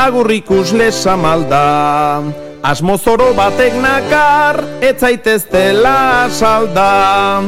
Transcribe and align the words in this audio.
agurrikus 0.00 0.72
lesa 0.72 1.16
malda. 1.16 2.22
Asmozoro 2.62 3.32
batek 3.36 3.74
nakar, 3.84 4.56
dela 5.52 6.28
salda. 6.28 7.42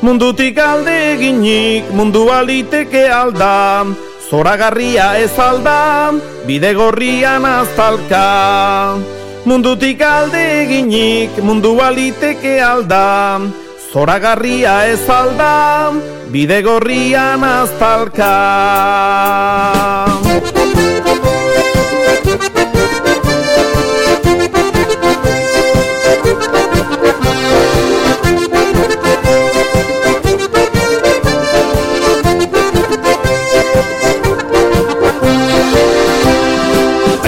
Mundutik 0.00 0.58
alde 0.58 1.14
eginik, 1.14 1.84
mundu 1.92 2.28
aliteke 2.30 3.08
alda. 3.08 3.84
Zoragarria 4.30 5.16
ez 5.18 5.32
alda, 5.38 6.12
bide 6.46 6.74
gorrian 6.74 7.44
aztalka. 7.44 8.96
Mundutik 9.44 10.00
alde 10.02 10.62
eginik, 10.64 11.30
mundu 11.42 11.80
aliteke 11.80 12.60
alda. 12.60 13.40
Zoragarria 13.92 14.84
ez 14.92 15.08
alda, 15.08 15.92
bide 16.28 16.60
gorrian 16.62 17.42
aztalka. 17.44 18.34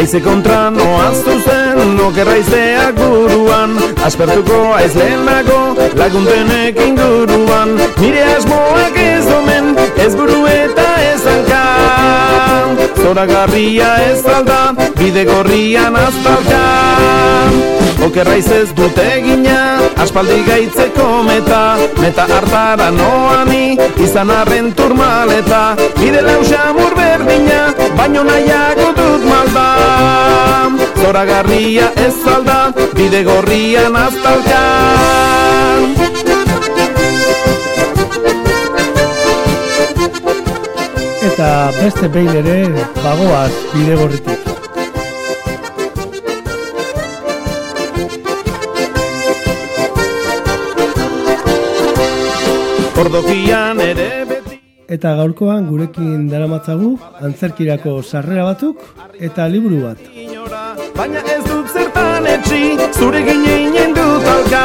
Aize 0.00 0.20
kontra 0.24 0.70
noaz 0.72 1.18
zuzen, 1.20 1.98
okerra 2.00 2.38
izeak 2.40 2.96
buruan 2.96 3.74
Aspertuko 4.06 4.60
aiz 4.72 4.94
lehenago, 4.96 5.58
laguntenek 6.00 6.80
inguruan. 6.86 7.74
Nire 8.00 8.22
asmoak 8.38 8.96
ez 8.96 9.26
omen, 9.34 9.68
ez 10.00 10.14
buru 10.16 10.38
eta 10.48 10.86
ez 11.04 11.20
anka 11.34 11.60
Zora 13.02 13.26
garria 13.28 13.90
ez 14.06 14.24
alda, 14.24 14.72
bide 14.96 15.26
gorrian 15.28 16.00
aztalka 16.06 16.64
Okerra 18.08 18.40
ez 18.40 18.70
dute 18.72 19.08
gina, 19.26 19.60
aspaldi 20.02 20.42
gaitzeko 20.46 21.06
meta 21.26 21.62
Meta 22.00 22.26
hartara 22.34 22.90
noani, 22.90 23.76
izan 24.00 24.30
arren 24.30 24.72
turmaleta. 24.74 25.62
Bide 25.98 26.22
lausa 26.24 26.72
berdina, 26.96 27.60
baino 27.98 28.24
nahiago 28.24 28.90
dut 28.98 29.24
malda 29.28 29.66
Zora 31.00 31.24
garria 31.24 31.90
ez 32.06 32.14
alda, 32.34 32.58
bide 32.94 33.22
gorrian 33.24 33.96
aztalka 33.96 34.64
Eta 41.30 41.48
beste 41.80 42.08
behin 42.08 42.36
ere, 42.42 42.60
bagoaz 43.04 43.52
bide 43.74 43.96
gorritik. 44.00 44.39
Ordokian 53.00 53.78
ere 53.80 54.08
beti. 54.28 54.56
Eta 54.94 55.14
gaurkoan 55.16 55.64
gurekin 55.70 56.26
daramatzagu 56.28 56.90
antzerkirako 57.26 57.94
sarrera 58.02 58.44
batuk 58.48 58.82
eta 59.28 59.46
liburu 59.48 59.78
bat. 59.86 60.02
Baina 60.98 61.22
ez 61.34 61.40
dut 61.46 61.70
zertan 61.72 62.26
etxi, 62.28 62.60
zure 62.98 63.22
gineinen 63.24 63.94
dut 63.96 64.26
alka 64.34 64.64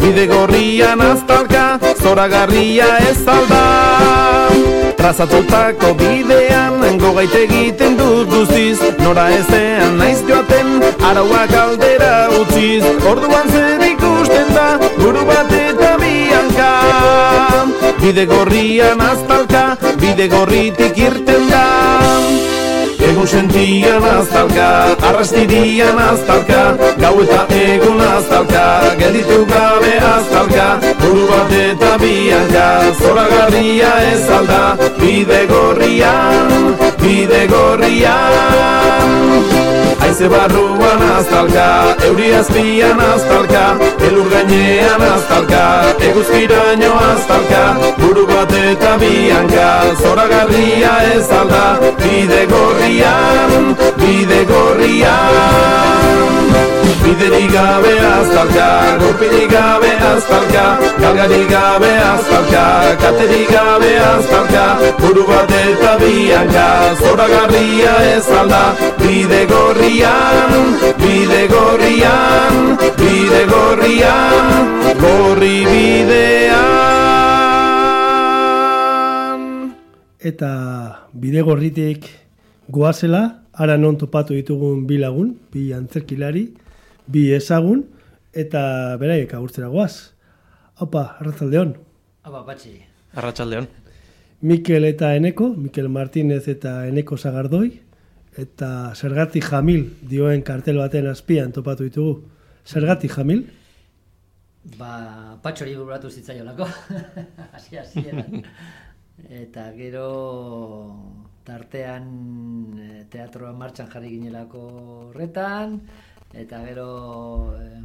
Bide 0.00 0.24
gorrian 0.30 1.02
aztalka, 1.04 1.64
zora 2.00 2.24
garria 2.28 2.88
ez 3.10 3.20
alda. 3.34 3.62
Trazatutako 4.96 5.92
bidean, 6.00 6.80
gogait 7.02 7.36
egiten 7.42 7.98
dut 8.00 8.32
guztiz. 8.32 8.78
Nora 9.02 9.26
ezean 9.40 9.98
naiz 10.00 10.20
joaten, 10.28 10.78
arauak 11.10 11.52
aldera 11.64 12.14
utziz. 12.40 12.84
Orduan 13.12 13.52
zer 13.52 13.84
ikusten 13.90 14.54
da, 14.56 14.68
buru 15.00 15.28
bat 15.28 15.52
eta 15.60 15.94
Bide 18.00 18.26
gorrian 18.26 19.00
aztalka, 19.00 19.76
bide 20.00 20.28
gorritik 20.28 20.98
irten 20.98 21.48
da. 21.50 21.64
Egun 23.04 23.26
sentian 23.28 24.04
aztalka, 24.08 24.66
arrastirian 25.08 25.98
aztalka 26.00 26.60
Gau 27.02 27.14
eta 27.24 27.40
egun 27.58 28.00
aztalka, 28.00 28.64
gelditu 29.00 29.38
gabe 29.50 29.92
aztalka 30.08 30.66
Buru 31.02 31.26
bat 31.28 31.52
eta 31.60 31.92
bianka, 32.00 32.66
zora 33.00 33.26
garria 33.34 33.92
ez 34.10 34.24
alda 34.38 34.62
Bide 35.00 35.40
gorrian, 35.52 36.76
bide 37.02 37.42
gorrian 37.52 39.04
Aize 40.00 40.28
barruan 40.28 41.02
aztalka, 41.16 41.96
euri 42.06 42.32
azpian 42.34 43.00
aztalka 43.00 43.64
Elur 44.08 44.28
gainean 44.32 45.02
aztalka, 45.02 45.62
eguzkiraino 46.08 46.92
aztalka 47.10 47.62
Buru 47.98 48.26
bat 48.26 48.52
eta 48.52 48.96
bianka, 48.98 49.68
zora 50.02 50.26
garria 50.32 50.94
ez 51.14 51.30
alda 51.30 51.64
Bide 52.02 52.46
gorrian, 52.46 53.76
bide 54.00 54.44
gorrian. 54.44 56.14
Biderik 57.04 57.52
gabe 57.52 57.92
aztalka, 58.00 58.98
gorpirik 59.00 59.50
gabe 59.50 59.90
aztalka 60.10 60.64
Galgarik 61.00 61.50
gabe 61.50 61.90
aztalka, 62.00 62.96
katerik 63.02 63.50
gabe 63.52 63.90
aztalka 64.08 64.64
Buru 65.02 65.26
bat 65.28 65.52
eta 65.52 65.98
bianka, 66.00 66.66
zora 67.02 67.28
garria 67.28 67.94
ez 68.16 68.28
alda 68.40 68.64
Bide 69.02 69.44
gorrian, 69.52 69.83
bide 70.98 71.48
gorrian, 71.48 72.76
bide 72.98 73.42
gorrian 73.50 74.48
Gorri 75.00 75.64
bidean 75.68 76.64
Eta 80.20 80.50
bide 81.12 81.42
gorritik 81.42 82.08
goazela, 82.68 83.44
ara 83.52 83.76
non 83.76 83.96
topatu 84.00 84.34
ditugun 84.34 84.86
bi 84.86 84.96
lagun, 84.96 85.36
bi 85.52 85.72
antzerkilari, 85.76 86.46
bi 87.06 87.32
ezagun, 87.36 87.84
eta 88.32 88.96
beraiek 88.96 89.34
agurtzera 89.36 89.68
goaz. 89.68 90.16
Opa, 90.80 91.18
arratzaldeon. 91.20 91.74
Aba, 92.24 92.40
batxi. 92.46 92.80
Arratsaldeon. 93.14 93.66
Mikel 94.44 94.84
eta 94.84 95.14
Eneko, 95.16 95.50
Mikel 95.56 95.88
Martinez 95.88 96.48
eta 96.48 96.86
Eneko 96.88 97.16
Sagardoi, 97.16 97.68
eta 98.38 98.94
Zergatik 98.94 99.44
Jamil 99.50 99.84
dioen 100.02 100.42
kartel 100.42 100.78
baten 100.82 101.06
azpian 101.10 101.52
topatu 101.52 101.86
ditugu. 101.86 102.22
Zergatik 102.66 103.12
Jamil? 103.14 103.44
Ba, 104.78 105.36
patxori 105.42 105.76
bururatu 105.76 106.10
zitzaiolako. 106.10 106.66
Hasi 107.54 107.78
hasieran. 107.78 108.42
Eta 109.28 109.68
gero 109.76 110.08
tartean 111.44 112.06
eh, 112.80 113.02
teatroa 113.12 113.52
martxan 113.52 113.90
jarri 113.92 114.14
ginelako 114.16 114.62
horretan, 115.10 115.76
eta 116.32 116.62
gero 116.64 116.88
eh, 117.60 117.82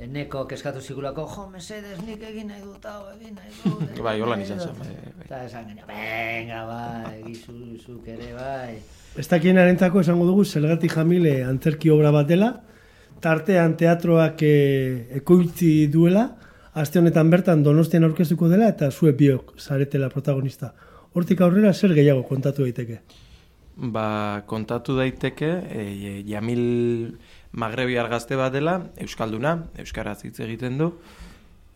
eneko 0.00 0.46
keskatu 0.48 0.80
zigulako, 0.80 1.26
jo, 1.34 1.46
mesedez, 1.52 1.98
nik 2.06 2.22
egin 2.30 2.48
nahi 2.48 2.62
dut, 2.64 2.86
hau, 2.88 3.10
egin 3.16 3.36
nahi 3.36 3.52
dut. 3.60 4.00
Bai, 4.06 4.16
holan 4.20 4.40
nahi 4.40 4.48
izan 4.48 4.62
dut." 4.62 4.72
zen, 4.72 4.80
bai, 4.80 4.94
bai. 4.96 5.26
Eta 5.26 5.42
esan 5.46 5.68
genio, 5.68 5.86
venga, 5.88 6.64
bai, 6.70 7.14
egizu 7.20 7.56
zuk 7.84 8.08
ere, 8.08 8.32
bai. 8.36 8.74
Ez 9.20 9.26
dakienarentako 9.28 10.04
esango 10.04 10.26
dugu 10.28 10.44
Zergatik 10.44 10.94
Jamile 10.96 11.40
antzerki 11.44 11.90
obra 11.92 12.12
bat 12.14 12.28
dela, 12.30 12.52
tartean 13.20 13.76
teatroak 13.76 14.44
e, 14.46 14.54
ekoitzi 15.20 15.72
duela, 15.92 16.28
aste 16.80 17.00
honetan 17.00 17.30
bertan 17.32 17.64
donostian 17.66 18.06
aurkeztuko 18.06 18.48
dela 18.48 18.70
eta 18.70 18.90
zue 18.90 19.12
biok 19.18 19.56
zaretela 19.58 20.08
protagonista. 20.08 20.72
Hortik 21.12 21.42
aurrera 21.42 21.74
zer 21.74 21.92
gehiago 21.96 22.22
kontatu 22.28 22.64
daiteke. 22.64 23.00
Ba, 23.80 24.42
kontatu 24.46 24.96
daiteke, 24.96 25.50
e, 25.72 26.22
Jamil 26.28 26.64
Magrebiar 27.52 28.08
gazte 28.08 28.36
bat 28.38 28.52
dela, 28.54 28.76
Euskalduna, 29.02 29.56
Euskaraz 29.82 30.20
hitz 30.24 30.38
egiten 30.40 30.78
du, 30.78 30.92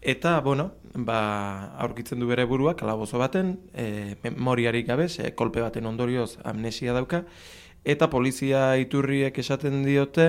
eta, 0.00 0.38
bueno, 0.40 0.70
ba, 0.94 1.74
aurkitzen 1.82 2.20
du 2.22 2.28
bere 2.30 2.44
burua, 2.46 2.76
kalabozo 2.78 3.18
baten, 3.18 3.56
e, 3.74 4.14
memoriarik 4.22 4.86
gabe, 4.86 5.08
ze 5.08 5.34
kolpe 5.34 5.64
baten 5.64 5.86
ondorioz 5.86 6.38
amnesia 6.44 6.94
dauka, 6.94 7.24
eta 7.84 8.10
polizia 8.10 8.76
iturriek 8.78 9.38
esaten 9.42 9.82
diote, 9.82 10.28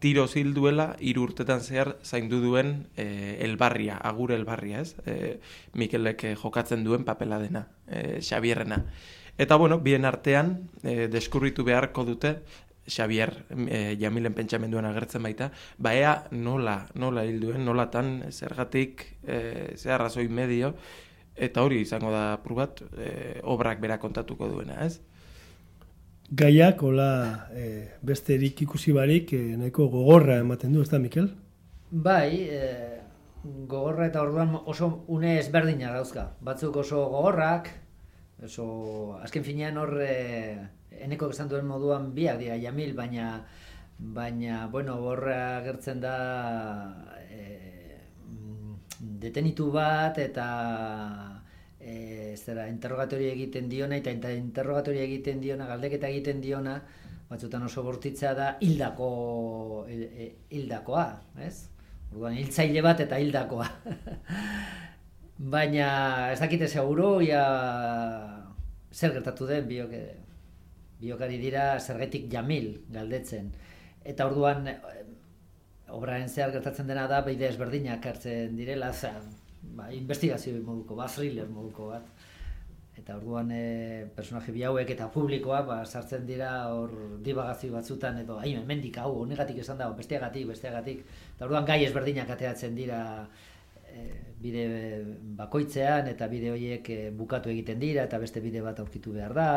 tiro 0.00 0.26
zil 0.26 0.54
duela 0.56 0.94
hiru 0.98 1.26
urtetan 1.28 1.60
zehar 1.60 1.94
zaindu 2.02 2.40
duen 2.40 2.86
e, 2.96 3.36
elbarria, 3.44 3.98
agur 4.00 4.32
elbarria, 4.32 4.80
ez? 4.80 4.96
E, 5.04 5.38
Mikelek 5.76 6.24
eh, 6.24 6.36
jokatzen 6.40 6.84
duen 6.84 7.04
papela 7.04 7.38
dena, 7.38 7.66
e, 7.86 8.20
Xabierrena. 8.24 8.80
Eta 9.40 9.56
bueno, 9.60 9.78
bien 9.80 10.08
artean 10.08 10.70
e, 10.82 11.06
deskurritu 11.12 11.64
beharko 11.68 12.04
dute 12.08 12.38
Xavier 12.86 13.44
e, 13.68 13.96
Jamilen 14.00 14.34
pentsamenduan 14.34 14.88
agertzen 14.88 15.22
baita, 15.22 15.50
ba 15.78 15.94
ea 15.94 16.14
nola, 16.32 16.86
nola 16.94 17.24
hil 17.28 17.40
duen, 17.40 17.64
nolatan, 17.64 18.30
zergatik, 18.30 19.06
e, 19.22 19.76
ze 19.76 19.92
arrazoi 19.92 20.28
medio, 20.28 20.74
eta 21.36 21.62
hori 21.62 21.80
izango 21.84 22.10
da 22.12 22.40
prubat, 22.42 22.82
e, 22.96 23.40
obrak 23.44 23.80
bera 23.80 23.98
kontatuko 23.98 24.48
duena, 24.48 24.84
ez? 24.86 25.00
gaiak, 26.30 26.82
hola, 26.82 27.48
e, 27.52 27.98
beste 28.06 28.36
erik 28.36 28.62
ikusi 28.62 28.92
barik, 28.94 29.32
e, 29.34 29.56
nahiko 29.58 29.88
gogorra 29.90 30.38
ematen 30.38 30.72
du, 30.72 30.82
ez 30.82 30.90
da, 30.90 31.00
Mikel? 31.02 31.26
Bai, 31.90 32.46
e, 32.46 33.00
gogorra 33.42 34.06
eta 34.06 34.22
orduan 34.22 34.54
oso 34.64 35.04
une 35.08 35.38
ezberdina 35.40 35.90
dauzka. 35.92 36.28
Batzuk 36.40 36.76
oso 36.84 37.02
gogorrak, 37.10 37.72
oso, 38.46 38.66
azken 39.24 39.44
finean 39.44 39.80
hor, 39.80 39.96
e, 40.04 40.54
eneko 40.90 41.30
esan 41.30 41.48
duen 41.48 41.66
moduan 41.66 42.10
biak 42.14 42.38
dira, 42.40 42.56
jamil, 42.60 42.94
baina, 42.94 43.44
baina, 43.98 44.66
bueno, 44.72 44.96
horra 45.06 45.60
gertzen 45.64 46.00
da 46.00 46.14
e, 47.28 48.00
detenitu 48.98 49.70
bat 49.72 50.18
eta 50.18 50.46
e, 51.80 52.34
zera, 52.36 52.68
interrogatori 52.68 53.30
egiten 53.30 53.68
diona 53.68 53.98
eta 54.00 54.32
interrogatori 54.32 55.02
egiten 55.04 55.40
diona, 55.40 55.68
galdeketa 55.70 56.08
egiten 56.08 56.40
diona, 56.40 56.80
batzutan 57.30 57.62
oso 57.62 57.84
bortitza 57.86 58.34
da 58.34 58.54
hildako 58.60 59.10
e, 59.88 60.30
hildakoa, 60.50 61.06
ez? 61.46 61.54
Orduan 62.10 62.34
hiltzaile 62.34 62.82
bat 62.82 63.00
eta 63.04 63.20
hildakoa. 63.22 63.68
Baina 65.54 65.90
ez 66.32 66.40
dakite 66.40 66.66
seguro 66.68 67.20
ja 67.24 67.44
zer 68.92 69.14
gertatu 69.14 69.46
den 69.46 69.68
biok 69.68 69.94
biokari 71.00 71.38
dira 71.40 71.78
zergetik 71.80 72.28
jamil 72.32 72.72
galdetzen. 72.92 73.50
Eta 74.04 74.26
orduan 74.30 74.68
obraren 75.90 76.28
zehar 76.28 76.52
gertatzen 76.54 76.88
dena 76.90 77.06
da 77.10 77.20
bide 77.26 77.48
ezberdinak 77.48 78.06
hartzen 78.06 78.56
direla, 78.58 78.92
za, 78.92 79.12
ba, 79.76 79.90
investigazio 79.94 80.60
moduko, 80.64 80.96
ba, 80.98 81.08
thriller 81.08 81.48
moduko 81.50 81.90
bat. 81.94 82.26
Eta 83.00 83.16
orduan 83.16 83.48
e, 83.54 83.62
personaje 84.16 84.52
bi 84.52 84.64
hauek 84.66 84.90
eta 84.92 85.06
publikoa 85.14 85.62
ba, 85.64 85.78
sartzen 85.86 86.26
dira 86.28 86.50
hor 86.74 86.90
dibagazio 87.24 87.72
batzutan 87.72 88.18
edo 88.20 88.36
hain 88.42 88.60
mendik 88.68 88.98
hau 89.00 89.14
honegatik 89.22 89.62
esan 89.62 89.78
dago 89.80 89.94
besteagatik 89.96 90.50
besteagatik 90.50 91.00
eta 91.06 91.46
orduan 91.46 91.64
gai 91.70 91.78
ezberdinak 91.86 92.34
ateatzen 92.34 92.76
dira 92.76 93.00
e, 93.88 94.04
bide 94.42 94.66
bakoitzean 95.38 96.10
eta 96.12 96.28
bide 96.28 96.52
horiek 96.52 96.90
e, 96.92 96.98
bukatu 97.22 97.54
egiten 97.54 97.80
dira 97.80 98.04
eta 98.04 98.20
beste 98.20 98.44
bide 98.44 98.60
bat 98.66 98.84
aurkitu 98.84 99.16
behar 99.16 99.32
da 99.38 99.48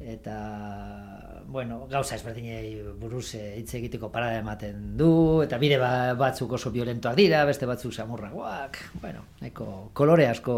eta 0.00 1.44
bueno, 1.48 1.86
gauza 1.90 2.14
ezberdinei 2.14 2.82
buruz 3.00 3.32
hitz 3.34 3.72
egiteko 3.74 4.10
parada 4.12 4.38
ematen 4.38 4.96
du 4.96 5.42
eta 5.42 5.58
bide 5.58 5.78
ba, 5.80 6.14
batzuk 6.14 6.52
oso 6.58 6.70
violentoak 6.70 7.16
dira, 7.16 7.44
beste 7.48 7.66
batzuk 7.66 7.92
samurragoak, 7.92 8.78
bueno, 9.02 9.24
neko 9.40 9.90
kolore 9.94 10.28
asko 10.28 10.56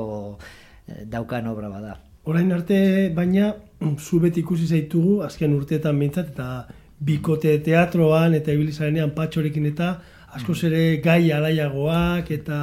daukan 1.07 1.47
obra 1.47 1.69
bada. 1.69 1.97
Orain 2.25 2.53
arte, 2.53 3.11
baina, 3.17 3.55
zu 4.07 4.21
beti 4.21 4.45
ikusi 4.45 4.67
zaitugu, 4.67 5.21
azken 5.25 5.55
urteetan 5.57 5.99
bintzat, 5.99 6.35
eta 6.35 6.81
bikote 7.01 7.57
teatroan 7.65 8.35
eta 8.37 8.53
ibilizarenean 8.53 9.15
patxorekin 9.17 9.71
eta 9.71 9.95
asko 10.37 10.53
mm. 10.53 10.67
ere 10.69 10.83
gai 11.05 11.33
alaiagoak 11.33 12.31
eta 12.37 12.59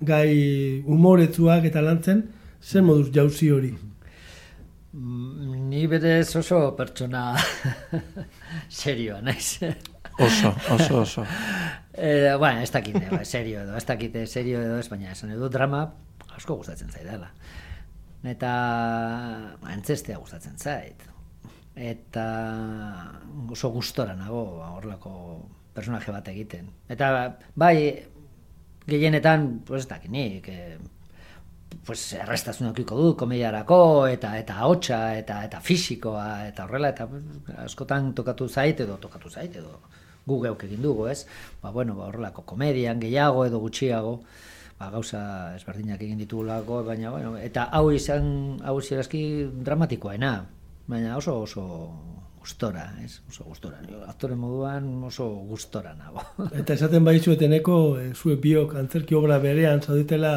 gai 0.00 0.82
umoretzuak 0.86 1.66
eta 1.68 1.82
lantzen, 1.84 2.22
zer 2.62 2.86
moduz 2.86 3.10
jauzi 3.12 3.50
hori? 3.50 3.72
Ni 5.70 5.86
bere 5.86 6.18
oso 6.20 6.60
pertsona 6.78 7.24
serioa, 8.82 9.20
naiz. 9.22 9.60
Oso, 10.18 10.54
oso, 10.76 11.00
oso. 11.06 11.26
Eh, 12.00 12.32
bueno, 12.38 12.62
ez 12.62 12.70
dakit, 12.72 12.94
eh, 12.96 13.24
serio 13.28 13.60
edo, 13.60 13.74
ez 13.76 13.84
dakit, 13.84 14.14
serio 14.30 14.60
edo, 14.62 14.78
ez 14.80 14.86
baina, 14.88 15.10
esan 15.12 15.34
edo 15.34 15.50
drama, 15.52 15.82
asko 16.32 16.54
gustatzen 16.56 16.88
zaidala 16.88 17.26
eta 18.26 18.50
antzestea 19.72 20.18
gustatzen 20.18 20.58
zait. 20.58 21.06
Eta 21.80 22.24
oso 23.50 23.70
gustora 23.72 24.14
nago 24.16 24.42
horrelako 24.74 25.12
personaje 25.74 26.12
bat 26.12 26.28
egiten. 26.28 26.68
Eta 26.90 27.38
bai, 27.56 27.76
gehienetan, 28.90 29.60
pues, 29.64 29.84
ez 29.84 29.88
dakinik, 29.88 30.48
e, 30.48 30.78
pues, 31.86 32.12
errestazun 32.14 32.72
du, 32.74 33.14
komediarako, 33.16 34.06
eta 34.06 34.36
eta 34.38 34.66
hotxa, 34.66 35.00
eta 35.18 35.44
eta 35.44 35.60
fisikoa, 35.60 36.46
eta 36.48 36.64
horrela, 36.64 36.90
eta 36.90 37.08
askotan 37.64 38.12
tokatu 38.14 38.48
zait, 38.48 38.80
edo 38.80 38.96
tokatu 38.96 39.30
zait, 39.30 39.56
edo 39.56 39.80
gu 40.26 40.40
geuk 40.44 40.64
egin 40.64 40.82
dugu, 40.82 41.08
ez? 41.08 41.26
Ba, 41.62 41.70
bueno, 41.70 41.96
ba, 41.96 42.06
horrelako 42.10 42.44
komedian, 42.46 43.00
gehiago 43.00 43.44
edo 43.46 43.58
gutxiago, 43.58 44.20
ba, 44.78 44.90
gauza 44.90 45.22
ezberdinak 45.56 46.02
egin 46.02 46.20
ditugulako, 46.20 46.84
baina, 46.84 47.10
bueno, 47.10 47.36
eta 47.38 47.66
hau 47.72 47.90
izan, 47.92 48.60
hau 48.62 48.78
ziraski 48.80 49.22
dramatikoaena, 49.64 50.34
baina 50.90 51.16
oso 51.16 51.40
oso 51.42 51.66
gustora, 52.40 52.86
ez? 53.04 53.20
Oso 53.28 53.44
gustora. 53.44 53.82
Aktore 54.08 54.34
moduan 54.34 54.86
oso 55.04 55.26
gustora 55.48 55.92
nago. 55.94 56.24
Eta 56.56 56.74
esaten 56.74 57.04
baizu 57.04 57.34
eteneko, 57.34 57.76
e, 58.00 58.12
zue 58.14 58.38
biok 58.40 58.74
antzerki 58.80 59.14
obra 59.18 59.38
berean 59.42 59.82
zaudetela 59.82 60.32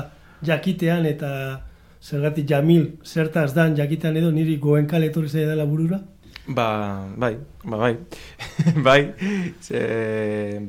jakitean 0.45 1.05
eta 1.05 1.61
zergatik 2.01 2.47
jamil 2.49 2.89
zertaz 3.03 3.53
dan 3.53 3.75
jakitean 3.75 4.17
edo 4.17 4.31
niri 4.31 4.57
goen 4.57 4.87
kale 4.87 5.07
etorri 5.07 5.29
dela 5.29 5.65
burura? 5.65 6.01
Ba, 6.47 7.07
bai, 7.15 7.37
ba, 7.63 7.77
bai. 7.77 7.97
bai, 8.87 9.13
ze, 9.61 10.59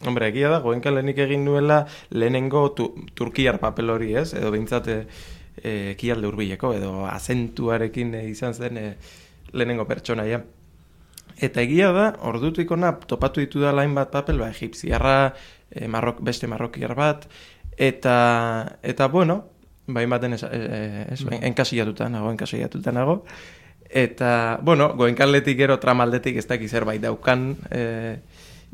Hombre, 0.00 0.30
egia 0.30 0.48
da, 0.48 0.62
goenka 0.64 0.88
lehenik 0.90 1.18
egin 1.20 1.42
nuela 1.44 1.82
lehenengo 2.10 2.62
tu, 2.72 2.86
turkiar 3.14 3.58
papel 3.60 3.92
hori, 3.92 4.14
ez? 4.16 4.30
Edo 4.32 4.48
bintzate 4.54 4.94
e, 5.60 5.90
ekialde 5.90 6.30
urbileko, 6.30 6.72
edo 6.72 7.04
azentuarekin 7.04 8.14
izan 8.22 8.56
zen 8.56 8.80
e, 8.80 8.86
lehenengo 9.52 9.84
pertsonaia. 9.84 10.40
Eta 11.36 11.60
egia 11.60 11.90
da, 11.92 12.06
ordutik 12.30 12.72
ona 12.72 12.94
topatu 13.12 13.44
ditu 13.44 13.60
da 13.60 13.74
lain 13.76 13.92
bat 13.94 14.08
papel, 14.14 14.40
ba, 14.40 14.48
egipziarra, 14.56 15.34
e, 15.68 15.84
marrok, 15.84 16.24
beste 16.24 16.48
marrokiar 16.48 16.96
bat, 16.96 17.28
eta, 17.80 18.76
eta 18.82 19.08
bueno, 19.08 19.44
bai 19.88 20.04
baten 20.06 20.36
ez, 20.36 20.42
ez, 20.44 21.24
mm. 21.24 21.40
enkasillatuta 21.48 22.10
nago, 22.12 22.30
enkasillatuta 22.30 22.92
nago, 22.92 23.22
eta, 23.88 24.60
bueno, 24.62 24.90
goenkaldetik 25.00 25.56
gero 25.58 25.78
tramaldetik 25.80 26.36
ez 26.36 26.44
dakiz 26.46 26.70
zerbait 26.70 27.00
daukan, 27.00 27.54
e, 27.72 28.18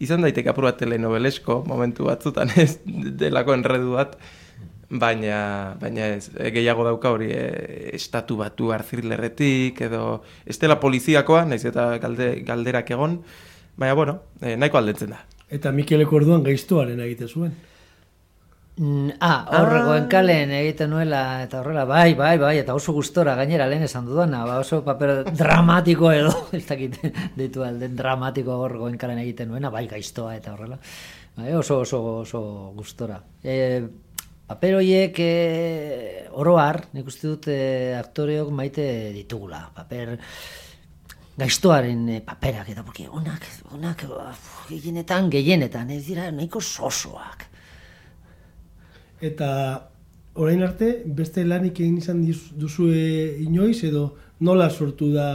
izan 0.02 0.26
daiteke 0.26 0.50
apur 0.50 0.66
bat 0.66 0.80
telenovelesko 0.82 1.62
momentu 1.70 2.10
batzutan 2.10 2.50
ez 2.58 2.80
delako 2.84 3.54
enredu 3.54 3.94
bat, 3.94 4.18
baina, 4.90 5.38
baina 5.78 6.10
ez, 6.16 6.32
e, 6.34 6.50
gehiago 6.58 6.88
dauka 6.88 7.14
hori 7.14 7.30
e, 7.30 7.46
estatu 7.94 8.40
batu 8.42 8.72
arzirlerretik 8.74 9.84
edo 9.86 10.02
ez 10.44 10.58
dela 10.58 10.80
poliziakoa, 10.82 11.44
naiz 11.46 11.62
eta 11.64 11.92
galde, 12.02 12.42
galderak 12.46 12.90
egon, 12.98 13.20
baina 13.78 13.94
bueno, 13.94 14.18
e, 14.42 14.58
nahiko 14.58 14.82
aldetzen 14.82 15.14
da. 15.14 15.22
Eta 15.46 15.70
Mikeleko 15.70 16.18
orduan 16.18 16.42
gaiztoaren 16.42 16.98
egite 17.06 17.30
zuen. 17.30 17.54
Ah, 18.76 19.46
horregoen 19.56 20.04
ah. 20.04 20.08
kalen 20.12 20.50
egiten 20.52 20.90
nuela, 20.92 21.20
eta 21.46 21.62
horrela, 21.62 21.86
bai, 21.88 22.12
bai, 22.14 22.34
bai, 22.36 22.58
eta 22.60 22.74
oso 22.76 22.92
gustora 22.92 23.32
gainera 23.38 23.64
lehen 23.70 23.86
esan 23.86 24.04
dudana, 24.04 24.42
ba, 24.44 24.58
oso 24.60 24.82
paper 24.84 25.30
dramatiko 25.30 26.10
edo, 26.12 26.32
ez 26.58 26.66
dakit, 26.68 26.98
ditu 27.38 27.64
alden 27.64 27.94
dramatiko 27.96 28.58
horregoen 28.66 28.98
kalen 29.00 29.22
egiten 29.22 29.48
nuena, 29.48 29.70
bai, 29.72 29.86
gaiztoa 29.88 30.34
eta 30.36 30.52
horrela, 30.52 30.76
bai, 31.38 31.54
oso, 31.56 31.78
oso, 31.86 32.02
oso 32.26 32.42
gustora. 32.76 33.16
E, 33.40 33.56
paper 34.44 34.78
horiek 34.82 35.22
e, 35.24 35.32
oroar, 36.36 36.82
nik 36.92 37.08
uste 37.08 37.32
dut 37.32 37.48
e, 37.48 37.58
aktoreok 37.96 38.52
maite 38.52 38.86
ditugula, 39.16 39.64
paper 39.72 40.18
gaiztoaren 41.40 42.06
e, 42.12 42.22
paperak, 42.28 42.68
eta 42.76 42.84
porque 42.84 43.08
onak, 43.08 43.48
onak, 43.72 44.08
gehienetan, 44.68 45.32
gehienetan, 45.32 45.96
ez 45.96 46.04
dira, 46.12 46.28
nahiko 46.28 46.60
sosoak 46.60 47.55
eta 49.20 49.50
orain 50.36 50.62
arte 50.62 51.02
beste 51.06 51.44
lanik 51.44 51.80
egin 51.80 51.98
izan 51.98 52.22
duzue 52.60 53.36
inoiz 53.42 53.82
edo 53.84 54.10
nola 54.40 54.68
sortu 54.70 55.12
da 55.12 55.28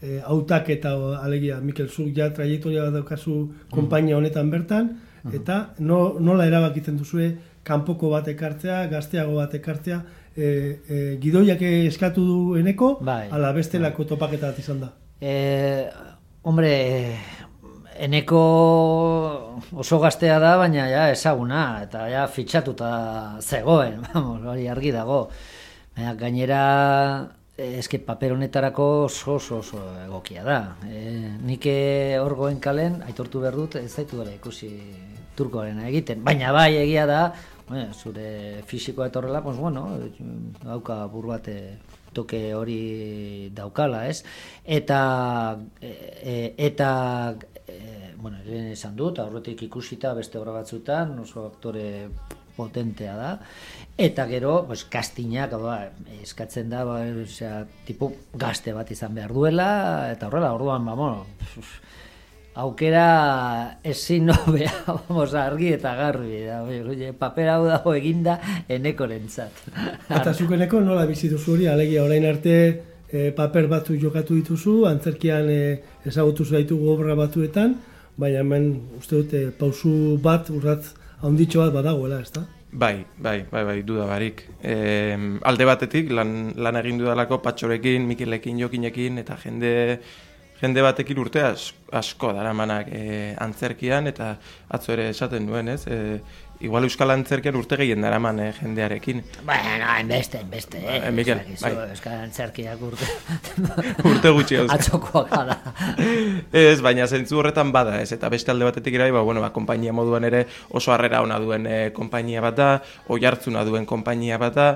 e, 0.00 0.20
autak 0.24 0.70
eta 0.70 0.94
alegia 1.20 1.60
Mikel 1.60 1.88
Zuk 1.88 2.14
ja 2.16 2.30
trajektoria 2.34 2.86
bat 2.88 2.98
daukazu 3.00 3.34
mm. 3.34 3.68
konpainia 3.74 4.16
honetan 4.16 4.50
bertan 4.50 4.90
mm. 5.22 5.34
eta 5.34 5.58
no, 5.78 6.16
nola 6.20 6.46
erabakitzen 6.46 6.96
duzue 6.96 7.34
kanpoko 7.68 8.08
bat 8.14 8.28
ekartzea, 8.32 8.86
gazteago 8.88 9.36
bat 9.36 9.54
ekartzea 9.58 9.98
e, 10.34 10.46
e, 10.46 11.00
gidoiak 11.20 11.62
eskatu 11.62 12.24
du 12.24 12.38
eneko 12.56 12.94
bai, 13.04 13.26
ala 13.30 13.52
bestelako 13.52 14.04
bai. 14.04 14.08
topaketa 14.14 14.52
bat 14.52 14.62
izan 14.64 14.80
da 14.86 14.92
e, 15.20 15.34
hombre 16.42 16.72
eneko 17.98 18.40
oso 19.76 19.98
gaztea 19.98 20.38
da, 20.42 20.56
baina 20.60 20.86
ja 20.90 21.08
ezaguna, 21.12 21.82
eta 21.84 22.06
ja 22.10 22.26
fitxatuta 22.30 22.90
zegoen, 23.42 24.00
vamos, 24.12 24.40
hori 24.46 24.68
argi 24.70 24.92
dago. 24.94 25.24
Baina 25.96 26.14
gainera, 26.18 26.62
eske 27.58 27.98
paper 28.06 28.36
honetarako 28.36 28.88
oso 29.08 29.34
oso, 29.36 29.60
oso 29.64 29.82
egokia 30.04 30.46
da. 30.46 30.60
E, 30.86 31.02
nik 31.42 31.66
hor 32.22 32.36
goen 32.38 32.62
kalen, 32.62 33.02
aitortu 33.08 33.42
behar 33.42 33.58
dut, 33.58 33.78
ez 33.82 33.90
zaitu 33.90 34.22
dara 34.22 34.34
ikusi 34.36 34.70
turkoaren 35.38 35.82
egiten. 35.90 36.22
Baina 36.26 36.52
bai 36.54 36.72
egia 36.78 37.06
da, 37.10 37.22
bueno, 37.68 37.92
zure 37.94 38.62
fisikoa 38.66 39.10
etorrela, 39.10 39.42
pues 39.42 39.58
bueno, 39.58 39.88
dauka 40.62 41.04
buru 41.10 41.34
bate 41.34 41.58
toke 42.14 42.54
hori 42.54 43.50
daukala, 43.54 44.06
ez? 44.08 44.22
Eta 44.64 45.00
e, 45.80 45.92
e, 46.22 46.36
eta 46.68 46.90
e, 47.66 48.14
bueno, 48.16 48.38
lehen 48.44 48.72
esan 48.72 48.96
dut, 48.96 49.20
aurretik 49.22 49.62
ikusita 49.68 50.14
beste 50.14 50.38
obra 50.40 50.56
batzutan, 50.60 51.18
oso 51.22 51.46
aktore 51.46 52.08
potentea 52.58 53.14
da. 53.14 53.30
Eta 53.98 54.26
gero, 54.30 54.64
pues, 54.66 54.84
kastinak, 54.90 55.54
ba, 55.62 55.78
eskatzen 56.22 56.72
da, 56.72 56.82
ba, 56.86 56.98
osea, 57.22 57.62
tipo 57.86 58.10
gazte 58.34 58.74
bat 58.74 58.90
izan 58.94 59.14
behar 59.14 59.34
duela, 59.34 59.68
eta 60.12 60.26
horrela, 60.26 60.52
orduan, 60.58 60.86
ba, 60.86 60.96
bueno, 60.98 61.26
aukera 62.58 63.78
ezin 63.84 64.26
nobea, 64.26 64.72
vamos, 65.08 65.30
argi 65.34 65.72
eta 65.76 65.94
garbi, 65.94 66.42
da, 66.42 67.12
paper 67.18 67.52
hau 67.54 67.62
dago 67.68 67.94
eginda 67.94 68.38
enekorentzat. 68.68 69.62
Eta 70.10 70.34
zukeneko 70.34 70.82
nola 70.82 71.06
bizi 71.06 71.30
duzu 71.30 71.54
hori, 71.54 71.68
alegia 71.70 72.02
orain 72.02 72.26
arte 72.26 72.56
e, 72.58 73.30
paper 73.36 73.70
batzu 73.70 73.98
jokatu 74.02 74.40
dituzu, 74.40 74.80
antzerkian 74.90 75.50
e, 75.54 75.62
ezagutu 76.10 76.44
zaitugu 76.44 76.90
obra 76.96 77.14
batzuetan, 77.18 77.78
baina 78.18 78.42
hemen 78.42 78.70
uste 78.98 79.22
dute 79.22 79.48
pausu 79.58 80.18
bat, 80.22 80.50
urratz, 80.50 80.96
haunditxo 81.22 81.62
bat 81.62 81.76
badagoela, 81.78 82.22
ez 82.26 82.32
da? 82.34 82.46
Bai, 82.68 83.06
bai, 83.16 83.38
bai, 83.48 83.62
bai, 83.64 83.80
duda 83.86 84.04
barik. 84.10 84.42
E, 84.60 85.14
alde 85.46 85.66
batetik, 85.68 86.10
lan, 86.10 86.50
lan 86.58 86.76
egin 86.82 86.98
dudalako 87.00 87.38
patxorekin, 87.46 88.04
Mikelekin, 88.10 88.58
Jokinekin, 88.60 89.22
eta 89.22 89.38
jende 89.40 89.70
jende 90.60 90.82
batekin 90.82 91.18
urte 91.22 91.44
asko 91.44 92.32
daramanak 92.36 92.90
e, 92.92 93.34
antzerkian 93.40 94.10
eta 94.10 94.34
atzo 94.74 94.92
ere 94.94 95.08
esaten 95.12 95.46
duen, 95.48 95.70
ez? 95.74 95.84
E, 95.86 96.18
igual 96.66 96.88
euskal 96.88 97.12
antzerkian 97.14 97.56
urte 97.56 97.78
gehien 97.78 98.02
daraman 98.02 98.40
e, 98.42 98.48
jendearekin. 98.56 99.22
Bueno, 99.46 99.86
hainbeste, 99.92 100.42
hainbeste, 100.42 100.82
eh? 100.82 101.00
Ba, 101.04 101.12
Mikel, 101.14 101.42
bai. 101.62 101.72
Euskal 101.94 102.18
antzerkiak 102.26 102.82
urte. 102.82 103.08
urte 104.10 104.34
gutxi 104.34 104.60
hau. 104.60 104.66
Atzokoak 104.74 105.30
gara. 105.32 105.58
ez, 106.52 106.78
baina 106.84 107.06
zentzu 107.06 107.38
horretan 107.38 107.72
bada, 107.74 108.00
ez? 108.02 108.10
Eta 108.16 108.30
beste 108.32 108.52
alde 108.54 108.68
batetik 108.68 108.98
irai, 108.98 109.10
ba, 109.14 109.22
bueno, 109.26 109.44
ba, 109.44 109.52
kompainia 109.54 109.94
moduan 109.94 110.26
ere 110.28 110.46
oso 110.70 110.92
harrera 110.94 111.22
ona 111.22 111.38
duen 111.42 111.66
e, 111.70 111.78
kompainia 111.96 112.42
bat 112.44 112.58
da, 112.58 112.72
oi 113.08 113.22
hartzuna 113.24 113.64
duen 113.68 113.86
kompainia 113.86 114.40
bat 114.42 114.58
da, 114.58 114.72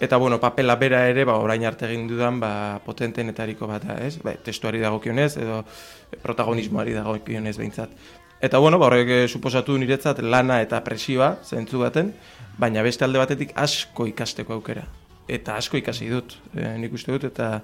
Eta 0.00 0.16
bueno, 0.16 0.40
papela 0.40 0.74
bera 0.76 1.04
ere, 1.08 1.24
ba, 1.24 1.36
orain 1.38 1.64
arte 1.64 1.86
egin 1.86 2.08
dudan, 2.10 2.40
ba, 2.42 2.80
potentenetariko 2.84 3.68
bat 3.70 3.84
da, 3.86 3.98
ez? 4.02 4.18
Ba, 4.22 4.34
testuari 4.34 4.82
dagokionez 4.82 5.36
edo 5.38 5.62
protagonismoari 6.22 6.96
dagokionez 6.96 7.56
behintzat. 7.60 7.94
Eta 8.44 8.58
bueno, 8.58 8.80
ba, 8.82 8.90
horrek 8.90 9.12
eh, 9.14 9.22
suposatu 9.28 9.78
niretzat 9.78 10.18
lana 10.20 10.58
eta 10.64 10.82
presioa 10.84 11.36
zentzu 11.46 11.80
baten, 11.80 12.10
baina 12.58 12.82
beste 12.82 13.06
alde 13.06 13.22
batetik 13.22 13.54
asko 13.54 14.08
ikasteko 14.10 14.58
aukera. 14.58 14.84
Eta 15.30 15.54
asko 15.56 15.78
ikasi 15.80 16.10
dut, 16.10 16.34
e, 16.52 16.66
nik 16.82 16.92
uste 16.92 17.14
dut, 17.14 17.24
eta 17.30 17.62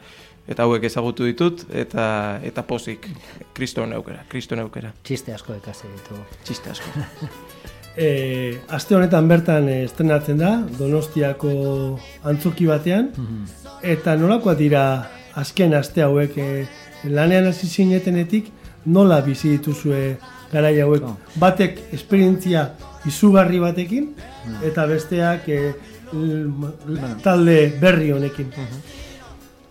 eta 0.51 0.65
hauek 0.65 0.87
ezagutu 0.89 1.27
ditut, 1.29 1.67
eta 1.77 2.05
eta 2.47 2.65
pozik, 2.67 3.11
kriston 3.55 3.93
aukera, 3.93 4.25
kriston 4.33 4.65
aukera. 4.65 4.95
Txiste 5.05 5.37
asko 5.37 5.59
ikasi 5.61 5.91
ditu. 5.93 6.23
Txiste 6.47 6.73
asko. 6.73 6.95
E, 7.97 8.59
aste 8.69 8.95
honetan 8.95 9.29
bertan 9.29 9.69
e, 9.69 9.83
estrenatzen 9.85 10.39
da, 10.39 10.53
Donostiako 10.79 11.53
antzoki 12.31 12.69
batean, 12.71 13.11
eta 13.83 14.15
nolakoa 14.17 14.55
dira 14.55 14.85
azken 15.41 15.75
aste 15.75 16.05
hauek? 16.07 16.39
E, 16.39 16.67
lanean 17.11 17.49
hasi 17.51 17.67
zinetenetik, 17.67 18.53
nola 18.87 19.21
bizi 19.25 19.57
dituzue 19.57 20.17
garai 20.53 20.77
hauek. 20.81 21.07
Batek 21.41 21.81
esperientzia 21.97 22.71
izugarri 23.09 23.61
batekin, 23.63 24.11
eta 24.67 24.87
besteak 24.87 25.49
e, 25.49 25.61
talde 27.23 27.59
berri 27.81 28.11
honekin. 28.13 28.51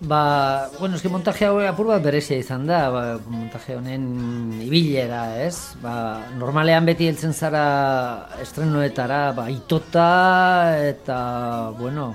Ba, 0.01 0.69
bueno, 0.79 0.95
eski 0.95 1.09
montaje 1.11 1.43
hau 1.43 1.57
apur 1.59 1.89
bat 1.89 1.99
berezia 1.99 2.37
izan 2.39 2.63
da, 2.63 2.85
ba, 2.87 3.01
montaje 3.27 3.75
honen 3.75 4.61
ibilera, 4.63 5.25
ez? 5.43 5.75
Ba, 5.83 6.23
normalean 6.39 6.87
beti 6.87 7.09
heltzen 7.11 7.33
zara 7.35 8.29
estrenoetara, 8.39 9.33
ba, 9.35 9.49
itota, 9.51 10.77
eta, 10.87 11.17
bueno, 11.75 12.13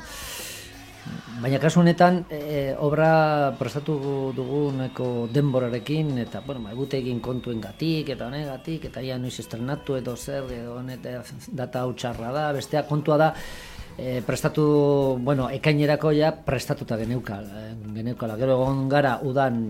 baina 1.43 1.61
kasu 1.61 1.83
honetan, 1.83 2.23
e, 2.33 2.73
obra 2.81 3.53
prestatu 3.61 3.99
duguneko 4.33 5.29
denborarekin, 5.29 6.17
eta, 6.25 6.41
bueno, 6.47 6.65
ba, 6.65 6.73
egin 6.97 7.21
kontuen 7.21 7.61
gatik, 7.61 8.15
eta 8.17 8.31
honegatik, 8.33 8.89
eta 8.89 9.05
ia 9.05 9.21
noiz 9.21 9.37
estrenatu 9.45 10.01
edo 10.01 10.17
zer, 10.17 10.49
edo 10.57 10.79
honet, 10.81 11.05
data 11.53 11.85
hau 11.85 11.93
txarra 11.93 12.33
da, 12.33 12.51
bestea 12.57 12.87
kontua 12.89 13.21
da, 13.21 13.33
e, 13.99 14.23
prestatu, 14.27 15.19
bueno, 15.21 15.49
ekainerako 15.51 16.13
ja 16.15 16.33
prestatuta 16.45 16.97
geneuka, 16.99 17.41
eh, 17.43 17.75
geneukala. 17.95 18.37
Gero 18.37 18.59
egon 18.61 18.89
gara 18.89 19.19
udan 19.23 19.67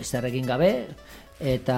ezer 0.00 0.26
egin 0.30 0.46
gabe 0.46 0.70
eta 1.40 1.76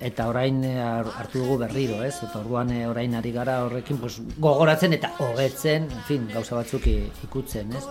eta 0.00 0.28
orain 0.30 0.62
hartu 0.64 1.42
dugu 1.42 1.58
berriro, 1.64 2.00
ez? 2.02 2.16
Eta 2.22 2.40
orduan 2.40 2.72
eh, 2.72 2.86
orain 2.88 3.14
ari 3.14 3.32
gara 3.32 3.62
horrekin 3.66 3.98
pues, 4.00 4.18
gogoratzen 4.38 4.96
eta 4.96 5.12
hobetzen, 5.18 5.90
en 5.90 6.06
fin, 6.08 6.28
gauza 6.32 6.56
batzuk 6.56 6.86
ikutzen, 6.88 7.74
ez? 7.76 7.84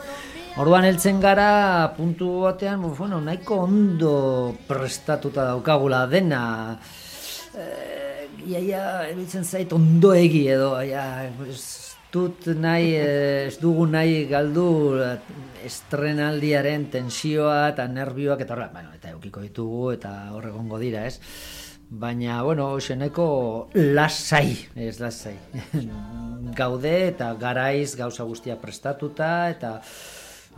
Orduan 0.57 0.87
heltzen 0.87 1.19
gara 1.21 1.93
puntu 1.93 2.47
batean, 2.47 2.81
bueno, 2.97 3.21
nahiko 3.21 3.61
ondo 3.67 4.55
prestatuta 4.67 5.45
daukagula 5.51 6.07
dena. 6.09 6.79
Eh, 7.53 8.25
iaia, 8.47 9.05
ebitzen 9.11 9.45
zait 9.45 9.71
ondo 9.73 10.15
edo, 10.17 10.81
ja, 10.81 11.29
pues, 11.37 11.86
dut 12.13 12.47
nahi, 12.55 12.93
ez 12.95 13.57
dugu 13.61 13.85
nahi 13.89 14.25
galdu 14.29 14.67
estrenaldiaren 15.67 16.87
tensioa 16.91 17.69
eta 17.73 17.87
nervioak 17.91 18.43
eta 18.43 18.55
horrela, 18.55 18.73
bueno, 18.73 18.93
eta 18.95 19.13
eukiko 19.15 19.43
ditugu 19.43 19.91
eta 19.97 20.13
horregongo 20.35 20.79
dira, 20.79 21.05
ez? 21.07 21.19
Baina, 21.87 22.41
bueno, 22.43 22.67
xeneko 22.83 23.69
lasai, 23.95 24.57
ez 24.75 24.97
lasai. 24.99 25.37
Gaude 26.59 26.95
eta 27.13 27.31
garaiz 27.39 27.95
gauza 27.95 28.25
guztia 28.27 28.57
prestatuta 28.59 29.49
eta 29.49 29.77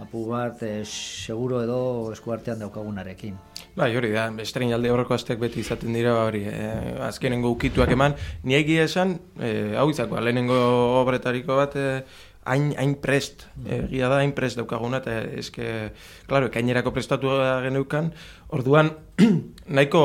apu 0.02 0.24
bat 0.30 0.64
eh, 0.64 0.82
seguro 0.86 1.62
edo 1.62 1.80
eskuartean 2.14 2.64
daukagunarekin. 2.64 3.38
Bai, 3.80 3.94
hori 3.96 4.10
da, 4.12 4.26
estrein 4.44 4.74
alde 4.76 4.90
horreko 4.92 5.14
azteak 5.16 5.40
beti 5.40 5.62
izaten 5.64 5.94
dira, 5.96 6.12
hori, 6.26 6.42
eh, 6.52 6.98
azkenengo 7.06 7.48
ukituak 7.54 7.94
eman, 7.96 8.18
ni 8.44 8.58
egia 8.58 8.84
esan, 8.84 9.14
eh, 9.40 9.78
hau 9.80 9.86
izako, 9.94 10.20
lehenengo 10.20 10.58
obretariko 11.00 11.56
bat, 11.56 11.78
eh, 11.80 12.02
hain, 12.44 12.74
hain 12.76 12.98
prest, 13.00 13.48
egia 13.64 14.10
da, 14.12 14.20
hain 14.20 14.34
prest 14.36 14.60
daukaguna, 14.60 15.00
eta 15.00 15.16
eske, 15.40 15.94
klaro, 16.28 16.52
ekainerako 16.52 16.92
prestatu 16.92 17.32
geneukan, 17.64 18.12
orduan, 18.50 18.92
nahiko, 19.80 20.04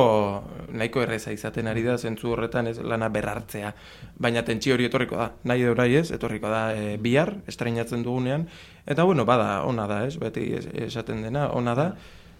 nahiko 0.70 1.02
erreza 1.02 1.34
izaten 1.34 1.66
ari 1.66 1.82
da, 1.82 1.98
zentzu 1.98 2.30
horretan 2.30 2.70
ez 2.70 2.78
lana 2.78 3.10
berrartzea, 3.10 3.74
baina 4.14 4.46
tentsi 4.46 4.70
hori 4.70 4.86
etorriko 4.86 5.18
da, 5.18 5.32
nahi 5.50 5.66
eurai 5.66 5.94
ez, 5.96 6.12
etorriko 6.14 6.46
da 6.46 6.68
e, 6.78 6.96
bihar, 7.02 7.40
estreinatzen 7.50 8.06
dugunean, 8.06 8.46
eta 8.86 9.02
bueno, 9.02 9.26
bada, 9.26 9.64
ona 9.66 9.90
da 9.90 10.04
ez, 10.06 10.14
beti 10.22 10.52
esaten 10.86 11.26
dena, 11.26 11.48
ona 11.50 11.74
da, 11.74 11.94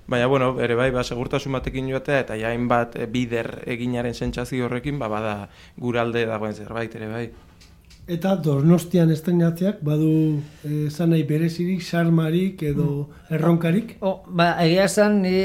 Baina, 0.07 0.27
bueno, 0.27 0.61
ere 0.61 0.75
bai, 0.77 0.91
ba, 0.93 1.03
segurtasun 1.05 1.57
batekin 1.57 1.89
joatea, 1.89 2.21
eta 2.27 2.37
jain 2.37 2.69
bat 2.69 2.97
e, 2.97 3.07
bider 3.09 3.63
eginaren 3.65 4.15
sentsazio 4.15 4.67
horrekin, 4.67 4.99
ba, 5.01 5.09
bada 5.09 5.35
guralde 5.81 6.27
dagoen 6.29 6.53
zerbait, 6.55 6.95
ere 7.01 7.09
bai. 7.09 7.25
Eta 8.05 8.35
Donostian 8.37 9.09
estrenatzeak 9.15 9.79
badu 9.81 10.43
eh, 10.69 10.91
zanai 10.91 11.23
berezirik, 11.25 11.81
sarmarik 11.81 12.61
edo 12.63 12.89
mm. 13.07 13.35
erronkarik? 13.39 13.95
Oh, 14.05 14.19
ba, 14.29 14.51
egia 14.61 14.85
esan, 14.91 15.23
ni 15.25 15.39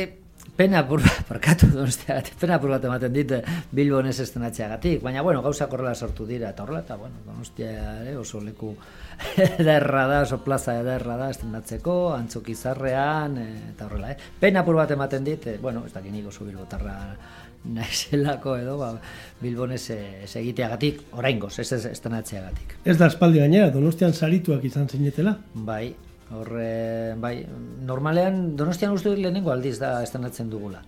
pena 0.60 0.82
bat, 0.84 1.22
parkatu 1.24 1.70
Donostiagatik, 1.72 2.36
pena 2.42 2.58
apur 2.60 2.74
bat 2.74 2.84
ematen 2.84 3.14
dit 3.16 3.30
Bilbon 3.72 4.10
ez 4.10 4.18
estrenatzeagatik, 4.20 5.00
baina, 5.06 5.22
bueno, 5.24 5.40
gauza 5.46 5.70
korrela 5.72 5.94
sortu 5.96 6.26
dira, 6.28 6.50
eta 6.52 6.66
horrela, 6.66 6.82
eta, 6.84 6.98
bueno, 7.00 7.22
Donostia 7.24 7.70
ere 8.02 8.18
oso 8.20 8.42
leku 8.44 8.74
ederra 9.62 10.06
da, 10.12 10.18
oso 10.26 10.42
plaza 10.44 10.76
ederra 10.82 11.16
da 11.22 11.30
estrenatzeko, 11.32 11.96
antzok 12.18 12.52
izarrean, 12.52 13.38
e, 13.40 13.46
eta 13.70 13.88
horrela, 13.88 14.12
eh? 14.12 14.34
Pena 14.42 14.66
apur 14.66 14.82
bat 14.82 14.92
ematen 14.92 15.24
dit, 15.30 15.48
e, 15.48 15.56
bueno, 15.64 15.86
ez 15.88 15.94
dakit 15.96 16.12
niko 16.12 16.36
zubilbotarra 16.36 16.98
naizelako 17.80 18.58
edo, 18.60 18.76
ba, 18.84 18.92
Bilbonez 19.40 19.86
ez 19.96 20.34
egiteagatik, 20.44 21.06
orain 21.16 21.40
goz, 21.40 21.56
ez 21.64 21.72
estrenatzeagatik. 21.94 22.82
Ez 22.84 23.00
da 23.00 23.08
espaldi 23.08 23.40
gainera, 23.46 23.72
donostian 23.72 24.12
sarituak 24.12 24.68
izan 24.68 24.92
zinetela? 24.92 25.38
Bai, 25.56 25.94
horre, 26.36 27.16
bai, 27.18 27.46
normalean, 27.86 28.56
donostian 28.58 28.94
uste 28.94 29.10
dut 29.10 29.24
lehenengo 29.24 29.52
aldiz 29.54 29.78
da 29.80 29.98
estrenatzen 30.04 30.50
dugula. 30.50 30.84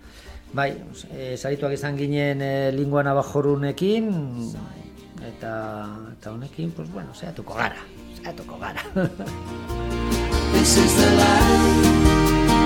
Bai, 0.52 0.70
e, 1.10 1.34
sarituak 1.36 1.74
izan 1.78 1.96
ginen 1.96 2.44
e, 2.44 2.52
linguan 2.76 3.08
abajorunekin, 3.08 4.12
eta, 5.32 5.56
eta 6.12 6.36
honekin, 6.36 6.70
pues, 6.76 6.92
bueno, 6.92 7.14
zeatuko 7.16 7.56
gara 7.58 7.82
saiatuko 8.22 8.58
gara. 8.58 8.82
This 10.52 10.76
is 10.76 10.94
the 10.94 11.10
land, 11.16 11.84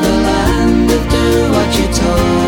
the 0.03 0.13
land 0.27 0.91
of 0.91 1.09
do 1.09 1.53
what 1.53 1.79
you're 1.79 1.93
told. 1.93 2.46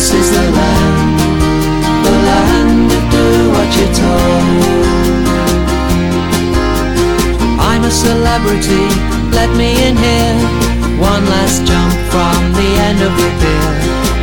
This 0.00 0.14
is 0.14 0.30
the 0.30 0.50
land, 0.56 1.20
the 2.04 2.14
land 2.28 2.88
of 2.90 3.04
do 3.12 3.26
what 3.52 3.68
you're 3.76 3.92
told. 3.92 4.64
I'm 7.60 7.84
a 7.84 7.90
celebrity, 7.90 8.86
let 9.36 9.50
me 9.60 9.76
in 9.84 9.96
here. 9.96 10.38
One 10.96 11.26
last 11.26 11.66
jump 11.66 11.92
from 12.08 12.54
the 12.54 12.70
end 12.88 13.02
of 13.02 13.12
the 13.12 13.30
pier. 13.40 13.72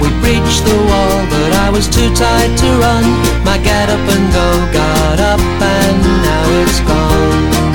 We 0.01 0.09
breached 0.21 0.65
the 0.65 0.77
wall, 0.89 1.17
but 1.29 1.51
I 1.65 1.69
was 1.69 1.87
too 1.87 2.09
tired 2.15 2.57
to 2.57 2.69
run. 2.81 3.05
My 3.45 3.59
get 3.59 3.89
up 3.89 4.01
and 4.01 4.33
go 4.33 4.47
got 4.73 5.19
up, 5.19 5.41
and 5.61 6.01
now 6.25 6.43
it's 6.63 6.79
gone. 6.89 7.66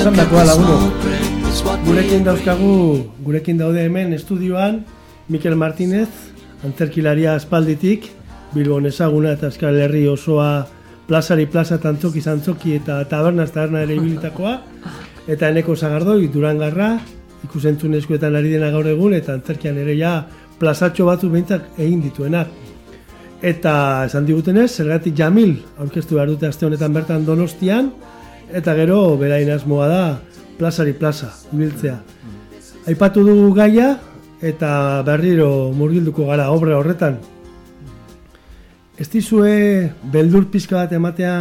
Esan 0.00 0.16
dakoa 0.16 0.46
laguno. 0.48 0.76
Gurekin 1.84 2.22
dauzkagu, 2.24 2.74
gurekin 3.20 3.58
daude 3.60 3.82
hemen 3.84 4.14
estudioan, 4.16 4.78
Mikel 5.28 5.58
Martínez, 5.60 6.08
antzerkilaria 6.64 7.34
aspalditik, 7.36 8.06
Bilbon 8.54 8.88
ezaguna 8.88 9.34
eta 9.36 9.50
Euskal 9.50 9.76
Herri 9.76 10.06
osoa 10.08 10.62
plazari 11.04 11.44
plaza 11.52 11.76
tantzoki 11.82 12.22
zantzoki 12.24 12.72
eta 12.78 12.96
taberna 13.10 13.44
taberna 13.44 13.82
ere 13.84 13.98
ibilitakoa, 13.98 14.54
eta 15.28 15.50
eneko 15.52 15.76
zagardoi, 15.76 16.30
durangarra, 16.32 16.94
ikusentzunezkoetan 17.44 18.38
ari 18.40 18.54
dena 18.54 18.70
gaur 18.72 18.88
egun, 18.88 19.12
eta 19.18 19.34
antzerkian 19.36 19.82
ere 19.84 19.98
ja 19.98 20.14
plazatxo 20.62 21.10
batzu 21.10 21.28
behintzak 21.28 21.76
egin 21.76 22.00
dituenak. 22.06 22.48
Eta 23.42 23.74
esan 24.06 24.24
digutenez, 24.24 24.70
zergatik 24.70 25.12
Jamil 25.20 25.58
aurkeztu 25.76 26.16
behar 26.16 26.32
dute 26.32 26.48
aste 26.48 26.64
honetan 26.64 26.96
bertan 26.96 27.28
Donostian, 27.28 27.92
eta 28.54 28.74
gero 28.74 29.16
berain 29.20 29.50
asmoa 29.50 29.88
da 29.88 30.04
plazari 30.58 30.92
plaza, 30.92 31.30
ibiltzea. 31.52 31.98
Aipatu 32.88 33.24
dugu 33.24 33.52
gaia, 33.56 33.94
eta 34.42 35.02
berriro 35.06 35.72
murgilduko 35.76 36.26
gara 36.28 36.50
obra 36.52 36.78
horretan. 36.78 37.18
Ez 39.00 39.08
dizue 39.08 39.90
beldur 40.12 40.50
pizka 40.52 40.82
bat 40.82 40.92
ematea 40.92 41.34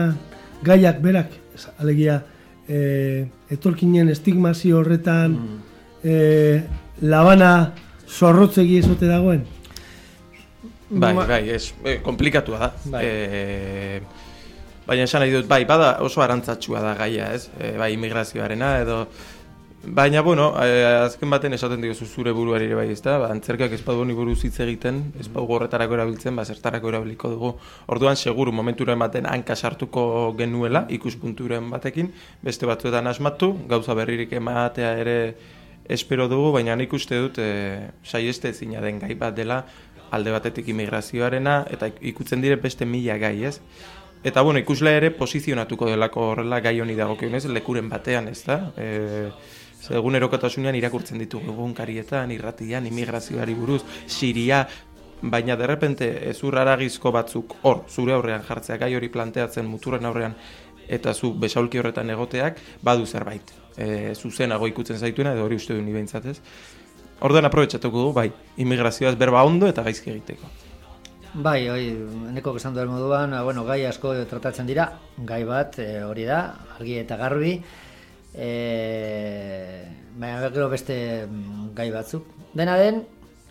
gaiak 0.63 1.01
berak, 1.03 1.33
alegia, 1.79 2.21
e, 2.67 3.27
etorkinen 3.51 4.11
estigmazio 4.13 4.79
horretan 4.79 5.35
e, 6.03 6.61
labana 7.01 7.73
zorrotzegi 8.07 8.79
ezote 8.79 9.09
dagoen? 9.09 9.43
Bai, 10.89 11.13
bai, 11.13 11.43
ez, 11.53 11.73
e, 11.83 11.99
komplikatua 12.05 12.59
da. 12.59 12.71
Bai. 12.95 13.03
E, 13.05 14.01
baina 14.89 15.05
esan 15.05 15.21
nahi 15.21 15.33
dut, 15.35 15.45
bai, 15.49 15.65
bada 15.69 15.97
oso 16.05 16.23
arantzatxua 16.25 16.81
da 16.81 16.95
gaia, 16.97 17.33
ez? 17.37 17.49
E, 17.59 17.75
bai, 17.77 17.93
immigrazioarena 17.93 18.79
edo... 18.85 19.03
Baina, 19.79 20.19
bueno, 20.25 20.49
e, 20.59 20.81
azken 21.05 21.29
baten 21.31 21.53
esaten 21.55 21.79
diozu 21.79 22.03
zure 22.03 22.33
buruari 22.35 22.65
ere 22.67 22.75
bai, 22.75 22.87
ezta? 22.91 23.13
Ba, 23.21 23.29
antzerkiak 23.31 23.71
ez 23.77 23.79
badu 23.85 24.01
honi 24.03 24.15
buruz 24.17 24.41
hitz 24.43 24.57
egiten, 24.65 24.97
ez 25.21 25.29
badu 25.29 25.53
horretarako 25.55 25.95
erabiltzen, 25.95 26.35
ba, 26.35 26.43
zertarako 26.43 26.89
erabiliko 26.91 27.31
dugu. 27.31 27.53
Orduan, 27.93 28.17
seguru, 28.19 28.51
momenturen 28.51 28.99
baten 28.99 29.29
hanka 29.29 29.55
sartuko 29.55 30.03
genuela, 30.39 30.83
ikuspunturen 30.97 31.69
batekin, 31.71 32.11
beste 32.43 32.67
batzuetan 32.67 33.07
asmatu, 33.07 33.53
gauza 33.69 33.95
berririk 33.95 34.33
ematea 34.41 34.91
ere 34.99 35.19
espero 35.89 36.27
dugu, 36.27 36.51
baina 36.57 36.75
nik 36.75 36.91
uste 36.93 37.21
dut 37.21 37.39
e, 37.39 37.53
saieste 38.03 38.51
ezina 38.51 38.81
den 38.83 38.99
gai 38.99 39.13
bat 39.21 39.37
dela, 39.37 39.63
alde 40.11 40.33
batetik 40.33 40.67
immigrazioarena, 40.73 41.61
eta 41.71 41.87
ikutzen 42.01 42.41
dire 42.43 42.59
beste 42.59 42.85
mila 42.89 43.15
gai, 43.21 43.37
ez? 43.47 43.59
Eta 44.21 44.41
bueno, 44.41 44.59
ikusle 44.59 44.97
ere 44.97 45.11
posizionatuko 45.15 45.87
delako 45.87 46.25
horrela 46.33 46.59
gai 46.59 46.81
honi 46.83 46.95
dagokionez 46.95 47.45
lekuren 47.47 47.87
batean, 47.87 48.27
ez 48.27 48.41
da? 48.43 48.57
E, 48.75 49.29
ze 49.79 49.95
egunerokotasunean 49.95 50.75
irakurtzen 50.75 51.21
ditugu 51.23 51.53
egunkarietan, 51.53 52.33
irratian, 52.35 52.89
immigrazioari 52.89 53.55
buruz, 53.55 53.79
Siria, 54.07 54.65
baina 55.21 55.55
derrepente 55.55 56.09
ezur 56.29 56.59
haragizko 56.59 57.13
batzuk 57.15 57.55
hor, 57.63 57.85
zure 57.87 58.13
aurrean 58.15 58.43
jartzea 58.43 58.77
gai 58.79 58.93
hori 58.95 59.07
planteatzen 59.09 59.67
muturen 59.67 60.05
aurrean 60.05 60.35
eta 60.89 61.13
zu 61.13 61.31
besaulki 61.39 61.79
horretan 61.79 62.09
egoteak, 62.09 62.59
badu 62.83 63.05
zerbait. 63.05 63.53
E, 63.77 64.15
zuzenago 64.15 64.67
ikutzen 64.67 64.99
zaituena, 64.99 65.31
edo 65.31 65.45
hori 65.47 65.55
uste 65.55 65.75
du 65.77 65.81
ni 65.81 65.95
behintzat 65.95 66.25
ez. 66.25 66.41
Orduan 67.23 67.47
aprobetsatuko 67.47 68.09
du, 68.09 68.11
bai, 68.15 68.31
immigrazioaz 68.57 69.15
berba 69.19 69.45
ondo 69.47 69.67
eta 69.67 69.83
gaizki 69.85 70.11
egiteko. 70.11 70.49
Bai, 71.29 71.67
hoi, 71.69 71.83
neko 72.33 72.55
esan 72.57 72.73
duen 72.73 72.89
moduan, 72.89 73.35
ah, 73.37 73.43
bueno, 73.45 73.61
gai 73.67 73.83
asko 73.85 74.15
tratatzen 74.25 74.65
dira, 74.65 74.87
gai 75.29 75.43
bat 75.45 75.77
eh, 75.77 76.01
hori 76.01 76.25
da, 76.25 76.39
argi 76.73 76.95
eta 77.03 77.19
garbi, 77.21 77.51
e, 78.33 78.49
baina 80.17 80.49
gero 80.49 80.71
beste 80.73 80.97
mm, 81.27 81.69
gai 81.77 81.91
batzuk. 81.93 82.25
Dena 82.57 82.79
den, 82.81 83.03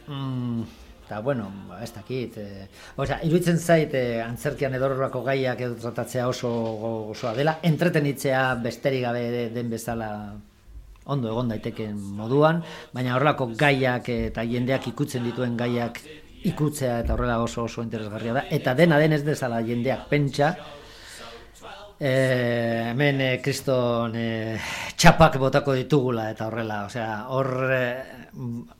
mm, 0.08 0.66
eta 1.06 1.20
bueno, 1.22 1.52
ba, 1.70 1.78
ez 1.86 1.92
dakit, 1.94 2.42
e, 2.42 2.66
osea, 2.96 3.22
iruditzen 3.22 3.62
zait 3.62 3.94
e, 3.94 4.04
antzerkian 4.26 4.74
edorrako 4.74 5.22
gaiak 5.30 5.62
edo 5.62 5.78
tratatzea 5.78 6.26
oso 6.26 6.50
osoa 7.14 7.36
dela, 7.38 7.60
entretenitzea 7.62 8.56
besterik 8.58 9.06
gabe 9.06 9.50
den 9.54 9.70
bezala 9.70 10.12
ondo 11.06 11.30
egon 11.30 11.54
daiteken 11.54 11.94
moduan, 11.94 12.64
baina 12.92 13.14
horrelako 13.14 13.52
gaiak 13.54 14.10
eta 14.10 14.42
jendeak 14.42 14.90
ikutzen 14.90 15.30
dituen 15.30 15.54
gaiak 15.56 16.02
ikutzea 16.44 17.00
eta 17.02 17.14
horrela 17.14 17.40
oso 17.42 17.64
oso 17.64 17.82
interesgarria 17.82 18.34
da. 18.36 18.44
Eta 18.50 18.74
dena 18.74 18.98
den 18.98 19.16
ez 19.16 19.24
dezala 19.26 19.60
jendeak 19.66 20.06
pentsa, 20.10 20.52
e, 21.98 22.12
hemen 22.90 23.20
e, 23.20 23.30
kriston 23.42 24.14
e, 24.16 24.28
txapak 24.96 25.38
botako 25.42 25.74
ditugula 25.78 26.28
eta 26.30 26.46
horrela, 26.46 26.84
osea, 26.86 27.10
hor 27.34 27.50
e, 27.74 27.82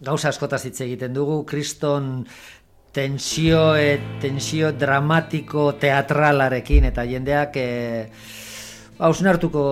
gauza 0.07 0.31
askotaz 0.31 0.65
hitz 0.69 0.81
egiten 0.87 1.15
dugu, 1.15 1.43
kriston 1.47 2.27
tensio, 2.95 3.75
e, 3.77 3.99
tensio 4.23 4.73
dramatiko 4.73 5.73
teatralarekin 5.81 6.93
eta 6.93 7.07
jendeak... 7.09 7.57
E, 7.57 8.47
hausnartuko 8.99 9.63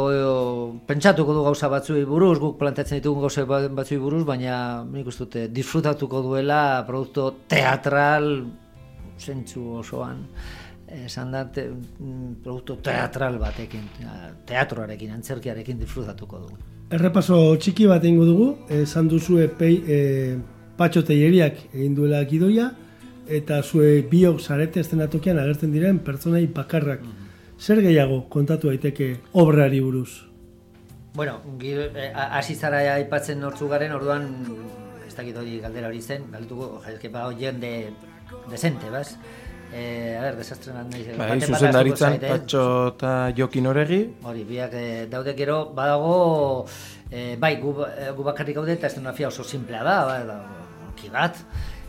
pentsatuko 0.86 1.34
du 1.34 1.42
gauza 1.42 1.68
batzuei 1.68 2.04
buruz, 2.06 2.38
guk 2.38 2.58
planteatzen 2.60 3.00
ditugun 3.00 3.24
gauza 3.26 3.44
ba- 3.44 3.68
batzuei 3.68 3.98
buruz, 3.98 4.24
baina 4.24 4.84
nik 4.84 5.06
uste 5.10 5.24
dute 5.24 5.48
disfrutatuko 5.48 6.22
duela 6.22 6.84
produkto 6.86 7.32
teatral 7.48 8.46
zentzu 9.18 9.64
osoan 9.80 10.22
esan 10.86 11.32
da 11.32 11.42
te, 11.50 11.64
mm, 11.68 12.36
produktu 12.44 12.76
teatral 12.86 13.38
batekin, 13.42 13.82
teatroarekin, 14.46 15.10
antzerkiarekin 15.16 15.80
disfrutatuko 15.80 16.38
dugu. 16.44 16.56
Errepaso 16.94 17.56
txiki 17.58 17.88
bat 17.90 18.04
egingo 18.04 18.24
dugu, 18.24 18.46
esan 18.70 19.08
duzue 19.10 19.48
pei, 19.48 19.80
e, 19.88 20.36
patxo 20.78 21.02
teieriak 21.02 21.58
egin 21.74 21.96
duela 21.96 22.22
gidoia, 22.24 22.70
eta 23.26 23.62
zue 23.62 24.02
biok 24.08 24.38
zarete 24.40 24.78
estenatokian 24.80 25.38
agertzen 25.42 25.72
diren 25.72 25.98
pertsonai 25.98 26.46
bakarrak. 26.46 27.00
Zer 27.58 27.80
gehiago 27.80 28.26
kontatu 28.28 28.68
daiteke 28.68 29.16
obrari 29.32 29.80
buruz? 29.80 30.10
Bueno, 31.16 31.40
eh, 31.62 32.12
hasi 32.14 32.54
zara 32.54 32.82
aipatzen 32.94 33.40
nortzu 33.40 33.68
garen, 33.68 33.92
orduan 33.96 34.26
ez 35.06 35.14
dakit 35.16 35.36
hori 35.40 35.58
galdera 35.62 35.88
hori 35.88 36.02
zen, 36.02 36.26
galduko, 36.32 36.82
jaizke 36.84 37.08
ba 37.08 37.30
jende 37.38 37.92
desente, 38.50 38.90
bas? 38.90 39.16
Eh, 39.72 40.14
a 40.18 40.22
ver, 40.22 40.36
desastre 40.36 40.72
bat 40.72 40.86
nahi. 40.92 41.06
Bai, 41.18 41.40
zuzendaritzan 41.40 42.12
zait, 42.12 42.22
eh? 42.22 42.28
Patxo 42.30 42.60
eta 42.92 43.14
Jokin 43.36 43.66
Oregi, 43.66 44.02
Hori, 44.22 44.44
biak 44.46 44.76
eh, 44.78 45.06
daude 45.10 45.34
gero, 45.34 45.72
badago, 45.74 46.66
eh, 47.10 47.36
bai, 47.40 47.56
gu, 47.60 47.72
gu 48.16 48.22
bakarrik 48.28 48.54
gaude 48.60 48.76
eta 48.76 48.86
estenografia 48.86 49.28
oso 49.32 49.42
simplea 49.44 49.82
da, 49.82 49.96
ba, 50.06 50.20
da, 50.28 50.36
ki 51.00 51.10
bat, 51.10 51.40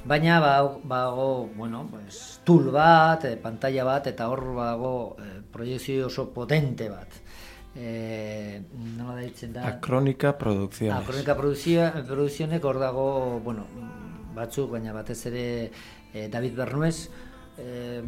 baina 0.06 0.40
ba- 0.42 0.80
badago, 0.84 1.50
bueno, 1.56 1.86
pues, 1.92 2.40
tool 2.48 2.72
bat, 2.74 3.28
pantalla 3.44 3.84
bat, 3.86 4.08
eta 4.08 4.28
hor 4.32 4.42
badago 4.56 4.96
eh, 5.22 5.37
proiekzio 5.52 6.08
oso 6.08 6.30
potente 6.34 6.90
bat. 6.90 7.22
Eh, 7.78 8.62
nola 8.98 9.20
da 9.20 9.22
ditzen 9.22 9.54
da? 9.54 9.68
Akronika 9.70 10.34
Produkziones. 10.38 10.98
Ah, 10.98 11.06
kronika 11.06 11.36
produzio, 11.38 11.86
produzionek 12.08 12.64
hor 12.66 12.80
dago, 12.82 13.08
bueno, 13.46 13.68
batzuk, 14.34 14.72
baina 14.72 14.96
batez 14.96 15.20
ere 15.30 15.46
eh, 16.14 16.28
David 16.34 16.56
Bernuez, 16.58 17.10
eh, 17.58 18.02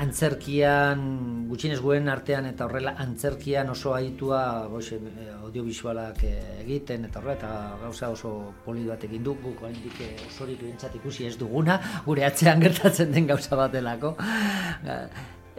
antzerkian, 0.00 1.02
gutxinez 1.50 1.80
guen 1.80 2.08
artean 2.12 2.46
eta 2.50 2.66
horrela 2.66 2.94
antzerkian 3.04 3.72
oso 3.72 3.94
aitua 3.96 4.68
boxe, 4.72 5.00
eh, 5.00 5.32
audiovisualak 5.40 6.22
eh, 6.28 6.36
egiten 6.64 7.08
eta 7.08 7.20
horrela 7.20 7.36
eta 7.38 7.52
gauza 7.82 8.10
oso 8.12 8.34
poli 8.64 8.86
bat 8.88 9.04
egin 9.08 9.24
du, 9.24 9.36
guk 9.42 9.64
oraindik 9.64 10.00
eh, 10.04 10.14
osorik 10.28 10.64
ikusi 10.94 11.26
ez 11.26 11.36
duguna, 11.40 11.80
gure 12.06 12.24
atzean 12.24 12.60
gertatzen 12.66 13.12
den 13.12 13.26
gauza 13.26 13.56
bat 13.56 13.72
delako. 13.72 14.16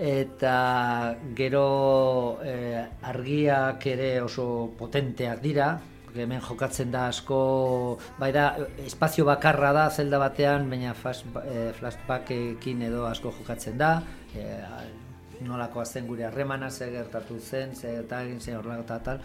Eta 0.02 1.16
gero 1.38 2.40
eh, 2.42 2.82
argiak 3.06 3.86
ere 3.86 4.16
oso 4.24 4.74
potenteak 4.80 5.44
dira, 5.44 5.76
hemen 6.16 6.42
jokatzen 6.42 6.90
da 6.92 7.06
asko, 7.12 8.00
bai 8.18 8.32
da, 8.34 8.48
espazio 8.86 9.28
bakarra 9.30 9.70
da 9.78 9.86
zelda 9.90 10.18
batean, 10.24 10.66
baina 10.72 10.96
eh, 10.96 11.70
flashbackekin 11.78 12.82
edo 12.90 13.06
asko 13.06 13.34
jokatzen 13.38 13.78
da, 13.78 13.94
eh, 14.34 14.58
nolakoa 15.46 15.86
zen 15.86 16.08
gure 16.08 16.26
harremana 16.26 16.70
ze 16.72 16.90
gertatu 16.92 17.40
zen, 17.40 17.76
ze 17.76 18.00
eta 18.00 18.24
egin 18.24 18.40
zen 18.40 18.58
horrela 18.58 18.80
eta 18.82 19.00
tal. 19.04 19.22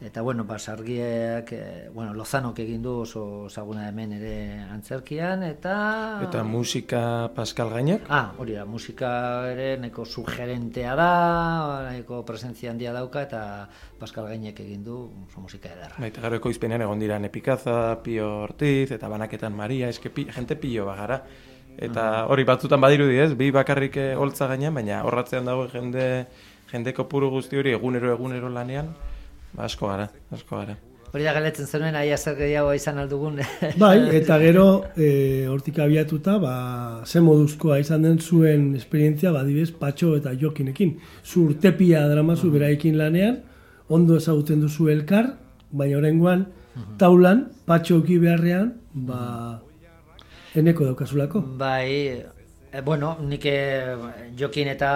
Eta 0.00 0.22
bueno, 0.22 0.44
ba, 0.44 0.58
sargiek, 0.58 1.52
eh, 1.52 1.90
bueno, 1.92 2.14
Lozanok 2.14 2.58
egin 2.58 2.82
du 2.82 2.94
oso 3.02 3.46
ezaguna 3.46 3.88
hemen 3.88 4.14
ere 4.16 4.34
antzerkian, 4.72 5.42
eta... 5.44 5.74
Eta 6.24 6.42
musika 6.44 7.02
Pascal 7.34 7.70
Gainak? 7.74 8.08
Ah, 8.08 8.32
hori 8.38 8.56
da, 8.56 8.64
musika 8.64 9.10
ere 9.50 9.76
neko 9.82 10.04
sugerentea 10.04 10.94
da, 10.96 11.10
neko 11.90 12.22
presentzia 12.24 12.70
handia 12.72 12.94
dauka, 12.96 13.26
eta 13.28 13.42
Pascal 14.00 14.30
Gainek 14.32 14.64
egin 14.64 14.84
du 14.84 15.02
oso 15.26 15.44
musika 15.44 15.68
ederra. 15.68 16.00
Baita 16.00 16.24
gero 16.24 16.40
ekoizpenean 16.40 16.86
egon 16.88 17.04
dira 17.04 17.20
Nepikaza, 17.20 18.00
Pio 18.02 18.30
Ortiz, 18.46 18.90
eta 18.96 19.08
Banaketan 19.12 19.56
Maria, 19.56 19.92
eske 19.92 20.08
pi, 20.08 20.26
jente 20.32 20.56
pilo 20.56 20.88
bagara. 20.88 21.20
Eta 21.80 22.26
hori 22.28 22.44
batzutan 22.44 22.80
badirudi 22.80 23.16
ez, 23.22 23.32
bi 23.34 23.48
bakarrik 23.54 23.96
eh, 23.96 24.12
holtza 24.16 24.50
gainean, 24.50 24.74
baina 24.76 25.00
horratzean 25.08 25.48
dago 25.48 25.66
jende 25.72 26.26
jende 26.70 26.92
kopuru 26.94 27.30
guzti 27.32 27.58
hori 27.58 27.72
egunero 27.74 28.12
egunero 28.14 28.50
lanean, 28.52 28.92
ba 29.56 29.64
asko 29.66 29.88
gara, 29.88 30.06
asko 30.30 30.60
gara. 30.60 30.76
Hori 31.10 31.24
da 31.26 31.32
galetzen 31.34 31.66
zenuen, 31.66 31.96
ahi 31.98 32.12
zer 32.14 32.36
gehiago 32.38 32.70
izan 32.76 33.00
aldugun. 33.02 33.40
Bai, 33.82 33.96
eta 34.14 34.36
gero 34.38 34.66
e, 34.94 35.46
hortik 35.50 35.80
abiatuta, 35.82 36.36
ba, 36.38 36.52
ze 37.04 37.22
moduzkoa 37.24 37.80
izan 37.82 38.06
den 38.06 38.20
zuen 38.20 38.76
esperientzia, 38.78 39.32
badibez, 39.34 39.72
patxo 39.80 40.12
eta 40.20 40.36
jokinekin. 40.38 40.94
Zu 41.24 41.48
urtepia 41.48 42.04
dramazu 42.12 42.52
beraikin 42.54 43.00
lanean, 43.00 43.40
ondo 43.88 44.20
ezagutzen 44.20 44.62
duzu 44.62 44.86
elkar, 44.92 45.32
baina 45.72 45.98
oraingoan 45.98 46.46
taulan, 46.98 47.48
patxo 47.66 47.98
beharrean, 48.06 48.76
ba, 48.94 49.60
eneko 50.54 50.84
daukazulako. 50.84 51.42
Bai, 51.58 52.22
e, 52.72 52.80
bueno, 52.84 53.16
nik 53.22 53.46
eh, 53.46 53.96
jokin 54.38 54.72
eta 54.74 54.92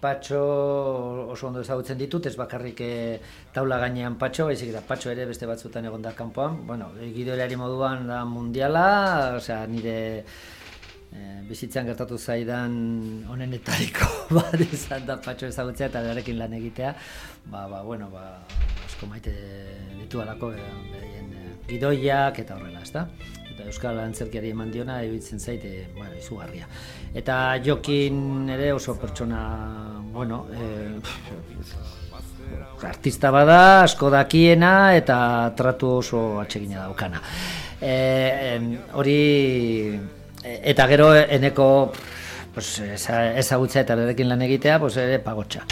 patxo 0.00 0.40
oso 1.32 1.48
ondo 1.48 1.62
ezagutzen 1.64 1.98
ditut, 1.98 2.26
ez 2.26 2.36
bakarrik 2.36 2.82
eh, 2.84 3.20
taula 3.54 3.78
gainean 3.82 4.18
patxo, 4.20 4.46
baizik 4.50 4.70
eta 4.74 4.82
patxo 4.86 5.10
ere 5.10 5.26
beste 5.26 5.46
batzutan 5.46 5.86
egon 5.88 6.02
da 6.02 6.12
kanpoan. 6.12 6.60
Bueno, 6.66 6.90
gidoelari 7.14 7.56
moduan 7.56 8.06
da 8.10 8.24
mundiala, 8.24 8.86
osea, 9.40 9.64
nire 9.66 9.96
bizitzan 11.46 11.86
gertatu 11.86 12.18
zaidan 12.18 12.72
honenetariko 13.30 14.08
bat 14.36 14.60
izan 14.60 15.06
da 15.06 15.16
patxo 15.22 15.48
ezagutzea 15.48 15.88
eta 15.88 16.02
berekin 16.08 16.38
lan 16.40 16.56
egitea. 16.58 16.92
Ba, 17.52 17.66
ba, 17.70 17.82
bueno, 17.86 18.10
ba, 18.10 18.24
asko 18.84 19.08
maite 19.10 19.32
ditu 20.00 20.20
alako 20.22 20.50
beraien 20.56 21.25
gidoiak 21.68 22.38
eta 22.42 22.56
horrela, 22.56 22.80
ezta? 22.82 23.06
Eta 23.50 23.64
Euskal 23.70 23.98
Antzerkiari 24.02 24.50
eman 24.52 24.70
diona, 24.70 25.00
iruditzen 25.02 25.40
zaite, 25.40 25.88
bueno, 25.96 26.12
izugarria. 26.18 26.66
Eta 27.16 27.56
Jokin 27.64 28.48
ere 28.52 28.72
oso 28.72 28.94
pertsona, 29.00 29.40
bueno, 30.12 30.46
eh, 30.52 30.98
artista 32.86 33.30
bada, 33.32 33.82
asko 33.82 34.10
dakiena 34.12 34.94
eta 34.96 35.52
tratu 35.56 35.96
oso 36.02 36.40
atsegina 36.40 36.82
daukana. 36.84 37.22
E, 37.80 38.60
hori 38.94 39.16
e, 40.44 40.60
eta 40.72 40.86
gero 40.88 41.10
eneko 41.16 41.92
pues, 42.54 42.78
eza- 42.80 43.36
ezagutza 43.38 43.80
eta 43.82 43.96
berekin 43.98 44.28
lan 44.28 44.42
egitea, 44.42 44.78
pues 44.78 44.96
ere 44.96 45.18
pagotxa. 45.18 45.64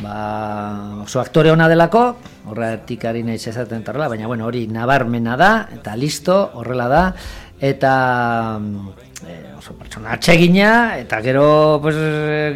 Ba, 0.00 1.02
oso 1.04 1.20
aktore 1.20 1.50
ona 1.52 1.68
delako, 1.68 2.04
horretik 2.48 3.04
ari 3.04 3.20
naiz 3.26 3.42
esaten 3.50 3.84
tarla, 3.84 4.08
baina 4.08 4.30
bueno, 4.30 4.46
hori 4.48 4.64
nabarmena 4.70 5.36
da, 5.36 5.52
eta 5.76 5.96
listo, 5.98 6.36
horrela 6.56 6.86
da, 6.88 7.02
eta 7.60 7.92
e, 9.26 9.34
oso 9.58 9.74
pertsona 9.76 10.14
atsegina, 10.16 10.96
eta 11.02 11.20
gero 11.20 11.44
pues, 11.84 11.98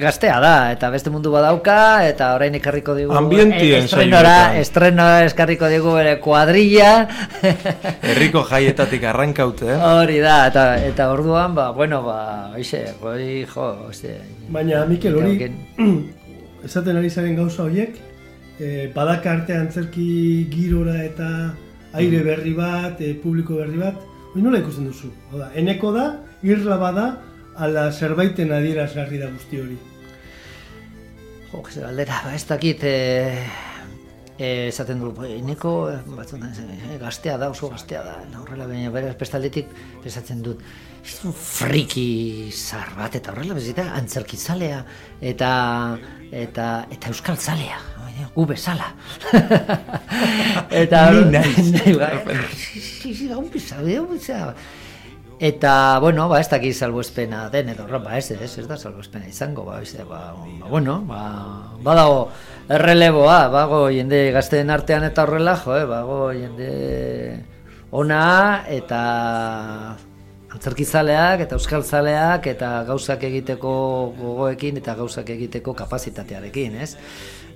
gaztea 0.01 0.39
da, 0.41 0.55
eta 0.73 0.89
beste 0.95 1.13
mundu 1.13 1.35
badauka, 1.35 1.77
eta 2.09 2.33
orain 2.39 2.57
ekarriko 2.57 2.97
digu... 2.97 3.13
Ambientien 3.13 3.83
e, 3.83 3.85
estrenora, 3.91 4.39
estrenora 4.63 5.21
eskarriko 5.29 5.69
digu 5.69 5.93
bere 5.99 6.17
kuadrilla, 6.25 6.95
Herriko 8.09 8.47
jaietatik 8.49 9.05
arrankaute, 9.13 9.69
eh? 9.77 9.79
hori 10.01 10.21
da, 10.25 10.41
eta, 10.49 10.67
eta 10.81 11.13
orduan, 11.13 11.53
ba, 11.61 11.71
bueno, 11.77 12.01
ba, 12.09 12.19
hoxe, 12.57 12.87
hori, 13.05 13.45
jo, 13.53 13.73
hoxe, 13.91 14.17
Baina, 14.49 14.87
Mikel, 14.89 15.21
hori. 15.21 15.39
esaten 16.65 16.97
ari 16.97 17.11
zaren 17.11 17.37
gauza 17.37 17.65
horiek, 17.65 17.99
e, 18.59 18.91
badaka 18.95 19.33
arte 19.33 19.57
antzerki 19.57 20.49
girora 20.51 21.03
eta 21.05 21.29
aire 21.95 22.23
berri 22.27 22.55
bat, 22.55 23.01
e, 23.01 23.15
publiko 23.15 23.61
berri 23.63 23.79
bat, 23.79 24.01
hori 24.33 24.43
nola 24.43 24.61
ikusten 24.63 24.89
duzu? 24.91 25.13
Hau 25.31 25.39
da, 25.39 25.51
eneko 25.55 25.93
da, 25.95 26.09
irla 26.43 26.79
bada, 26.81 27.09
ala 27.57 27.91
zerbaiten 27.93 28.53
adierazgarri 28.53 29.21
da 29.23 29.31
guzti 29.31 29.61
hori. 29.63 29.79
Jo, 31.53 31.63
zer 31.71 31.87
aldera, 31.87 32.19
ba, 32.25 32.35
ez 32.35 32.43
dakit, 32.49 32.83
e, 32.83 33.45
e, 34.39 34.69
esaten 34.69 34.99
du, 34.99 35.13
"Bai, 35.15 35.39
eneko, 35.39 35.91
eh, 35.91 36.01
batzutan, 36.07 36.51
e, 36.51 36.99
gaztea 36.99 37.37
da, 37.39 37.51
oso 37.51 37.69
gaztea 37.71 38.03
da, 38.03 38.41
horrela, 38.41 38.67
baina 38.67 38.91
bere 38.91 39.15
bestaldetik, 39.19 39.67
esatzen 40.05 40.43
dut, 40.43 40.61
"Ez 41.05 41.21
friki 41.33 42.51
zar 42.51 42.91
bat, 42.97 43.15
eta 43.15 43.31
horrela, 43.31 43.55
bezita, 43.55 43.93
antzerkizalea, 43.95 44.85
eta, 45.21 45.99
eta, 46.35 46.87
eta 46.91 47.11
euskal 47.13 47.37
zalea, 47.39 47.79
baina, 48.03 48.29
gu 48.35 48.47
bezala. 48.51 48.91
eta, 50.83 51.05
Ni 51.15 51.25
naiz. 51.31 51.69
Hau 53.35 53.45
bezala. 54.11 54.55
Eta, 55.45 55.99
bueno, 55.99 56.29
ba, 56.31 56.39
ez 56.41 56.49
daki 56.49 56.73
salbuespena 56.73 57.49
den 57.51 57.69
edo, 57.73 57.87
ba, 57.99 58.19
ez, 58.19 58.31
ez, 58.31 58.53
ez 58.59 58.67
da 58.71 58.77
salbuespena 58.79 59.27
izango, 59.27 59.65
ba, 59.67 59.81
ez, 59.83 59.97
ba, 60.09 60.33
ba, 60.33 60.69
bueno, 60.71 61.01
ba, 61.09 61.23
badago 61.83 62.29
erreleboa, 62.71 63.49
bago 63.53 63.89
jende 63.91 64.31
gazteen 64.33 64.71
artean 64.71 65.05
eta 65.05 65.27
horrela, 65.27 65.57
jo, 65.59 65.75
eh, 65.77 65.85
bago 65.91 66.31
jende 66.33 67.45
ona 67.91 68.65
eta 68.71 69.03
antzerkizaleak 70.55 71.45
eta 71.45 71.59
euskaltzaleak 71.59 72.47
eta 72.55 72.71
gauzak 72.89 73.27
egiteko 73.29 73.75
gogoekin 74.19 74.79
eta 74.81 74.95
gauzak 74.99 75.31
egiteko 75.35 75.75
kapazitatearekin, 75.75 76.77
ez? 76.85 76.95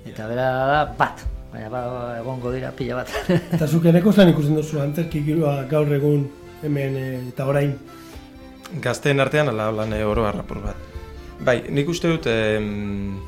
Eta 0.08 0.26
bera 0.30 0.48
da, 0.72 0.82
bat, 0.98 1.22
baina 1.52 1.70
ba, 1.72 1.82
egongo 2.18 2.52
dira 2.54 2.72
pila 2.76 3.00
bat. 3.00 3.12
Eta 3.56 3.66
zuk 3.66 3.88
eneko 3.90 4.12
zelan 4.12 4.32
ikusten 4.32 4.56
duzu 4.56 4.80
antzerki 4.80 5.22
giroa 5.26 5.62
gaur 5.70 5.90
egun 5.92 6.26
hemen 6.62 6.96
e, 6.96 7.06
eta 7.28 7.46
orain. 7.50 7.74
Gazteen 8.84 9.20
artean 9.20 9.50
ala 9.52 9.70
lan 9.74 9.92
eh, 9.96 10.04
oro 10.06 10.26
harrapur 10.28 10.62
bat. 10.64 10.86
Bai, 11.44 11.60
nik 11.70 11.90
uste 11.92 12.10
dut, 12.10 12.26
em, 12.30 13.18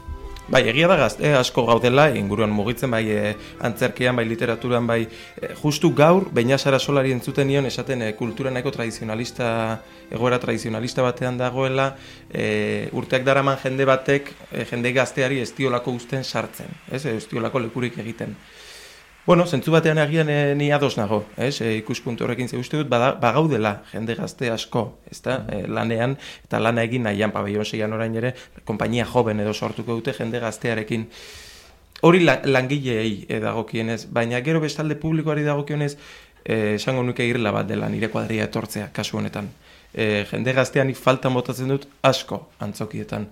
bai, 0.51 0.65
egia 0.69 0.89
da 0.91 0.97
gazte 0.99 1.31
asko 1.39 1.63
gaudela, 1.69 2.09
inguruan 2.19 2.51
mugitzen, 2.51 2.91
bai, 2.91 3.05
e, 3.11 3.35
antzerkian, 3.67 4.17
bai, 4.19 4.25
literaturan, 4.27 4.87
bai, 4.87 5.05
e, 5.39 5.53
justu 5.63 5.93
gaur, 5.95 6.27
baina 6.35 6.59
sara 6.59 6.79
solari 6.79 7.15
entzuten 7.15 7.47
nion, 7.49 7.67
esaten 7.71 8.03
e, 8.03 8.13
kultura 8.19 8.51
nahiko 8.51 8.73
tradizionalista, 8.75 9.51
egoera 10.11 10.41
tradizionalista 10.43 11.07
batean 11.07 11.39
dagoela, 11.39 11.93
e, 12.33 12.89
urteak 12.99 13.25
daraman 13.27 13.61
jende 13.63 13.87
batek, 13.87 14.35
e, 14.51 14.67
jende 14.67 14.93
gazteari 14.97 15.39
ez 15.41 15.53
diolako 15.55 15.95
uzten 15.95 16.25
sartzen, 16.25 16.75
ez, 16.91 17.05
diolako 17.31 17.63
lekurik 17.69 17.99
egiten. 18.03 18.35
Bueno, 19.27 19.45
zentzu 19.47 19.71
batean 19.71 19.99
agian 20.01 20.31
e, 20.33 20.55
ni 20.57 20.71
ados 20.73 20.97
nago, 20.97 21.27
ez? 21.37 21.61
E, 21.61 21.75
ikuspuntu 21.77 22.25
horrekin 22.25 22.49
ze 22.49 22.57
uste 22.57 22.79
dut 22.81 22.89
bagaudela 22.89 23.83
jende 23.93 24.15
gazte 24.17 24.49
asko, 24.51 24.85
ezta? 25.11 25.43
E, 25.53 25.67
lanean 25.69 26.17
eta 26.47 26.61
lana 26.61 26.87
egin 26.89 27.05
nahian 27.05 27.35
pabellon 27.35 27.69
seian 27.69 27.93
orain 27.93 28.17
ere 28.17 28.33
konpainia 28.65 29.05
joven 29.05 29.45
edo 29.45 29.53
sortuko 29.53 29.99
dute 29.99 30.15
jende 30.17 30.41
gaztearekin. 30.41 31.05
Hori 32.01 32.25
la, 32.25 32.39
langileei 32.45 33.27
e, 33.29 33.43
dagokienez, 33.45 34.07
baina 34.09 34.41
gero 34.41 34.65
bestalde 34.65 34.97
publikoari 34.97 35.45
dagokionez 35.45 35.97
esango 36.41 37.03
nuke 37.05 37.27
irla 37.29 37.53
bat 37.53 37.69
dela 37.69 37.91
nire 37.93 38.09
kuadria 38.09 38.49
etortzea 38.49 38.89
kasu 38.97 39.19
honetan. 39.21 39.53
E, 39.93 40.25
jende 40.33 40.57
gazteanik 40.57 40.97
faltan 40.97 41.37
botatzen 41.37 41.69
dut 41.69 41.85
asko 42.09 42.47
antzokietan 42.65 43.29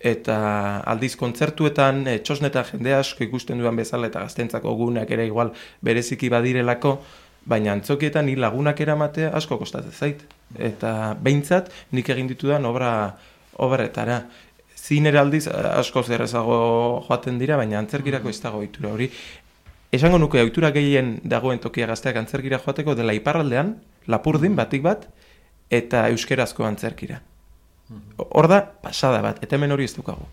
eta 0.00 0.80
aldiz 0.86 1.16
kontzertuetan 1.18 2.06
e, 2.06 2.18
txosnetan 2.22 2.66
jende 2.72 2.94
asko 2.94 3.24
ikusten 3.24 3.58
duan 3.58 3.76
bezala 3.76 4.06
eta 4.06 4.22
gaztentzako 4.22 4.74
guneak 4.78 5.10
ere 5.10 5.26
igual 5.26 5.52
bereziki 5.82 6.30
badirelako, 6.30 6.98
baina 7.48 7.72
antzokietan 7.72 8.26
ni 8.26 8.36
lagunak 8.36 8.80
eramatea 8.80 9.32
asko 9.34 9.58
kostatzen 9.58 9.92
zait. 9.92 10.22
Eta 10.54 11.16
behintzat 11.20 11.72
nik 11.92 12.08
egin 12.08 12.28
ditudan 12.30 12.64
obra 12.68 12.92
obretara. 13.58 14.22
Zinera 14.78 15.20
aldiz 15.20 15.46
asko 15.48 16.02
zerrezago 16.02 16.58
joaten 17.08 17.38
dira, 17.38 17.56
baina 17.56 17.78
antzerkirako 17.80 18.30
ez 18.30 18.40
dago 18.40 18.62
ohitura 18.62 18.92
hori. 18.94 19.10
Esango 19.92 20.18
nuke 20.20 20.40
ohitura 20.40 20.70
gehien 20.70 21.18
dagoen 21.24 21.58
tokia 21.58 21.88
gazteak 21.88 22.16
antzerkira 22.20 22.60
joateko 22.64 22.94
dela 22.94 23.16
iparraldean, 23.16 23.74
lapurdin 24.06 24.54
batik 24.56 24.84
bat, 24.84 25.08
eta 25.70 26.06
euskerazko 26.12 26.64
antzerkira. 26.68 27.20
Hor 28.18 28.48
da, 28.48 28.60
pasada 28.82 29.22
bat, 29.24 29.40
eta 29.42 29.56
hemen 29.56 29.72
hori 29.72 29.88
ez 29.88 29.94
dukagu. 29.96 30.26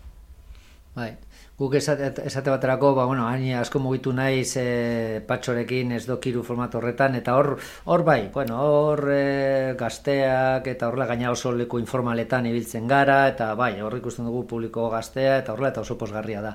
Bai. 0.96 1.14
Guk 1.56 1.72
esate, 1.78 2.10
esate 2.28 2.52
baterako, 2.52 2.90
ba, 2.92 3.06
bueno, 3.08 3.24
hain 3.30 3.54
asko 3.56 3.80
mugitu 3.80 4.12
naiz 4.12 4.58
e, 4.60 5.22
patxorekin 5.24 5.94
ez 5.96 6.02
dokiru 6.04 6.42
formato 6.44 6.76
horretan, 6.76 7.14
eta 7.16 7.32
hor, 7.38 7.54
hor 7.88 8.04
bai, 8.04 8.26
bueno, 8.34 8.58
hor 8.60 9.00
e, 9.08 9.72
gazteak 9.80 10.68
eta 10.68 10.90
horrela 10.90 11.06
gaina 11.08 11.30
oso 11.32 11.54
leku 11.56 11.80
informaletan 11.80 12.50
ibiltzen 12.50 12.84
gara, 12.92 13.22
eta 13.32 13.54
bai, 13.56 13.72
hor 13.80 13.96
ikusten 13.96 14.28
dugu 14.28 14.44
publiko 14.50 14.90
gaztea, 14.92 15.38
eta 15.40 15.54
horrela 15.54 15.72
eta 15.72 15.86
oso 15.86 15.96
posgarria 15.96 16.44
da. 16.44 16.52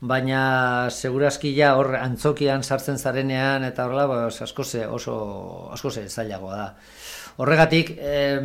Baina 0.00 0.42
segurazki 0.88 1.52
ja 1.52 1.74
hor 1.76 1.92
antzokian 1.98 2.64
sartzen 2.64 2.96
zarenean 2.96 3.68
eta 3.68 3.84
horrela 3.84 4.06
ba, 4.08 4.20
asko 4.32 4.64
ze, 4.64 4.86
oso 4.88 5.68
asko 5.76 5.92
ze 5.92 6.08
zailagoa 6.08 6.56
da. 6.56 6.68
Horregatik, 7.44 7.92
eh, 8.00 8.40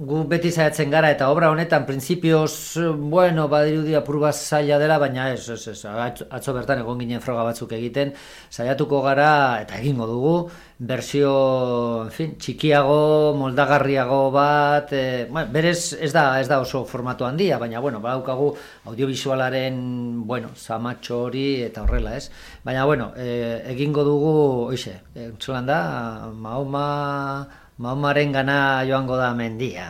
gu 0.00 0.22
beti 0.24 0.48
zaiatzen 0.50 0.88
gara 0.90 1.10
eta 1.12 1.28
obra 1.28 1.50
honetan 1.52 1.84
printzipioz, 1.84 2.80
bueno, 3.12 3.46
badirudi 3.52 3.92
apurba 3.98 4.32
zaila 4.32 4.78
dela, 4.80 4.96
baina 4.98 5.26
ez, 5.34 5.42
ez, 5.52 5.60
ez, 5.68 5.84
atzo 5.84 6.54
bertan 6.56 6.80
egon 6.80 7.02
ginen 7.02 7.20
froga 7.20 7.44
batzuk 7.44 7.74
egiten, 7.76 8.14
saiatuko 8.48 9.02
gara 9.04 9.28
eta 9.60 9.76
egingo 9.76 10.08
dugu, 10.08 10.34
bersio, 10.90 11.34
en 12.06 12.14
fin, 12.16 12.34
txikiago, 12.40 13.36
moldagarriago 13.36 14.22
bat, 14.32 14.94
e, 14.96 15.26
bueno, 15.28 15.52
berez 15.52 15.92
ez 16.00 16.14
da, 16.16 16.24
ez 16.40 16.48
da 16.48 16.62
oso 16.64 16.86
formatu 16.88 17.28
handia, 17.28 17.60
baina, 17.60 17.84
bueno, 17.84 18.00
badaukagu 18.00 18.54
audiovisualaren, 18.88 19.80
bueno, 20.26 20.54
zamatxo 20.56 21.26
hori 21.26 21.48
eta 21.68 21.84
horrela, 21.84 22.16
ez? 22.16 22.30
Baina, 22.64 22.88
bueno, 22.88 23.12
e, 23.20 23.60
egingo 23.74 24.08
dugu, 24.08 24.36
oixe, 24.72 25.02
e, 25.14 25.32
da, 25.68 25.82
Mahoma, 26.32 26.88
Mahomaren 27.80 28.28
gana 28.28 28.84
joango 28.84 29.16
da 29.16 29.32
mendia, 29.32 29.86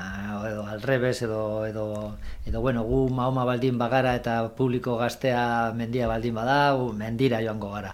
edo 0.46 0.62
alrebes, 0.62 1.22
edo, 1.26 1.66
edo, 1.66 2.14
edo 2.46 2.60
bueno, 2.62 2.84
gu 2.86 3.08
Mahoma 3.10 3.42
baldin 3.44 3.80
bagara 3.80 4.12
eta 4.14 4.34
publiko 4.54 4.94
gaztea 5.00 5.72
mendia 5.74 6.06
baldin 6.06 6.36
bada, 6.38 6.58
gu 6.78 6.92
mendira 6.94 7.40
joango 7.42 7.72
gara. 7.72 7.90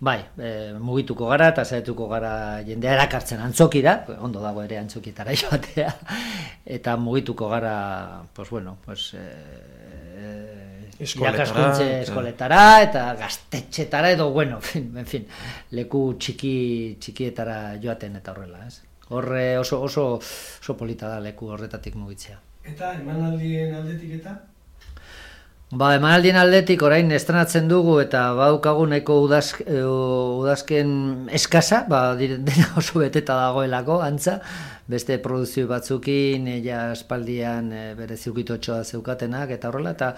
Bai, 0.00 0.16
e, 0.40 0.72
mugituko 0.80 1.28
gara 1.28 1.50
eta 1.52 1.64
zaituko 1.64 2.08
gara 2.08 2.62
jendea 2.64 2.94
erakartzen 2.96 3.42
antzokira, 3.44 3.94
ondo 4.16 4.40
dago 4.40 4.64
ere 4.64 4.78
antzokietara 4.80 5.36
joatea, 5.42 5.92
eta 6.78 6.96
mugituko 6.96 7.52
gara, 7.52 7.76
pues 8.32 8.48
bueno, 8.48 8.78
pues... 8.86 9.12
E, 9.12 9.28
irakaskuntze 11.04 11.86
eskoletara 12.00 12.64
eta 12.80 13.04
gaztetxetara 13.20 14.14
edo, 14.16 14.30
bueno, 14.32 14.56
en 14.80 15.06
fin, 15.12 15.28
leku 15.76 16.06
txiki, 16.16 16.56
txikietara 16.96 17.76
joaten 17.84 18.16
eta 18.22 18.32
horrela, 18.32 18.64
ez? 18.72 18.93
Horre 19.08 19.58
oso, 19.58 19.82
oso, 19.82 20.06
oso 20.16 20.76
polita 20.76 21.08
da 21.08 21.20
leku 21.20 21.50
horretatik 21.52 21.96
mugitzea. 22.00 22.40
Eta 22.64 22.94
emanaldien 22.96 23.74
aldetik 23.76 24.18
eta? 24.20 24.38
Ba, 25.74 25.88
emanaldien 25.96 26.36
aldetik 26.38 26.82
orain 26.86 27.08
estrenatzen 27.16 27.66
dugu 27.68 27.96
eta 28.02 28.28
baukagu 28.38 28.84
nahiko 28.86 29.16
udaz, 29.24 29.56
e, 29.64 29.80
udazken 29.82 30.92
eskasa, 31.34 31.82
ba, 31.90 32.02
dena 32.18 32.68
oso 32.80 33.02
beteta 33.02 33.36
dagoelako, 33.40 33.98
antza, 34.04 34.38
beste 34.86 35.18
produzio 35.18 35.66
batzukin, 35.68 36.48
ja 36.64 36.90
espaldian 36.92 37.70
e, 37.72 37.82
bere 37.96 38.16
ziukitotxoa 38.16 38.82
zeukatenak 38.84 39.54
eta 39.56 39.70
horrela, 39.70 39.94
eta 39.96 40.10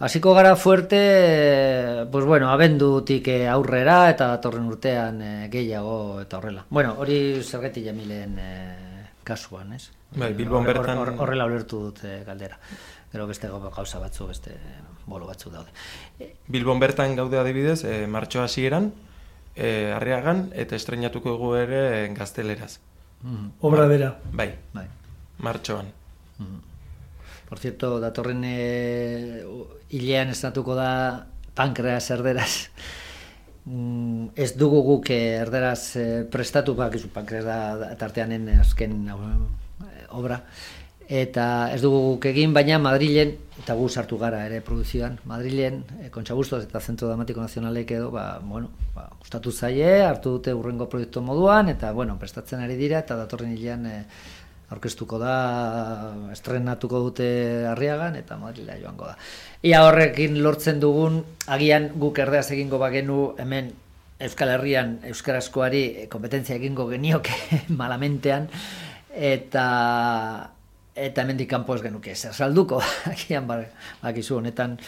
hasiko 0.00 0.32
gara 0.34 0.54
fuerte, 0.56 1.00
e, 1.00 2.06
pues 2.12 2.24
bueno, 2.24 2.48
abendutik 2.50 3.28
aurrera 3.52 3.98
eta 4.10 4.30
datorren 4.34 4.66
urtean 4.72 5.20
e, 5.20 5.34
gehiago 5.52 6.22
eta 6.22 6.40
horrela. 6.40 6.64
Bueno, 6.70 6.94
hori 6.98 7.42
zergeti 7.42 7.84
jamilen 7.84 8.38
e, 8.40 8.50
kasuan, 9.24 9.74
ez? 9.76 9.90
Bai, 10.16 10.32
Bilbon 10.38 10.64
bertan... 10.64 11.02
Horrela 11.18 11.48
ulertu 11.48 11.82
dut 11.88 12.04
e, 12.06 12.22
galdera. 12.24 12.56
Gero 13.12 13.26
beste 13.28 13.48
gauza 13.48 14.00
batzu, 14.00 14.26
beste 14.30 14.56
bolo 15.06 15.26
batzu 15.28 15.52
daude. 15.52 15.70
Bilbon 16.48 16.80
bertan 16.80 17.16
gaude 17.18 17.38
adibidez, 17.38 17.82
e, 17.84 18.06
martxo 18.06 18.42
hasieran, 18.42 18.92
e, 19.54 19.92
arriagan, 19.94 20.50
eta 20.54 20.76
estrenatuko 20.76 21.36
egu 21.36 21.54
ere 21.60 21.80
gazteleraz. 22.16 22.78
Mm 23.22 23.50
Obra 23.60 23.86
bera. 23.86 24.16
Bai, 24.32 24.54
bai. 24.74 24.86
martxoan. 25.38 25.86
Mm 26.38 26.60
Por 27.48 27.60
cierto, 27.60 28.00
datorren 28.00 28.42
e, 28.44 29.44
hilean 29.90 30.32
estatuko 30.34 30.74
da 30.74 31.26
pankreas 31.54 32.10
erderaz. 32.10 32.68
Mm, 33.66 34.34
ez 34.34 34.56
dugu 34.58 34.82
guk 34.82 35.10
erderaz 35.14 35.94
e, 35.94 36.24
prestatu, 36.30 36.74
bak, 36.74 36.98
pankreas 37.14 37.46
da 37.46 37.94
tarteanen 37.98 38.48
azken 38.58 39.06
obra 40.10 40.40
eta 41.08 41.70
ez 41.72 41.80
dugu 41.82 42.00
guk 42.12 42.26
egin, 42.32 42.54
baina 42.54 42.78
Madrilen, 42.82 43.36
eta 43.60 43.74
gu 43.78 43.88
sartu 43.88 44.18
gara 44.18 44.44
ere 44.46 44.60
produzioan, 44.60 45.18
Madrilen, 45.24 45.82
e, 46.02 46.10
Kontxa 46.10 46.34
eta 46.60 46.80
Zentro 46.80 47.08
Dramatiko 47.08 47.40
Nazionalek 47.40 47.90
edo, 47.90 48.10
ba, 48.10 48.38
bueno, 48.42 48.70
ba, 48.94 49.10
gustatu 49.20 49.52
zaie, 49.52 50.02
hartu 50.02 50.38
dute 50.38 50.54
urrengo 50.54 50.88
proiektu 50.88 51.20
moduan, 51.20 51.68
eta, 51.68 51.92
bueno, 51.92 52.18
prestatzen 52.18 52.60
ari 52.60 52.76
dira, 52.76 52.98
eta 52.98 53.16
datorren 53.16 53.52
hilean 53.52 53.86
e, 53.86 54.04
aurkeztuko 54.70 55.18
da, 55.18 56.12
estrenatuko 56.32 57.00
dute 57.00 57.28
arriagan, 57.70 58.16
eta 58.16 58.36
Madrilea 58.36 58.80
joango 58.82 59.06
da. 59.06 59.16
Ia 59.62 59.84
horrekin 59.86 60.42
lortzen 60.42 60.80
dugun, 60.82 61.22
agian 61.46 61.92
guk 61.94 62.18
erdeaz 62.18 62.50
egingo 62.50 62.78
bagenu 62.82 63.36
hemen 63.38 63.72
Euskal 64.18 64.48
Herrian 64.48 64.98
Euskarazkoari 65.04 65.82
eh, 65.84 66.08
kompetentzia 66.08 66.56
egingo 66.56 66.88
genioke 66.88 67.36
malamentean, 67.80 68.48
eta 69.16 69.66
eta 70.96 71.22
hemendik 71.22 71.50
kanpo 71.50 71.76
ez 71.76 71.82
genuke 71.84 72.14
zer 72.16 72.32
salduko. 72.32 72.80
Agian 73.12 73.46
ba, 73.46 73.60
bakizu 74.02 74.38
honetan 74.40 74.78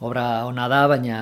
obra 0.00 0.46
ona 0.48 0.66
da 0.72 0.86
baina 0.88 1.18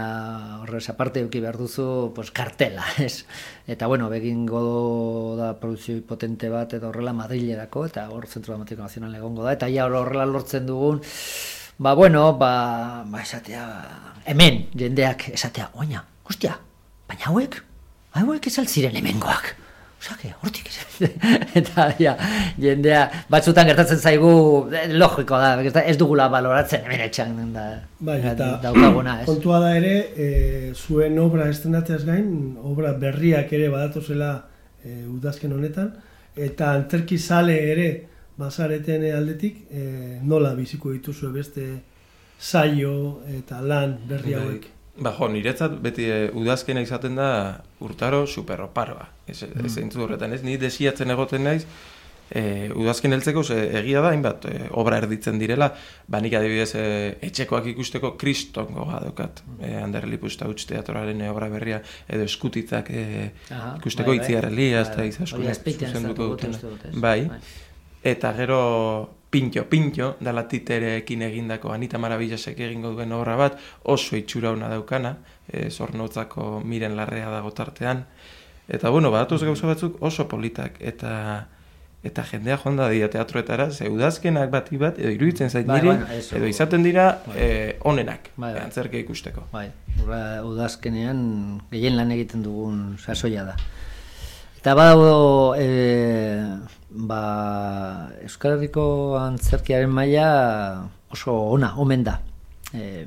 horrez 0.62 0.84
aparte 0.92 1.20
eduki 1.20 1.42
behar 1.42 1.58
duzu 1.58 2.12
pues, 2.14 2.30
kartela 2.30 2.86
ez? 3.02 3.26
Eta 3.66 3.90
bueno 3.90 4.08
begingo 4.08 5.34
da 5.38 5.52
produzio 5.58 5.98
potente 6.06 6.48
bat 6.48 6.78
eta 6.78 6.88
horrela 6.88 7.12
Madrilerako 7.12 7.86
eta 7.90 8.08
hor 8.14 8.30
Zentro 8.30 8.54
Dramatiko 8.54 8.86
Nazional 8.86 9.14
egongo 9.18 9.42
da 9.42 9.56
eta 9.58 9.68
ja 9.68 9.90
horrela 9.90 10.26
lortzen 10.26 10.66
dugun 10.66 11.02
ba 11.78 11.94
bueno 11.94 12.32
ba, 12.38 13.04
ba 13.04 13.20
esatea 13.20 13.66
hemen 14.24 14.68
jendeak 14.72 15.28
esatea 15.34 15.70
oina 15.74 16.04
hostia 16.24 16.56
baina 17.08 17.28
hauek 17.32 17.60
hauek 18.16 18.46
ez 18.46 18.58
altziren 18.62 18.96
hemengoak 18.96 19.65
Osake, 19.96 20.30
hortik 20.44 20.68
eta 21.60 21.86
ja, 21.98 22.12
jendea 22.60 23.06
batzutan 23.32 23.66
gertatzen 23.68 23.98
zaigu 23.98 24.32
eh, 24.70 24.86
logiko 24.92 25.38
da, 25.40 25.54
ez 25.82 25.96
dugula 25.98 26.28
baloratzen 26.32 26.84
hemen 26.84 27.02
etxan 27.06 27.32
da, 27.54 27.64
bai, 27.98 28.18
eta 28.32 28.50
daukaguna, 28.62 29.20
ez? 29.22 29.26
Kontua 29.32 29.60
da 29.64 29.72
ere, 29.78 29.94
e, 30.12 30.28
zuen 30.74 31.18
obra 31.22 31.48
estrenatzeaz 31.52 32.04
gain, 32.04 32.28
obra 32.60 32.92
berriak 33.00 33.52
ere 33.56 33.70
badatozela 33.72 34.30
e, 34.84 35.02
udazken 35.08 35.56
honetan, 35.56 35.90
eta 36.36 36.74
antzerki 36.76 37.18
sale 37.18 37.56
ere 37.72 37.90
bazareten 38.36 39.08
aldetik, 39.16 39.64
e, 39.72 40.20
nola 40.28 40.52
biziko 40.54 40.92
dituzu 40.92 41.32
beste 41.32 41.66
saio 42.38 43.22
eta 43.32 43.62
lan 43.64 43.96
berri 44.08 44.36
bai. 44.36 44.42
hauek? 44.42 44.72
Ba, 44.96 45.12
jo, 45.18 45.28
niretzat 45.28 45.76
beti 45.84 46.06
e, 46.08 46.22
udazkena 46.32 46.80
izaten 46.80 47.18
da 47.18 47.28
urtaro 47.84 48.24
superroparoa. 48.26 49.10
Ez, 49.28 49.42
mm. 49.44 49.66
ez 49.66 50.00
horretan, 50.00 50.32
ez? 50.32 50.42
Ni 50.46 50.56
desiatzen 50.60 51.12
egoten 51.12 51.44
naiz, 51.44 51.66
e, 52.30 52.70
udazken 52.74 53.12
heltzeko 53.12 53.42
ze, 53.44 53.58
egia 53.80 54.00
da, 54.02 54.10
hainbat, 54.14 54.46
e, 54.50 54.68
obra 54.80 54.98
erditzen 55.02 55.38
direla, 55.38 55.68
ba, 56.08 56.20
nik 56.24 56.34
adibidez 56.38 56.70
e, 56.78 56.86
etxekoak 57.28 57.68
ikusteko 57.74 58.14
kristongo 58.20 58.86
gadokat. 58.88 59.42
E, 59.60 59.74
Ander 59.82 60.08
Lipus 60.08 60.36
teatroaren 60.38 61.20
e, 61.20 61.30
obra 61.30 61.50
berria, 61.52 61.82
edo 62.08 62.26
eskutitzak 62.26 62.90
e, 62.90 63.04
ikusteko 63.50 64.10
bai, 64.10 64.16
bai. 64.18 64.24
itziarreli, 64.24 64.72
ez 64.80 64.88
da 64.96 65.06
izan 65.06 65.30
Bai, 67.02 67.20
eta 68.06 68.32
gero 68.38 68.60
pintxo, 69.36 69.66
pintxo, 69.68 70.14
dala 70.24 70.46
titerekin 70.48 71.26
egindako 71.26 71.72
Anita 71.74 72.00
Maravillasek 72.00 72.60
egingo 72.68 72.94
duen 72.96 73.12
obra 73.12 73.36
bat, 73.36 73.58
oso 73.84 74.16
itxura 74.16 74.54
hona 74.54 74.70
daukana, 74.72 75.16
e, 75.50 75.68
zornotzako 75.70 76.62
miren 76.64 76.96
larrea 76.96 77.28
dago 77.34 77.52
tartean. 77.52 78.06
Eta 78.66 78.90
bueno, 78.90 79.12
badatuz 79.14 79.42
gauza 79.44 79.68
batzuk 79.68 80.00
oso 80.02 80.26
politak, 80.30 80.80
eta 80.80 81.12
eta 82.06 82.22
jendea 82.22 82.54
joan 82.62 82.76
da 82.78 82.86
dira 82.92 83.08
teatroetara, 83.10 83.70
ze 83.74 83.88
udazkenak 83.90 84.50
bati 84.52 84.78
bat, 84.78 84.98
edo 85.02 85.10
iruditzen 85.10 85.50
zait 85.50 85.66
bai, 85.66 85.80
niri, 85.82 86.20
edo 86.38 86.46
izaten 86.46 86.84
dira 86.86 87.06
bai. 87.26 87.34
e, 87.36 87.48
onenak, 87.90 88.30
bai, 88.36 88.52
bai. 88.54 88.62
antzerke 88.62 89.00
ikusteko. 89.02 89.48
Bai, 89.52 89.66
udazkenean 90.46 91.24
gehien 91.72 91.98
lan 91.98 92.14
egiten 92.14 92.46
dugun 92.46 92.94
sasoia 93.02 93.44
da. 93.48 93.56
Eta 94.66 94.74
badago 94.74 95.54
e, 95.54 96.42
ba, 96.90 97.20
Euskal 98.26 98.56
Herriko 98.56 99.14
antzerkiaren 99.14 99.92
maila 99.94 100.24
oso 101.14 101.36
ona, 101.54 101.68
omen 101.78 102.02
da. 102.02 102.16
E, 102.74 103.04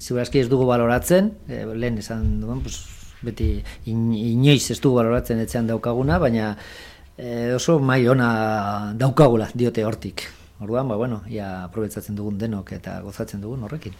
Ziburazki 0.00 0.40
ez 0.42 0.48
dugu 0.50 0.66
baloratzen, 0.66 1.28
e, 1.46 1.60
lehen 1.78 2.00
esan 2.02 2.24
duen, 2.40 2.64
pues, 2.64 2.80
beti 3.22 3.46
inoiz 3.86 4.64
ez 4.74 4.80
dugu 4.80 4.96
baloratzen 4.98 5.44
etxean 5.44 5.70
daukaguna, 5.70 6.18
baina 6.18 6.50
e, 7.14 7.52
oso 7.54 7.78
mai 7.78 8.00
ona 8.10 8.32
daukagula 8.98 9.52
diote 9.54 9.86
hortik. 9.86 10.26
Orduan, 10.58 10.90
ba, 10.90 10.98
bueno, 10.98 11.20
ia 11.30 11.52
aprobetzatzen 11.68 12.18
dugun 12.18 12.42
denok 12.42 12.74
eta 12.80 12.96
gozatzen 13.06 13.46
dugun 13.46 13.62
horrekin. 13.68 13.94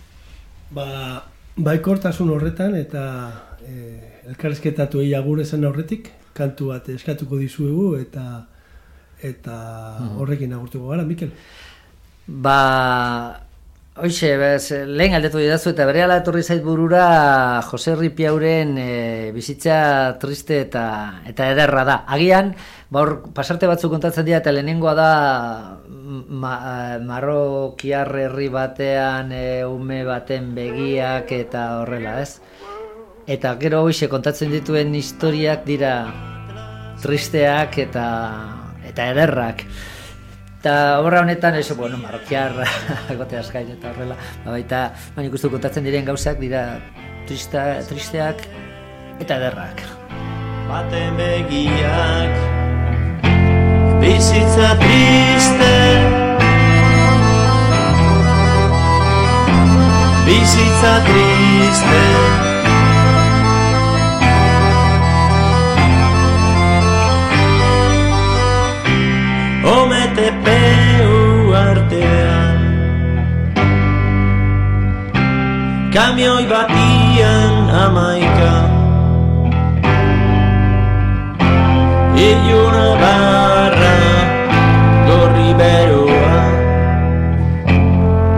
Ba, 0.75 0.91
baikortasun 1.55 2.35
horretan 2.35 2.75
eta 2.83 3.07
e, 3.63 3.79
elkarrezketatu 4.27 5.07
egia 5.07 5.23
gure 5.23 5.47
zen 5.47 5.71
horretik, 5.71 6.11
kantu 6.35 6.73
bat 6.73 6.89
eskatuko 6.93 7.39
dizuegu 7.41 7.95
eta 8.01 8.27
eta 9.25 9.57
horrekin 10.19 10.53
agurtuko 10.53 10.91
gara, 10.93 11.05
Mikel. 11.09 11.31
Ba, 12.27 12.59
Hoxe, 13.95 14.33
bez, 14.35 14.73
lehen 14.91 15.13
aldetu 15.15 15.39
didazu 15.39 15.71
eta 15.71 15.85
bere 15.87 16.01
etorri 16.03 16.41
zait 16.43 16.65
burura 16.65 17.63
Jose 17.63 17.95
Ripiauren 17.95 18.73
e, 18.77 19.31
bizitza 19.31 20.17
triste 20.19 20.59
eta 20.65 21.23
eta 21.31 21.47
ederra 21.53 21.85
da. 21.87 21.97
Agian, 22.17 22.57
ba 22.91 23.05
hor, 23.05 23.13
pasarte 23.37 23.69
batzuk 23.71 23.93
kontatzen 23.95 24.27
dira 24.27 24.41
eta 24.43 24.51
lehenengoa 24.51 24.95
da 24.99 25.11
ma, 25.87 26.99
marrokiar 27.07 28.11
herri 28.25 28.49
batean 28.51 29.31
e, 29.31 29.63
ume 29.63 30.03
baten 30.03 30.51
begiak 30.59 31.31
eta 31.31 31.65
horrela, 31.85 32.19
ez? 32.27 32.41
Eta 33.27 33.55
gero 33.57 33.81
hoxe 33.87 34.09
kontatzen 34.13 34.51
dituen 34.53 34.93
historiak 34.95 35.65
dira 35.65 35.95
tristeak 37.01 37.79
eta 37.87 38.07
eta 38.85 39.07
ederrak. 39.15 39.65
Eta 40.61 41.01
obra 41.01 41.21
honetan, 41.21 41.57
eso, 41.57 41.75
bueno, 41.77 41.99
marrokiar, 42.01 42.55
gote 43.21 43.37
askain 43.37 43.71
eta 43.75 43.91
horrela, 43.93 44.17
ba, 44.45 44.53
baita, 44.53 44.81
baina 45.17 45.29
ikustu 45.29 45.51
kontatzen 45.53 45.85
diren 45.85 46.07
gauzak 46.09 46.41
dira 46.41 46.81
trista, 47.29 47.81
tristeak 47.89 48.47
eta 49.21 49.41
ederrak. 49.41 49.85
Baten 50.69 51.17
begiak 51.21 52.33
Bizitza 54.01 54.73
triste 54.81 55.75
Bizitza 60.25 60.95
triste 61.05 62.44
Kamioi 75.95 76.47
batian 76.51 77.71
amaika 77.71 78.53
Iluna 82.19 82.89
barra 83.03 83.95
gorri 85.07 85.51
beroa 85.61 86.41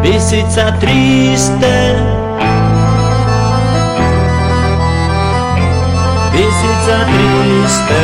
Bizitza 0.03 0.67
triste. 0.81 1.77
Bizitza 6.33 6.99
triste. 7.11 8.03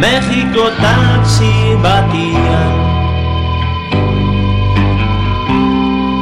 Mexiko 0.00 0.64
taxi 1.24 1.72
batian 1.80 2.72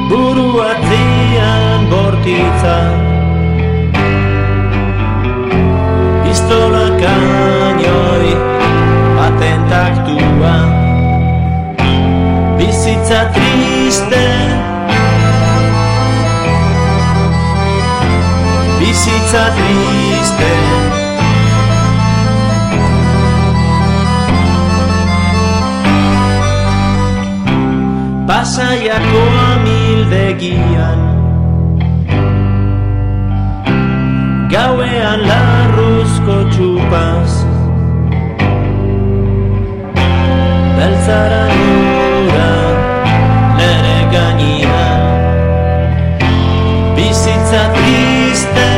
Buru 0.08 0.62
atzian 0.62 1.90
bortitza. 1.90 2.76
Pistola 6.22 6.86
kainoi 7.02 8.30
patentaktua 9.18 10.54
Bizitza 12.58 13.20
triste. 13.34 14.24
Bizitza 18.78 19.44
triste 19.58 20.91
Pasaiako 28.32 29.22
amildegian 29.46 31.00
Gauean 34.52 35.24
larruzko 35.30 36.36
txupaz. 36.54 37.34
Beltzara 40.78 41.42
nura 41.58 42.48
nere 43.58 43.98
gainira 44.14 44.86
Bizitza 46.96 47.62
triste. 47.76 48.70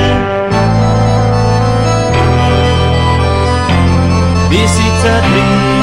Bizitza 4.51 5.15
triste 5.29 5.74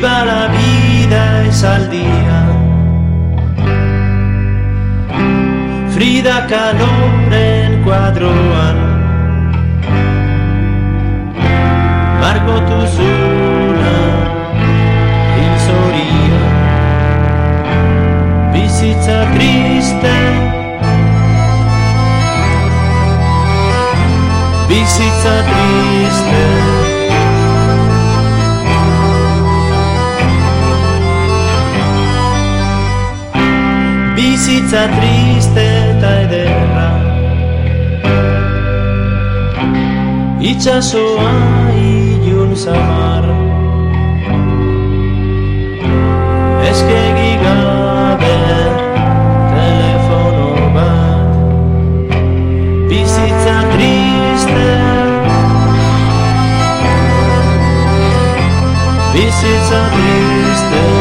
Viva 0.00 0.24
la 0.24 0.46
vida 0.46 1.44
es 1.44 1.64
al 1.64 1.90
día. 1.90 2.38
Frida 5.90 6.46
calor 6.46 7.32
en 7.32 7.82
cuadroan. 7.82 8.76
Marco 12.20 12.60
tu 12.68 12.86
zuna 12.94 13.98
hilzoria. 15.36 16.42
Bizitza 18.52 19.18
triste. 19.32 20.14
Bizitza 24.68 25.34
triste. 25.50 26.77
Bizitza 34.38 34.86
triste 34.94 35.62
eta 35.90 36.10
ederra. 36.24 36.90
Itxasoa 40.50 41.32
ilun 41.74 42.54
zamar 42.54 43.26
Eskegi 46.70 47.32
gabe 47.42 48.36
telefono 49.56 50.70
bat. 50.76 51.34
Bizitza 52.92 53.56
triste. 53.74 54.70
Bizitza 59.14 59.82
triste 59.96 60.97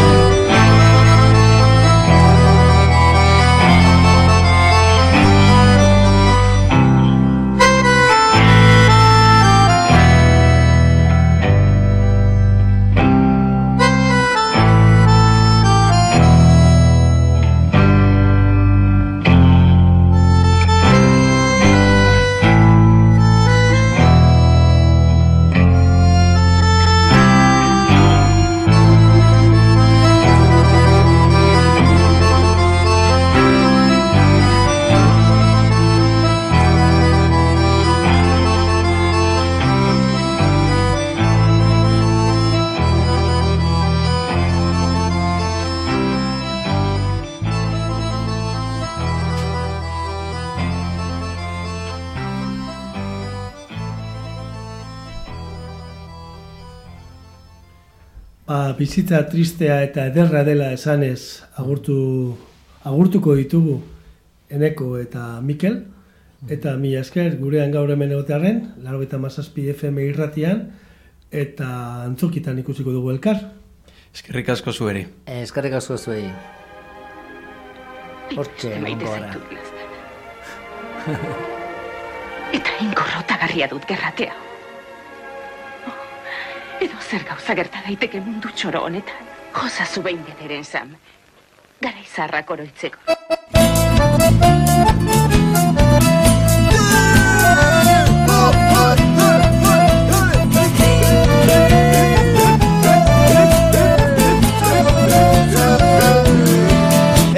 bizitza 58.87 59.25
tristea 59.27 59.81
eta 59.83 60.05
ederra 60.07 60.45
dela 60.47 60.69
esanez 60.71 61.43
agurtu, 61.59 62.37
agurtuko 62.87 63.35
ditugu 63.35 63.81
Eneko 64.47 64.95
eta 65.01 65.41
Mikel. 65.43 65.81
Eta 66.47 66.75
mila 66.79 67.01
esker 67.01 67.35
gurean 67.41 67.73
gaur 67.73 67.89
hemen 67.91 68.13
egotearen, 68.13 68.61
laro 68.85 69.01
eta 69.03 69.17
mazazpi 69.19 69.65
FM 69.73 70.05
irratian, 70.05 70.61
eta 71.33 71.67
antzokitan 72.05 72.61
ikusiko 72.61 72.93
dugu 72.95 73.11
elkar. 73.11 73.41
Eskerrik 74.13 74.53
asko 74.55 74.71
zueri. 74.71 75.03
Eskerrik 75.41 75.75
asko 75.81 75.97
zuei. 75.97 76.29
Hortxe, 78.37 78.75
egongo 78.77 79.11
gara. 79.17 79.35
Eta 82.57 82.81
inkorrotagarria 82.85 83.67
dut 83.73 83.83
gerratea. 83.89 84.46
Edo 86.87 86.99
zer 87.03 87.23
gauza 87.27 87.53
gerta 87.59 87.81
daiteke 87.83 88.19
mundu 88.23 88.47
txoro 88.55 88.79
honetan. 88.87 89.25
Josa 89.51 89.83
zu 89.91 90.01
behin 90.05 90.21
bederen 90.23 90.63
zam. 90.63 90.93
Gara 91.83 91.99
izarrak 91.99 92.51
oroitzeko. 92.55 92.97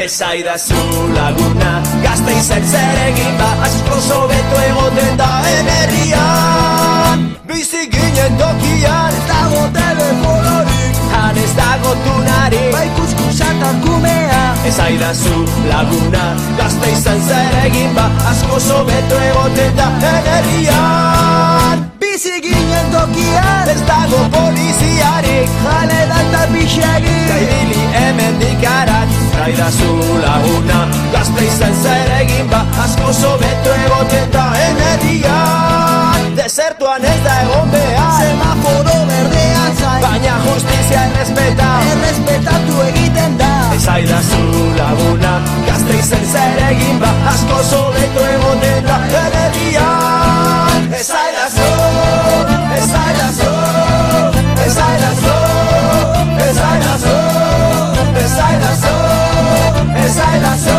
Esaidazu 0.05 0.83
laguna 1.15 1.73
Gazte 2.03 2.37
izan 2.37 2.69
zer 2.73 3.01
egin 3.07 3.35
ba 3.41 3.49
Asko 3.65 3.99
sobeto 4.09 4.61
egoten 4.67 5.17
da 5.21 5.29
emerrian 5.55 7.27
Bizi 7.49 7.85
ginen 7.93 8.39
tokian 8.41 9.18
Ez 11.49 11.55
dago 11.57 11.91
ez 11.93 12.01
tunarik 12.05 12.71
Bai 12.73 12.89
kuskusatak 12.95 13.81
kumea 13.81 14.41
Esaidazu 14.69 15.37
laguna 15.69 16.25
Gazte 16.59 16.91
izan 16.93 17.21
zer 17.27 17.55
egin 17.65 17.95
ba 17.95 18.05
Asko 18.29 18.59
sobeto 18.59 19.17
egoten 19.29 19.73
da 19.79 19.87
emerrian 20.11 21.85
Bizi 21.99 22.35
ginen 22.43 22.91
tokian. 22.93 23.71
Ez 23.73 23.81
dago 23.89 24.21
poliziarik 24.35 25.49
Jale 25.65 25.99
da 26.11 26.21
eta 26.27 26.45
pixegi. 26.53 27.17
Gaibili 27.31 27.81
hemen 27.97 28.39
dikarat 28.43 29.17
Traidazu 29.33 29.91
laguna 30.21 30.85
Gazte 31.15 31.47
izan 31.49 31.75
zer 31.83 32.17
egin 32.21 32.49
ba 32.53 32.61
Asko 32.85 33.13
sobeto 33.23 33.77
egoten 33.87 34.31
da 34.37 34.45
energian 34.67 36.35
Desertuan 36.37 37.03
ez 37.03 37.19
da 37.25 37.33
egon 37.41 37.71
behar. 37.73 38.13
Semaforo 38.21 38.99
berdean 39.09 39.73
zain. 39.81 40.01
Baina 40.05 40.37
justizia 40.89 41.05
errespeta. 41.05 41.67
Errespetatu 41.91 42.81
egiten 42.87 43.37
da. 43.37 43.49
Esaidazu 43.75 44.73
laguna 44.77 45.33
Gazte 45.67 45.97
izan 45.99 46.25
zer 46.31 46.61
egin 46.69 46.99
ba 46.99 47.11
Asko 47.31 47.61
sobeto 47.63 48.25
egoten 48.33 48.85
da 48.87 48.97
energian 49.21 50.93
Esaidazu 50.99 51.69
Esaidazu 52.79 53.51
Esaidazu 54.65 55.37
Esaidazu 56.49 57.17
Esaidazu 58.25 58.95
Esaidazu 60.05 60.77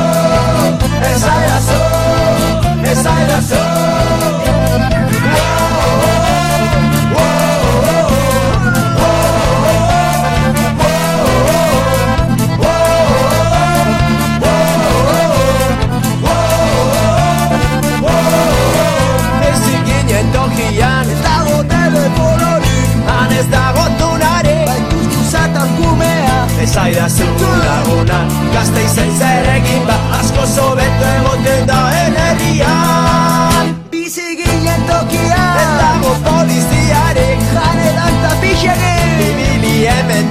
Esaidazu 1.14 1.82
Esaidazu 2.92 3.69
zaida 26.74 27.08
zura 27.08 27.76
gona 27.86 28.18
Gazte 28.54 28.82
izen 28.84 29.10
zer 29.18 29.48
egin 29.56 29.86
ba 29.88 29.96
Asko 30.18 30.46
zobeto 30.54 31.08
egoten 31.18 31.66
da 31.70 31.80
enerian 32.04 33.74
Bizi 33.90 34.36
ginen 34.40 34.86
tokia 34.90 35.44
Ez 35.62 35.70
dago 35.80 36.14
poliziarek 36.28 37.46
Jare 37.54 37.88
dantza 37.98 38.32
pixegin 38.42 39.24
Ibili 39.28 39.76
hemen 39.86 40.30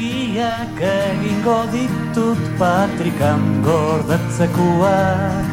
Kantu 0.00 0.08
txikiak 0.08 0.80
egingo 0.80 1.60
ditut 1.72 2.40
patrikan 2.56 3.42
gordetzekuak 3.60 5.44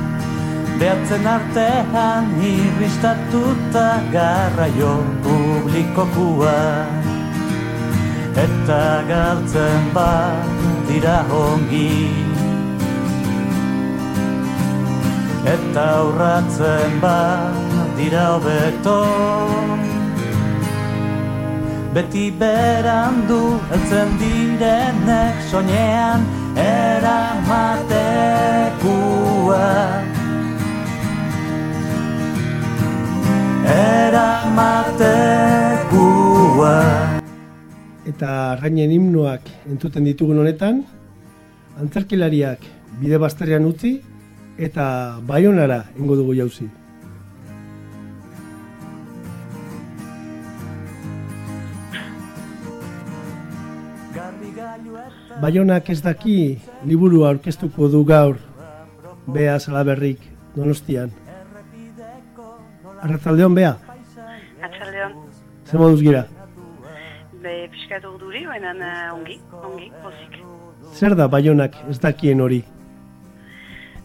Behatzen 0.79 1.27
artean 1.27 2.31
irristatuta 2.39 3.99
garraio 4.13 5.03
publikokuak 5.19 6.87
Eta 8.37 9.03
galtzen 9.09 9.91
bat 9.93 10.47
dira 10.87 11.25
ongi. 11.27 12.07
Eta 15.43 15.83
aurratzen 15.97 17.01
bat 17.01 17.51
dira 17.97 18.37
hobeto 18.37 19.01
Beti 21.95 22.31
berandu 22.35 23.57
heltzen 23.71 24.09
direnek 24.19 25.35
soinean 25.49 26.21
eramatekua 26.59 28.01
Eramatekua 33.71 35.07
Eta 38.07 38.29
arrainen 38.55 38.91
himnoak 38.91 39.43
entzuten 39.71 40.03
ditugun 40.07 40.39
honetan, 40.43 40.83
antzerkilariak 41.79 42.59
bide 42.99 43.17
bazterrean 43.21 43.65
utzi 43.69 44.01
eta 44.57 44.85
baionara 45.27 45.85
ingo 45.99 46.15
dugu 46.19 46.33
jauzi. 46.39 46.67
Baionak 55.41 55.89
ez 55.93 55.99
daki 56.01 56.37
liburua 56.85 57.29
aurkeztuko 57.29 57.89
du 57.93 58.03
gaur 58.05 58.39
Bea 59.27 59.59
Salaberrik 59.59 60.23
Donostian. 60.55 61.11
Arratzaldeon 63.01 63.53
Bea, 63.53 63.75
Atxaldeon, 64.65 65.13
zer 65.67 65.79
moduz 65.79 66.01
gira? 66.01 66.25
be 67.47 67.67
pixkat 67.73 68.05
urduri, 68.09 68.43
baina 68.49 68.73
eh, 68.73 69.13
ongi, 69.13 69.37
ongi, 69.63 69.91
pozik. 70.03 70.39
Zer 70.97 71.15
da 71.19 71.27
Baionak 71.31 71.77
ez 71.91 71.99
dakien 72.03 72.41
hori? 72.41 72.63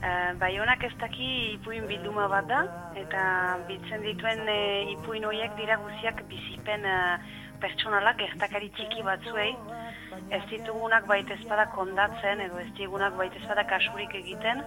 Uh, 0.03 0.33
Baionak 0.41 0.83
ez 0.83 0.93
daki 0.99 1.29
ipuin 1.55 1.85
bilduma 1.87 2.27
bat 2.31 2.49
da, 2.51 2.63
eta 2.99 3.23
biltzen 3.69 4.03
dituen 4.03 4.43
uh, 4.51 4.91
ipuin 4.97 5.25
horiek 5.29 5.55
dira 5.61 5.77
guziak 5.79 6.25
bizipen 6.31 6.89
uh, 6.91 7.23
pertsonalak 7.63 8.19
gertakari 8.19 8.73
txiki 8.75 9.05
batzuei, 9.07 9.53
ez 10.31 10.43
ditugunak 10.51 11.07
bait 11.07 11.29
ezpada 11.31 11.69
kondatzen, 11.75 12.41
edo 12.47 12.59
ez 12.63 12.69
ditugunak 12.73 13.17
bait 13.19 13.35
ezpada 13.41 13.65
kasurik 13.69 14.15
egiten, 14.23 14.63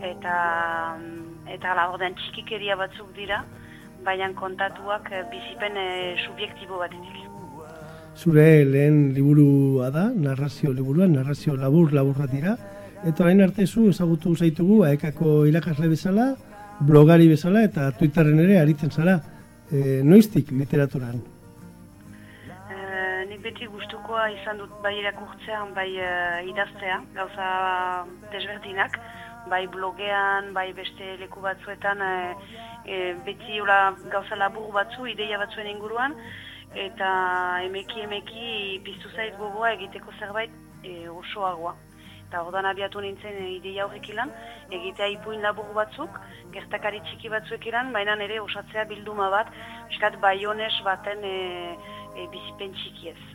eta 0.00 0.34
mm, 0.98 1.50
eta 1.56 1.72
ala 1.72 1.90
ordean 1.92 2.16
txikikeria 2.18 2.76
batzuk 2.80 3.10
dira, 3.16 3.42
baina 4.04 4.30
kontatuak 4.38 5.10
eh, 5.12 5.24
bizipen 5.32 5.76
eh, 5.80 6.16
subjektibo 6.26 6.80
batetik. 6.82 7.20
Zure 8.14 8.64
lehen 8.64 9.12
liburua 9.14 9.90
da, 9.90 10.06
narrazio 10.14 10.72
liburua, 10.72 11.08
narrazio 11.10 11.56
labur 11.58 11.92
laburra 11.92 12.28
dira, 12.30 12.56
eta 13.04 13.24
orain 13.24 13.42
arte 13.42 13.66
zu 13.66 13.88
ezagutu 13.90 14.36
zaitugu 14.36 14.84
aekako 14.86 15.44
irakasle 15.50 15.90
bezala, 15.90 16.30
blogari 16.80 17.28
bezala 17.28 17.64
eta 17.66 17.90
Twitterren 17.98 18.40
ere 18.46 18.58
aritzen 18.60 18.90
zara. 18.90 19.18
E, 19.72 20.02
noiztik 20.04 20.52
literaturan? 20.52 21.33
Beti 23.44 23.66
gustukoa 23.68 24.22
izan 24.32 24.56
dut 24.56 24.70
bai 24.80 24.94
irakurtzea, 24.96 25.58
bai 25.76 25.90
eh, 26.00 26.46
idaztea, 26.48 27.02
gauza 27.18 27.48
desberdinak. 28.32 28.96
bai 29.46 29.66
blogean, 29.68 30.52
bai 30.56 30.72
beste 30.72 31.16
leku 31.20 31.42
batzuetan, 31.44 32.00
e, 32.00 32.34
e, 32.84 33.00
beti 33.26 33.58
hola 33.60 33.94
gauza 34.12 34.38
labur 34.40 34.70
batzu, 34.72 35.04
ideia 35.10 35.36
batzuen 35.42 35.68
inguruan, 35.68 36.14
eta 36.86 37.10
emeki 37.66 38.06
emeki 38.06 38.80
piztu 38.86 39.12
zait 39.12 39.36
gogoa 39.36 39.74
egiteko 39.74 40.16
zerbait 40.18 40.56
e, 40.82 41.08
osoagoa. 41.08 41.74
Eta 42.24 42.42
ordan 42.42 42.70
abiatu 42.72 43.04
nintzen 43.04 43.36
ideia 43.50 43.84
horrek 43.84 44.08
ilan, 44.14 44.32
egitea 44.72 45.12
ipuin 45.18 45.44
labur 45.44 45.68
batzuk, 45.76 46.18
gertakari 46.56 47.04
txiki 47.04 47.28
batzuek 47.36 47.68
ilan, 47.68 47.92
baina 47.92 48.16
ere 48.24 48.40
osatzea 48.40 48.88
bilduma 48.88 49.28
bat, 49.30 49.52
eskat 49.92 50.16
baiones 50.24 50.74
baten 50.88 51.20
e, 51.22 51.38
e, 52.16 52.28
bizipen 52.32 52.72
txikiez. 52.80 53.33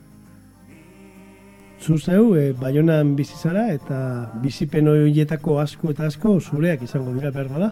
Zu 1.80 1.97
zeu, 1.97 2.36
e, 2.36 2.51
Baionan 2.59 3.15
bizi 3.15 3.38
zara 3.39 3.69
eta 3.71 3.99
bizipen 4.43 4.88
horietako 4.91 5.59
asko 5.61 5.93
eta 5.93 6.09
asko 6.11 6.39
zureak 6.39 6.84
izango 6.84 7.13
dira 7.15 7.32
behar 7.32 7.47
bada. 7.53 7.71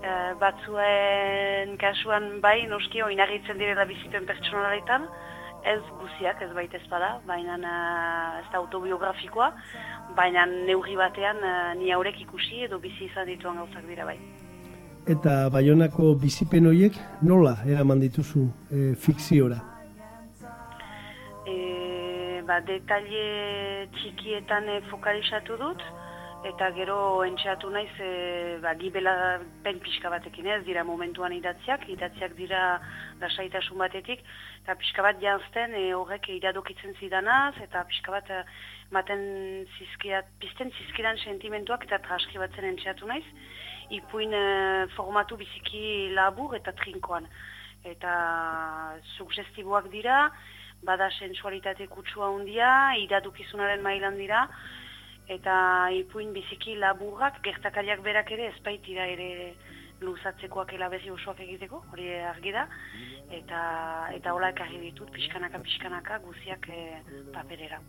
E, 0.00 0.14
batzuen 0.40 1.76
kasuan 1.80 2.40
bai, 2.40 2.64
noski 2.70 3.02
oinagitzen 3.04 3.60
direla 3.60 3.84
bizipen 3.84 4.24
pertsonaletan, 4.26 5.04
ez 5.64 5.80
guziak, 6.00 6.40
ez 6.44 6.52
baita 6.56 6.76
ez 6.76 6.86
bada, 6.90 7.10
baina 7.28 7.56
eh, 7.56 8.40
ez 8.40 8.48
da 8.52 8.58
autobiografikoa, 8.60 9.50
baina 10.16 10.46
neurri 10.46 10.96
batean 10.96 11.40
ni 11.80 11.92
haurek 11.92 12.20
ikusi 12.20 12.64
edo 12.68 12.78
bizi 12.78 13.08
izan 13.08 13.28
dituan 13.28 13.60
gauzak 13.62 13.86
dira 13.88 14.04
bai. 14.08 14.18
Eta 15.04 15.50
Baionako 15.52 16.14
bizipen 16.16 16.66
horiek 16.70 16.96
nola 17.22 17.58
eraman 17.68 18.00
dituzu 18.00 18.46
e, 18.72 18.94
fikziora? 18.96 19.58
E, 21.44 21.56
ba, 22.48 22.60
detalle 22.64 23.88
txikietan 23.96 24.68
e, 24.68 24.80
fokalizatu 24.90 25.56
dut, 25.60 25.82
eta 26.44 26.68
gero 26.76 26.98
entxeatu 27.24 27.70
naiz 27.72 27.92
e, 28.04 28.10
ba, 28.62 28.74
gibela 28.80 29.14
pen 29.64 29.80
pixka 29.84 30.10
batekin 30.12 30.48
ez, 30.52 30.60
dira 30.66 30.84
momentuan 30.84 31.32
idatziak, 31.32 31.88
idatziak 31.96 32.36
dira 32.36 32.62
lasaitasun 33.22 33.80
batetik, 33.80 34.24
eta 34.62 34.76
pixka 34.80 35.04
bat 35.06 35.20
jantzten 35.22 35.76
e, 35.80 35.84
horrek 35.96 36.28
iradokitzen 36.36 36.96
zidanaz, 37.00 37.54
eta 37.64 37.84
pixka 37.88 38.16
bat 38.18 38.32
maten 38.92 39.24
zizkiat, 39.78 40.28
pizten 40.40 40.72
zizkidan 40.78 41.20
sentimentuak 41.24 41.88
eta 41.88 42.02
transkribatzen 42.04 42.68
entxeatu 42.74 43.08
naiz, 43.08 43.24
ipuin 43.92 44.32
e, 44.36 44.44
formatu 44.96 45.40
biziki 45.40 46.10
labur 46.16 46.56
eta 46.56 46.76
trinkoan. 46.76 47.28
Eta 47.84 48.12
sugestiboak 49.18 49.90
dira, 49.92 50.28
bada 50.86 51.10
sensualitate 51.18 51.86
kutsua 51.88 52.30
handia, 52.32 52.70
iradukizunaren 53.02 53.82
mailan 53.82 54.18
dira, 54.20 54.44
eta 55.28 55.54
ipuin 55.96 56.32
biziki 56.36 56.76
laburrak 56.76 57.40
gertakariak 57.44 58.02
berak 58.04 58.30
ere 58.36 58.50
ezpaitira 58.52 59.06
ere 59.08 59.54
luzatzekoak 60.04 60.74
elaberri 60.76 61.10
osoak 61.14 61.40
egiteko, 61.46 61.82
hori 61.92 62.08
argi 62.30 62.52
da, 62.52 62.66
eta 63.32 63.60
eta 64.14 64.34
hola 64.36 64.50
ekarri 64.52 64.80
ditut 64.82 65.10
pixkanaka 65.14 65.60
pixkanaka 65.64 66.18
guziak 66.24 66.68
e, 66.68 66.80
paperera. 67.32 67.80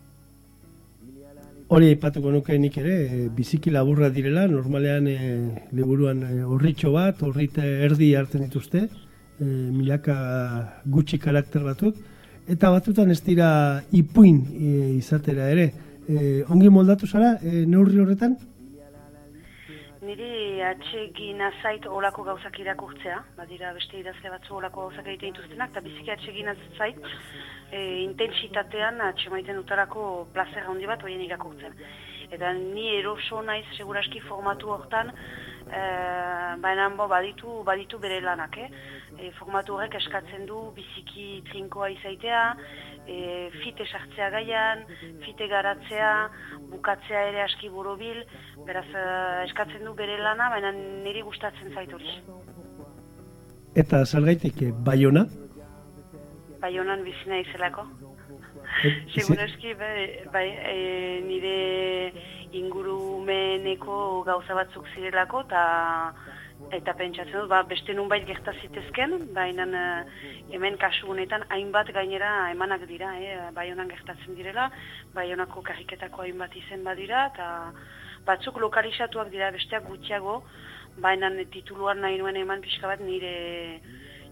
Hori 1.75 1.89
aipatuko 1.91 2.31
nuke 2.31 2.57
nik 2.61 2.77
ere, 2.77 2.95
e, 3.03 3.21
biziki 3.35 3.73
laburra 3.73 4.09
direla, 4.13 4.45
normalean 4.47 5.09
e, 5.09 5.17
liburuan 5.73 6.21
e, 6.23 6.43
horritxo 6.45 6.93
bat, 6.93 7.21
horrit 7.25 7.57
erdi 7.65 8.13
hartzen 8.15 8.45
dituzte, 8.45 8.85
e, 8.85 9.45
milaka 9.45 10.15
gutxi 10.85 11.19
karakter 11.19 11.65
batzuk, 11.65 11.97
eta 12.47 12.69
batutan 12.69 13.11
ez 13.11 13.21
dira 13.25 13.81
ipuin 13.91 14.41
e, 14.53 14.73
izatera 14.99 15.47
ere, 15.53 15.71
e, 16.07 16.43
ongi 16.53 16.69
moldatu 16.69 17.07
zara, 17.07 17.35
e, 17.41 17.65
neurri 17.65 18.01
horretan? 18.03 18.37
Niri 20.05 20.61
atxegin 20.61 21.41
azait 21.41 21.87
olako 21.89 22.23
gauzak 22.27 22.59
irakurtzea, 22.61 23.17
badira 23.37 23.73
beste 23.73 23.97
idazle 23.97 24.29
batzu 24.35 24.59
olako 24.59 24.87
gauzak 24.87 25.07
egiten 25.07 25.33
dituztenak, 25.33 25.73
eta 25.73 25.81
biziki 25.87 26.13
atxegin 26.13 26.51
azait 26.53 26.99
e, 27.71 27.79
intentsitatean 28.03 29.01
atxemaiten 29.09 29.57
dutarako 29.63 30.27
plazera 30.33 30.69
handi 30.69 30.85
bat 30.91 31.01
horien 31.01 31.25
irakurtzen. 31.25 31.73
Eta 32.35 32.53
ni 32.53 32.91
eroso 32.99 33.41
naiz 33.45 33.65
seguraski 33.77 34.21
formatu 34.29 34.69
hortan, 34.75 35.11
e, 35.69 35.83
baina 36.61 36.89
bo, 36.97 37.07
baditu, 37.07 37.61
baditu 37.67 37.99
bere 37.99 38.21
lanak, 38.21 38.57
eh? 38.57 38.69
E, 39.17 39.31
formatu 39.39 39.75
horrek 39.75 39.97
eskatzen 40.01 40.45
du 40.49 40.71
biziki 40.75 41.41
trinkoa 41.49 41.89
izaitea, 41.95 42.41
e, 43.07 43.17
fite 43.61 43.85
sartzea 43.85 44.29
gaian, 44.33 44.83
fite 45.25 45.47
garatzea, 45.51 46.11
bukatzea 46.71 47.23
ere 47.31 47.43
aski 47.45 47.69
borobil, 47.69 48.23
beraz 48.67 48.87
e, 48.91 49.05
eskatzen 49.47 49.85
du 49.85 49.93
bere 49.97 50.17
lana, 50.21 50.49
baina 50.53 50.73
niri 50.75 51.23
gustatzen 51.25 51.73
zait 51.73 51.93
hori. 51.93 52.19
Eta 53.75 54.05
salgaitik, 54.05 54.61
baiona? 54.87 55.25
Baionan 56.61 57.03
bizina 57.05 57.41
izelako. 57.43 57.83
Segun 59.13 59.41
eski, 59.43 59.73
bai, 59.79 60.05
bai 60.33 60.47
e, 60.71 60.77
nire 61.25 61.55
ingurumeneko 62.51 64.23
gauza 64.27 64.53
batzuk 64.53 64.87
zirelako, 64.93 65.45
eta 65.47 65.63
eta 66.73 66.93
pentsatzen 66.97 67.41
dut, 67.41 67.49
ba, 67.51 67.61
beste 67.67 67.93
nunbait 67.93 68.23
gerta 68.25 68.53
zitezken, 68.61 69.17
baina 69.35 69.65
uh, 69.67 70.21
hemen 70.55 70.77
kasu 70.81 71.09
honetan 71.11 71.43
hainbat 71.51 71.91
gainera 71.93 72.49
emanak 72.53 72.85
dira, 72.87 73.11
eh? 73.19 73.35
bai 73.53 73.67
honan 73.71 73.91
gertatzen 73.91 74.37
direla, 74.37 74.69
bai 75.13 75.27
honako 75.33 75.61
karriketako 75.67 76.23
hainbat 76.23 76.55
izen 76.55 76.83
badira, 76.87 77.27
eta 77.33 77.49
batzuk 78.25 78.57
lokalizatuak 78.63 79.29
dira 79.33 79.51
besteak 79.51 79.85
gutxiago, 79.89 80.39
baina 81.03 81.29
tituluan 81.51 82.01
nahi 82.01 82.17
nuen 82.17 82.39
eman 82.39 82.63
pixka 82.63 82.87
bat 82.87 83.03
nire 83.03 83.35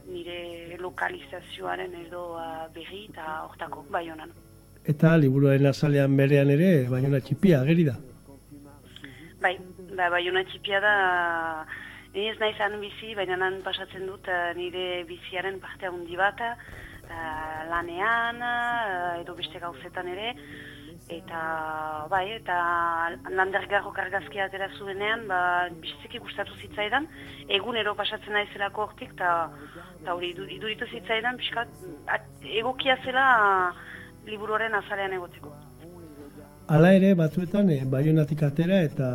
nire 0.08 0.78
lokalizazioaren 0.80 1.94
edo 2.08 2.26
uh, 2.40 2.66
berri 2.76 3.06
eta 3.12 3.44
hortako 3.46 3.86
bai 3.92 4.10
honan. 4.10 4.34
Eta 4.84 5.16
liburuaren 5.18 5.70
azalean 5.70 6.18
berean 6.18 6.50
ere, 6.52 6.90
bai 6.92 7.02
txipia, 7.22 7.62
ageri 7.62 7.86
da? 7.88 7.96
Bai, 9.42 9.58
ba, 9.96 10.10
bai 10.10 10.24
txipia 10.52 10.80
da, 10.84 10.94
Ni 12.14 12.28
ez 12.30 12.38
nahi 12.38 12.54
zan 12.62 12.76
bizi, 12.78 13.16
baina 13.18 13.36
nan 13.42 13.56
pasatzen 13.66 14.04
dut 14.06 14.28
uh, 14.30 14.52
nire 14.54 15.02
biziaren 15.10 15.56
parte 15.62 15.88
handi 15.90 16.18
bat, 16.20 16.44
uh, 16.44 17.62
lanean, 17.72 18.38
uh, 18.38 19.22
edo 19.24 19.34
beste 19.40 19.58
gauzetan 19.64 20.12
ere, 20.12 20.28
eta 21.16 21.40
bai, 22.12 22.28
eta 22.36 22.58
landergarro 23.34 23.90
kargazkia 23.98 24.46
atera 24.46 24.68
zuenean, 24.78 25.26
ba, 25.32 25.40
biziki 25.82 26.22
gustatu 26.22 26.54
zitzaidan, 26.62 27.10
egunero 27.58 27.96
pasatzen 27.98 28.38
nahi 28.38 28.46
zelako 28.54 28.86
hortik, 28.86 29.18
eta 29.18 30.14
hori 30.14 30.36
iduritu 30.36 30.86
zitzaidan, 30.92 31.42
biskat, 31.42 31.74
egokia 32.62 33.00
zela 33.02 33.26
liburuaren 34.26 34.76
azalean 34.76 35.14
egoteko. 35.20 35.54
Hala 36.68 36.94
ere, 36.96 37.14
batzuetan, 37.20 37.70
eh, 37.70 37.84
baionatik 37.86 38.44
atera 38.44 38.82
eta 38.82 39.10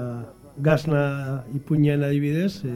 gazna 0.59 1.44
ipuñean 1.54 2.02
adibidez, 2.04 2.64
e, 2.64 2.72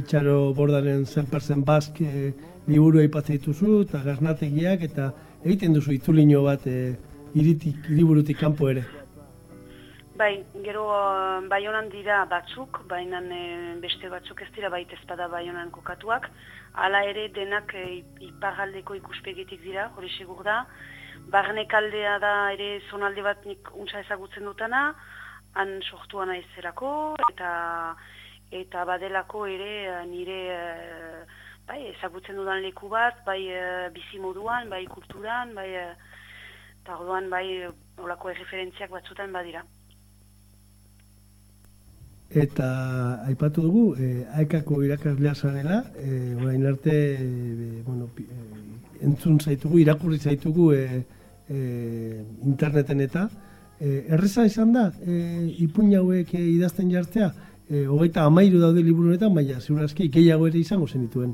itxaro 0.00 0.52
bordaren 0.54 1.06
zenperzen 1.06 1.64
bazk 1.64 2.00
e, 2.02 2.32
liburu 2.66 3.00
aipatzen 3.00 3.38
dituzu, 3.38 3.82
eta 3.86 4.02
gaznategiak, 4.04 4.82
eta 4.82 5.10
egiten 5.44 5.76
duzu 5.76 5.94
itulino 5.94 6.42
bat 6.46 6.66
e, 6.66 6.96
iritik, 7.34 7.86
iriburutik 7.90 8.40
kanpo 8.40 8.70
ere. 8.70 8.84
Bai, 10.20 10.34
gero 10.66 10.84
bai 11.48 11.62
honan 11.66 11.88
dira 11.88 12.24
batzuk, 12.28 12.82
baina 12.90 13.22
beste 13.80 14.10
batzuk 14.12 14.42
ez 14.42 14.50
dira 14.56 14.68
baita 14.68 14.98
ezpada 14.98 15.28
bai 15.32 15.46
honan 15.48 15.70
kokatuak. 15.70 16.28
Hala 16.74 17.04
ere 17.08 17.28
denak 17.32 17.72
e, 17.74 18.02
iparaldeko 18.26 18.98
ikuspegitik 18.98 19.62
dira, 19.64 19.90
hori 19.96 20.10
segur 20.18 20.44
da. 20.44 20.66
Barnek 21.30 21.74
aldea 21.74 22.18
da 22.18 22.32
ere 22.54 22.80
zonalde 22.90 23.22
bat 23.22 23.44
nik 23.46 23.70
untsa 23.78 24.00
ezagutzen 24.04 24.44
dutana, 24.48 24.94
han 25.54 25.76
sortua 25.82 26.26
naizelako 26.26 26.92
eta 27.30 27.50
eta 28.60 28.84
badelako 28.84 29.44
ere 29.46 29.72
eh, 29.86 30.04
nire 30.10 30.38
uh, 30.54 31.20
bai 31.68 31.80
ezagutzen 31.92 32.38
dudan 32.38 32.62
leku 32.64 32.88
bat, 32.90 33.20
bai 33.26 33.40
uh, 33.54 33.90
bizi 33.94 34.18
moduan, 34.18 34.70
bai 34.70 34.84
kulturan, 34.90 35.54
bai 35.54 35.68
eta 35.74 36.96
orduan 36.98 37.30
bai 37.30 37.44
olako 38.02 38.32
erreferentziak 38.34 38.90
batzutan 38.90 39.30
badira. 39.32 39.62
Eta 42.30 42.66
aipatu 43.26 43.62
dugu, 43.64 43.84
eh, 43.98 44.22
aekako 44.38 44.84
irakaslea 44.86 45.34
zarela, 45.34 45.80
eh, 45.98 46.36
orain 46.38 46.66
arte 46.66 46.92
eh, 47.14 47.82
bueno, 47.86 48.06
eh, 48.18 49.06
entzun 49.06 49.40
zaitugu, 49.40 49.80
irakurri 49.82 50.18
zaitugu 50.18 50.72
eh, 50.72 51.02
eh, 51.50 52.24
interneten 52.46 53.00
eta, 53.04 53.28
E, 53.80 54.04
erreza 54.12 54.44
izan 54.44 54.74
da, 54.74 54.90
e, 55.00 55.14
ipuin 55.64 55.94
hauek 55.96 56.34
e, 56.36 56.40
idazten 56.52 56.90
jartzea, 56.92 57.30
e, 57.64 57.86
hogeita 57.88 58.26
amairu 58.28 58.58
daude 58.60 58.82
liburunetan, 58.84 59.32
baina 59.32 59.56
ziurazki 59.56 60.10
gehiago 60.12 60.50
ere 60.50 60.60
izango 60.60 60.84
zen 60.86 61.06
dituen. 61.06 61.32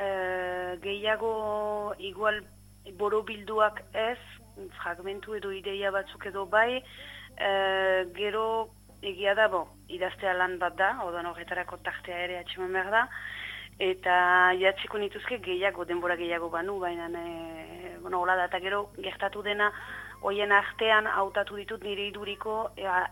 E, 0.00 0.08
gehiago 0.80 1.92
igual 1.98 2.40
boro 2.96 3.22
ez, 3.28 4.18
fragmentu 4.80 5.34
edo 5.34 5.52
ideia 5.52 5.90
batzuk 5.90 6.24
edo 6.24 6.46
bai, 6.46 6.82
e, 7.36 8.08
gero 8.16 8.70
egia 9.02 9.34
da, 9.34 9.48
bo, 9.48 9.66
idaztea 9.88 10.32
lan 10.32 10.58
bat 10.58 10.74
da, 10.78 11.04
odan 11.04 11.26
horretarako 11.26 11.76
tartea 11.84 12.24
ere 12.24 12.38
atxeman 12.38 12.72
behar 12.72 12.90
da, 12.90 13.08
eta 13.78 14.52
jatziko 14.60 14.98
nituzke 14.98 15.38
gehiago, 15.44 15.84
denbora 15.84 16.16
gehiago 16.16 16.50
banu, 16.50 16.78
baina, 16.78 17.08
e, 17.08 17.96
bueno, 18.00 18.20
hola 18.20 18.36
da, 18.36 18.46
eta 18.50 18.60
gero 18.60 18.90
gertatu 18.98 19.42
dena, 19.42 19.72
hoien 20.22 20.52
artean 20.52 21.06
hautatu 21.06 21.56
ditut 21.56 21.82
nire 21.84 22.06
iduriko, 22.08 22.72
ea, 22.76 23.02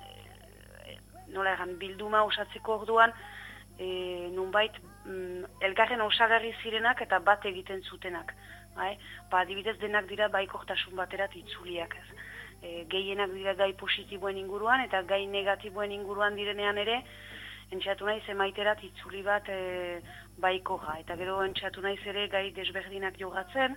e, 0.00 0.98
nola 1.34 1.54
egan, 1.54 1.76
bilduma 1.78 2.24
osatzeko 2.24 2.80
orduan, 2.80 3.12
e, 3.78 4.28
nunbait, 4.32 4.72
mm, 5.04 5.62
elgarren 5.68 6.00
osagarri 6.00 6.52
zirenak 6.62 7.02
eta 7.02 7.18
bat 7.18 7.44
egiten 7.44 7.82
zutenak. 7.82 8.34
Bai? 8.76 8.96
Ba, 9.30 9.40
adibidez 9.40 9.78
denak 9.80 10.08
dira 10.08 10.28
baikortasun 10.28 10.96
baterat 10.96 11.34
itzuliak 11.36 11.94
ez. 11.96 12.06
E, 12.62 12.84
gehienak 12.92 13.32
dira 13.32 13.54
gai 13.54 13.72
positiboen 13.78 14.36
inguruan 14.40 14.82
eta 14.84 15.02
gai 15.08 15.24
negatiboen 15.26 15.92
inguruan 15.92 16.36
direnean 16.36 16.78
ere, 16.78 17.02
entxatu 17.74 18.06
nahi 18.06 18.22
zemaiterat 18.26 18.82
itzuli 18.84 19.22
bat 19.26 19.48
e, 19.48 20.00
baikoja. 20.38 20.98
Eta 21.02 21.16
gero 21.16 21.42
entxatu 21.44 21.82
nahi 21.82 21.98
ere 22.12 22.28
gai 22.28 22.50
desberdinak 22.52 23.18
jogatzen, 23.18 23.76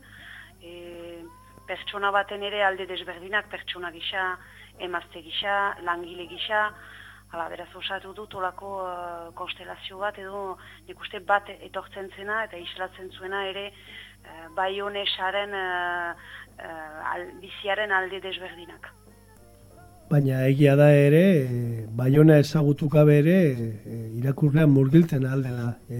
e, 0.62 1.24
pertsona 1.68 2.12
baten 2.12 2.44
ere 2.44 2.64
alde 2.64 2.86
desberdinak, 2.86 3.50
pertsona 3.50 3.92
gisa, 3.92 4.38
emazte 4.80 5.22
gisa, 5.22 5.76
langile 5.86 6.26
gisa, 6.28 6.70
Hala, 7.30 7.46
beraz 7.52 7.70
osatu 7.78 8.10
dut 8.18 8.34
olako 8.40 8.70
uh, 8.82 9.28
konstelazio 9.38 10.00
bat 10.02 10.18
edo 10.18 10.56
nik 10.88 11.02
uste 11.06 11.20
bat 11.32 11.52
etortzen 11.54 12.10
zena 12.16 12.40
eta 12.48 12.58
islatzen 12.58 13.12
zuena 13.14 13.44
ere 13.52 13.68
uh, 13.70 14.48
bai 14.58 14.72
honesaren 14.82 15.54
uh, 15.54 16.16
uh, 16.58 17.12
al, 17.14 17.28
biziaren 17.44 17.94
alde 17.94 18.24
desberdinak. 18.26 18.90
Baina 20.10 20.40
egia 20.48 20.74
da 20.74 20.88
ere, 20.90 21.24
e, 21.46 21.86
baiona 21.94 22.40
ezagutu 22.42 22.88
gabe 22.90 23.20
ere, 23.20 23.38
e, 23.86 23.98
irakurrean 24.18 24.72
murgiltzen 24.74 25.28
aldela 25.30 25.76
e, 25.86 26.00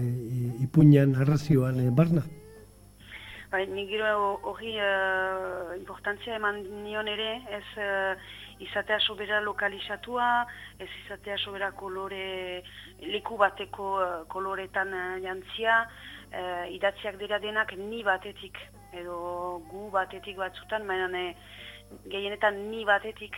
ipuñan 0.66 1.14
arrazioan 1.14 1.78
e, 1.78 1.90
barna. 1.94 2.24
Bai, 3.52 3.64
nik 3.70 3.88
gero 3.90 4.10
hori 4.46 4.76
uh, 4.78 5.72
importantzia 5.74 6.36
eman 6.38 6.60
nion 6.84 7.08
ere, 7.10 7.32
ez 7.50 7.64
izatea 8.62 9.00
sobera 9.00 9.40
lokalizatua, 9.42 10.44
ez 10.78 10.88
izatea 11.04 11.38
sobera 11.38 11.72
kolore, 11.72 12.62
leku 13.14 13.38
bateko 13.40 13.88
uh, 13.98 14.10
koloretan 14.30 14.94
uh, 14.94 15.16
jantzia, 15.24 15.80
uh, 16.30 16.66
idatziak 16.70 17.18
dira 17.18 17.40
denak 17.42 17.74
ni 17.78 18.04
batetik, 18.06 18.58
edo 18.94 19.62
gu 19.70 19.88
batetik 19.94 20.38
batzutan, 20.38 20.86
baina 20.86 21.10
gehienetan 22.06 22.68
ni 22.70 22.84
batetik, 22.86 23.34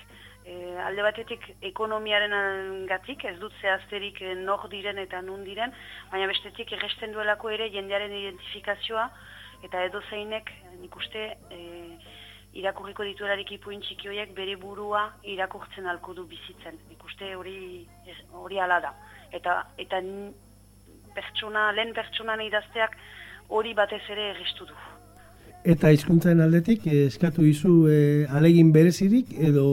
alde 0.83 1.03
batetik 1.07 1.45
ekonomiaren 1.63 2.87
gatik, 2.91 3.25
ez 3.25 3.37
dut 3.39 3.53
zehazterik 3.61 4.19
nor 4.43 4.67
diren 4.71 4.99
eta 4.99 5.21
nun 5.23 5.45
diren, 5.45 5.71
baina 6.11 6.27
bestetik 6.27 6.73
erresten 6.73 7.13
duelako 7.15 7.51
ere 7.55 7.69
jendearen 7.71 8.13
identifikazioa, 8.13 9.07
eta 9.63 9.85
edo 9.87 10.03
zeinek 10.11 10.51
nik 10.81 10.97
uste 10.99 11.29
irakurriko 12.59 13.05
dituelarik 13.07 13.55
ipuin 13.57 13.81
txiki 13.81 14.11
horiek 14.11 14.35
bere 14.37 14.57
burua 14.61 15.07
irakurtzen 15.25 15.87
alko 15.89 16.15
du 16.15 16.27
bizitzen. 16.29 16.77
Ikuste 16.93 17.35
hori 17.37 17.87
hori 18.37 18.61
ala 18.61 18.81
da. 18.85 18.93
Eta, 19.33 19.63
eta 19.81 20.03
pertsona, 21.17 21.71
lehen 21.73 21.95
pertsona 21.97 22.37
idazteak 22.45 22.97
hori 23.49 23.73
batez 23.77 24.03
ere 24.13 24.31
egistu 24.35 24.69
du. 24.69 24.77
Eta 25.73 25.93
hizkuntzaren 25.95 26.43
aldetik, 26.43 26.87
eh, 26.91 27.07
eskatu 27.07 27.45
izu 27.47 27.87
e, 27.89 28.27
alegin 28.39 28.73
berezirik 28.75 29.31
edo 29.39 29.67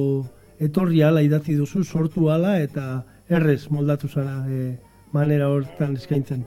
etorri 0.60 1.02
ala 1.04 1.22
idatzi 1.24 1.56
duzu, 1.58 1.84
sortu 1.84 2.30
ala 2.30 2.58
eta 2.60 2.86
errez 3.30 3.70
moldatu 3.72 4.10
zara 4.10 4.44
e, 4.48 4.76
manera 5.14 5.50
hortan 5.50 5.96
eskaintzen. 5.96 6.46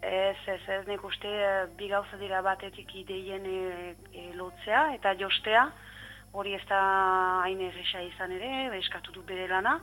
Ez, 0.00 0.36
ez, 0.46 0.60
ez, 0.76 0.82
nik 0.88 1.02
uste 1.04 1.28
uh, 1.28 1.66
bi 1.76 1.90
dira 2.20 2.40
batetik 2.42 2.94
ideien 2.94 3.44
e, 3.44 3.94
e, 4.14 4.30
lotzea 4.34 4.94
eta 4.94 5.14
jostea, 5.18 5.68
hori 6.32 6.54
ez 6.54 6.64
da 6.68 6.80
hain 7.44 7.60
erresa 7.60 8.00
izan 8.02 8.32
ere, 8.32 8.78
eskatu 8.78 9.12
du 9.12 9.22
bere 9.22 9.48
lana. 9.48 9.80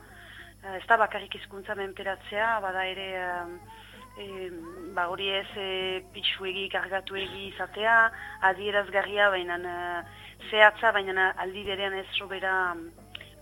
Uh, 0.64 0.76
ez 0.76 0.86
da 0.88 0.96
bakarrik 0.96 1.34
izkuntza 1.34 1.74
menperatzea, 1.74 2.58
bada 2.60 2.84
ere, 2.84 3.08
uh, 3.22 3.78
ba 4.94 5.06
hori 5.12 5.28
ez 5.30 5.50
e, 5.54 6.02
pitsuegi, 6.12 6.68
kargatuegi 6.72 7.52
izatea, 7.52 8.10
adierazgarria, 8.50 9.28
baina 9.30 9.58
uh, 9.62 10.00
zehatza, 10.50 10.90
baina 10.92 11.30
aldi 11.38 11.62
berean 11.68 11.94
ez 11.94 12.06
sobera 12.16 12.74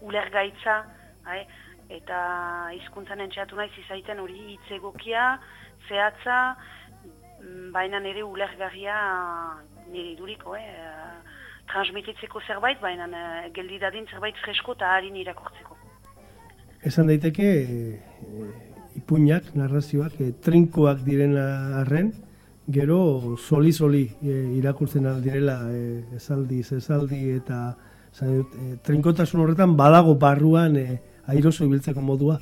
ulergaitza, 0.03 0.83
hai? 1.25 1.45
eta 1.87 2.19
hizkuntzan 2.75 3.21
entxeatu 3.23 3.55
naiz 3.55 3.71
izaiten 3.79 4.19
hori 4.19 4.57
hitzegokia, 4.57 5.27
zehatza, 5.89 6.57
mm, 7.41 7.71
baina 7.73 8.01
nire 8.03 8.25
ulergarria 8.27 8.97
nire 9.93 10.13
iduriko, 10.17 10.57
eh? 10.59 10.67
transmititzeko 11.71 12.41
zerbait, 12.47 12.81
baina 12.83 13.07
uh, 13.07 13.47
geldi 13.55 13.79
dadin 13.83 14.07
zerbait 14.11 14.37
fresko 14.43 14.77
eta 14.79 14.93
harin 14.97 15.17
irakortzeko. 15.19 15.77
Esan 16.87 17.09
daiteke, 17.11 17.49
e, 17.67 18.45
ipuñak, 19.01 19.51
narrazioak, 19.59 20.21
e, 20.23 20.31
trinkoak 20.43 21.03
diren 21.07 21.35
arren, 21.81 22.13
gero 22.71 23.37
soli-soli 23.37 24.05
e, 24.23 24.37
irakurtzen 24.59 25.07
direla 25.23 25.59
e, 25.71 26.05
esaldi, 26.19 26.61
esaldi 26.61 27.21
eta 27.35 27.61
zan, 28.17 28.41
e, 28.41 28.77
trinkotasun 28.83 29.45
horretan 29.45 29.77
badago 29.77 30.17
barruan 30.17 30.77
e, 30.81 30.87
airoso 31.27 31.65
ibiltzeko 31.65 32.01
modua. 32.01 32.39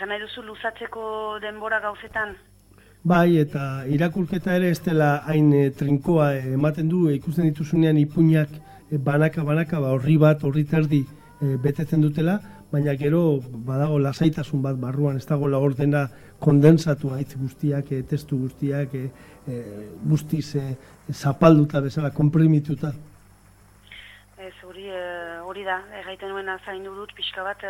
Gana 0.00 0.18
duzu 0.20 0.44
luzatzeko 0.44 1.38
denbora 1.42 1.80
gauzetan? 1.80 2.36
Bai, 3.02 3.38
eta 3.40 3.86
irakurketa 3.88 4.54
ere 4.58 4.70
ez 4.74 4.80
dela 4.84 5.22
hain 5.28 5.52
e, 5.56 5.70
trinkoa 5.72 6.34
ematen 6.52 6.88
du, 6.88 7.06
e, 7.08 7.16
ikusten 7.16 7.48
dituzunean 7.48 7.96
ipuñak 7.96 8.52
e, 8.90 8.98
banaka, 8.98 9.44
banaka, 9.44 9.80
ba, 9.80 9.94
horri 9.96 10.18
bat, 10.20 10.44
horri 10.44 10.66
terdi 10.68 11.00
e, 11.40 11.56
betetzen 11.56 12.04
dutela, 12.04 12.38
baina 12.70 12.94
gero 13.00 13.40
badago 13.66 13.98
lasaitasun 13.98 14.60
bat 14.62 14.76
barruan, 14.78 15.16
ez 15.16 15.26
dago 15.26 15.48
lagor 15.48 15.74
dena 15.78 16.08
kondensatu 16.38 17.14
haitz 17.16 17.34
guztiak, 17.36 17.90
e, 17.92 18.02
testu 18.02 18.38
guztiak, 18.44 18.94
e, 18.94 19.08
e, 19.48 19.62
guztiz 20.04 20.54
e, 20.56 20.66
zapalduta 21.12 21.80
bezala, 21.80 22.12
komprimituta. 22.12 22.92
Hori, 24.80 24.92
hori 25.44 25.64
da, 25.64 25.82
erraiten 25.98 26.30
nuen 26.32 26.48
zaindu 26.64 26.94
dut, 26.96 27.12
pixka 27.12 27.42
bat, 27.44 27.64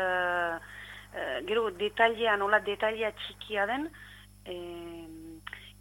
Eh, 1.13 1.43
gero 1.47 1.71
detailea, 1.75 2.37
nola 2.39 2.61
detailea 2.63 3.11
txikia 3.19 3.65
den, 3.67 3.89
e, 4.47 4.55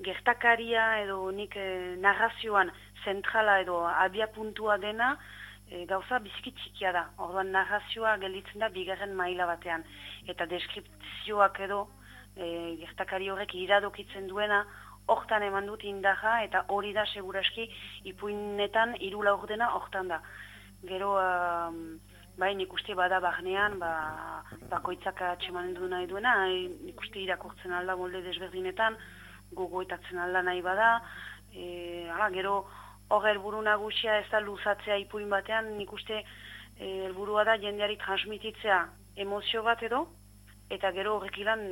gertakaria 0.01 0.85
edo 1.03 1.19
nik 1.29 1.53
e, 1.53 1.65
narrazioan 2.01 2.71
zentrala 3.03 3.59
edo 3.61 3.83
abia 3.85 4.25
puntua 4.33 4.79
dena, 4.81 5.11
e, 5.69 5.85
gauza 5.85 6.17
biziki 6.25 6.55
txikia 6.57 6.95
da. 6.97 7.05
Orduan 7.21 7.53
narrazioa 7.53 8.15
gelditzen 8.23 8.65
da 8.65 8.71
bigarren 8.73 9.13
maila 9.13 9.45
batean. 9.51 9.85
Eta 10.25 10.49
deskriptzioak 10.49 11.61
edo 11.67 11.83
e, 12.33 12.49
gertakari 12.81 13.29
horrek 13.29 13.53
iradokitzen 13.53 14.25
duena, 14.33 14.63
hortan 15.05 15.45
eman 15.45 15.69
dut 15.69 15.85
indaja 15.85 16.39
eta 16.45 16.65
hori 16.73 16.89
da 16.93 17.05
seguraski 17.13 17.69
ipuinetan 18.09 18.97
irula 18.97 19.37
ordena 19.37 19.69
hortan 19.77 20.09
da. 20.09 20.23
Gero... 20.87 21.15
Bai, 22.39 22.53
nik 22.55 22.71
uste 22.71 22.93
bada 22.95 23.17
bagnean, 23.19 23.73
ba, 23.81 23.89
bakoitzak 24.71 25.17
atxemanen 25.27 25.73
du 25.75 25.89
nahi 25.91 26.05
duena, 26.07 26.45
nik 26.47 27.01
uste 27.03 27.19
irakurtzen 27.19 27.73
alda 27.75 27.97
molde 27.99 28.21
desberdinetan, 28.23 28.95
gogoetatzen 29.59 30.21
alda 30.23 30.41
nahi 30.47 30.61
bada, 30.63 31.01
e, 31.51 32.07
ala, 32.15 32.29
gero 32.31 32.53
hor 33.11 33.27
helburu 33.27 33.59
nagusia 33.65 34.15
ez 34.21 34.29
da 34.31 34.39
luzatzea 34.39 34.95
ipuin 35.03 35.27
batean, 35.35 35.73
nik 35.77 35.91
uste 35.91 36.21
e, 36.21 36.87
helburua 37.09 37.43
da 37.43 37.57
jendeari 37.59 37.97
transmititzea 38.05 38.77
emozio 39.25 39.63
bat 39.67 39.83
edo, 39.83 40.05
eta 40.71 40.93
gero 40.95 41.17
horrek 41.17 41.41
ilan 41.43 41.65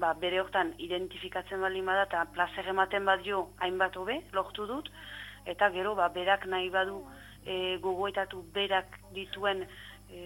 ba, 0.00 0.10
bere 0.24 0.40
hortan 0.42 0.72
identifikatzen 0.88 1.62
bali 1.62 1.84
bada 1.86 2.08
eta 2.08 2.24
plazer 2.34 2.72
ematen 2.74 3.06
bat 3.06 3.22
jo 3.22 3.44
hainbat 3.62 3.94
hobe, 4.00 4.24
lortu 4.32 4.66
dut, 4.66 4.90
eta 5.46 5.70
gero 5.70 5.94
ba, 5.94 6.10
berak 6.18 6.48
nahi 6.50 6.72
badu 6.74 7.04
e, 7.46 7.78
gogoetatu 7.82 8.42
berak 8.54 8.98
dituen 9.14 9.64
e, 10.10 10.22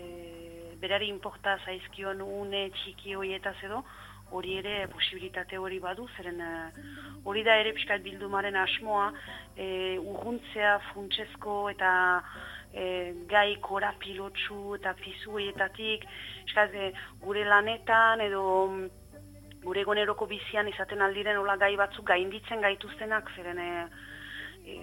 berari 0.81 1.09
inporta 1.11 1.59
zaizkion 1.65 2.23
une 2.23 2.69
txiki 2.75 3.17
horietaz 3.19 3.57
edo, 3.67 3.83
hori 4.31 4.59
ere 4.61 4.87
posibilitate 4.93 5.57
hori 5.59 5.79
badu, 5.81 6.07
zeren 6.17 6.41
e, 6.41 6.53
hori 7.25 7.43
da 7.47 7.57
ere 7.61 7.73
piskat 7.77 8.05
bildumaren 8.05 8.57
asmoa, 8.57 9.09
e, 9.57 9.99
urruntzea 9.99 10.79
funtsezko 10.93 11.59
eta 11.73 11.91
e, 12.73 12.85
gai 13.31 13.57
kora 13.65 13.95
pilotsu 13.99 14.77
eta 14.79 14.95
pizu 15.01 15.35
horietatik, 15.39 16.07
e, 16.55 16.93
gure 17.25 17.45
lanetan 17.45 18.21
edo 18.21 18.45
gure 19.65 19.85
goneroko 19.85 20.27
bizian 20.31 20.69
izaten 20.71 21.03
aldiren 21.03 21.39
hola 21.41 21.57
gai 21.57 21.75
batzuk 21.77 22.07
gainditzen 22.07 22.61
gaituztenak, 22.63 23.33
zeren 23.37 23.59
e, 23.59 23.71
e, 24.65 24.77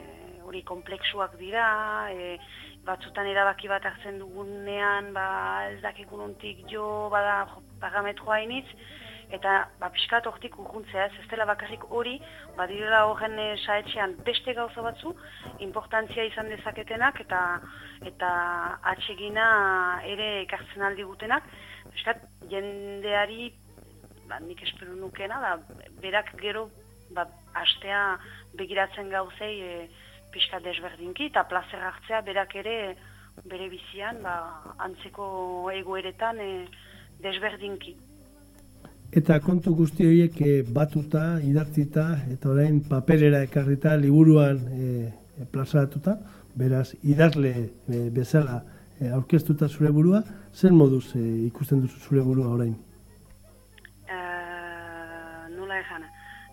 hori 0.46 0.62
kompleksuak 0.64 1.38
dira, 1.42 1.66
e, 2.12 2.38
batzutan 2.86 3.28
erabaki 3.28 3.70
bat 3.72 3.86
hartzen 3.90 4.20
dugunean, 4.22 5.12
ba, 5.16 5.26
ez 5.72 5.82
dakikun 5.84 6.22
ontik 6.30 6.62
jo, 6.72 6.86
bada 7.14 7.40
parametroa 7.82 8.40
hainitz, 8.40 8.68
eta 9.34 9.56
ba, 9.80 9.90
pixkat 9.94 10.28
hortik 10.30 10.58
urguntzea 10.62 11.08
ez, 11.08 11.18
ez 11.24 11.28
dela 11.32 11.48
bakarrik 11.50 11.86
hori, 11.90 12.16
badirela 12.58 13.06
horren 13.10 13.38
e, 13.42 13.48
saetxean 13.66 14.16
beste 14.28 14.54
gauza 14.58 14.86
batzu, 14.86 15.16
importantzia 15.66 16.28
izan 16.30 16.52
dezaketenak, 16.54 17.22
eta 17.26 17.42
eta 18.06 18.32
atsegina 18.94 19.48
ere 20.06 20.30
ekartzen 20.44 20.86
aldi 20.86 21.08
gutenak, 21.10 21.48
pixkat 21.90 22.26
jendeari, 22.52 23.52
ba, 24.30 24.40
nik 24.46 24.62
espero 24.68 24.96
nukena, 25.00 25.42
da, 25.42 25.86
berak 26.04 26.36
gero, 26.42 26.68
ba, 27.18 27.28
astea 27.66 28.18
begiratzen 28.60 29.10
gauzei, 29.10 29.56
e, 29.62 30.05
pixka 30.36 30.60
desberdinki 30.64 31.30
eta 31.32 31.46
plazer 31.50 31.84
hartzea 31.90 32.22
berak 32.28 32.56
ere 32.62 32.78
bere 33.44 33.70
bizian 33.70 34.22
ba, 34.24 34.36
antzeko 34.80 35.26
egoeretan 35.74 36.40
e, 36.40 36.52
desberdinki. 37.24 37.96
Eta 39.16 39.40
kontu 39.44 39.74
guzti 39.76 40.08
horiek 40.08 40.40
e, 40.42 40.54
batuta, 40.78 41.26
idatzita, 41.44 42.06
eta 42.32 42.50
orain 42.52 42.82
paperera 42.90 43.44
ekarrita, 43.48 43.96
liburuan 44.00 44.64
e, 44.72 45.12
plazaratuta, 45.52 46.18
beraz, 46.56 46.90
idazle 47.04 47.54
e, 47.56 48.02
bezala 48.16 48.62
e, 49.00 49.12
aurkeztuta 49.12 49.70
zure 49.70 49.92
burua, 49.92 50.24
zer 50.54 50.74
moduz 50.74 51.06
e, 51.16 51.24
ikusten 51.48 51.84
duzu 51.84 52.02
zure 52.10 52.24
burua 52.24 52.52
orain? 52.58 52.76
Uh, 54.06 55.48
nola 55.56 55.80
egan, 55.84 56.08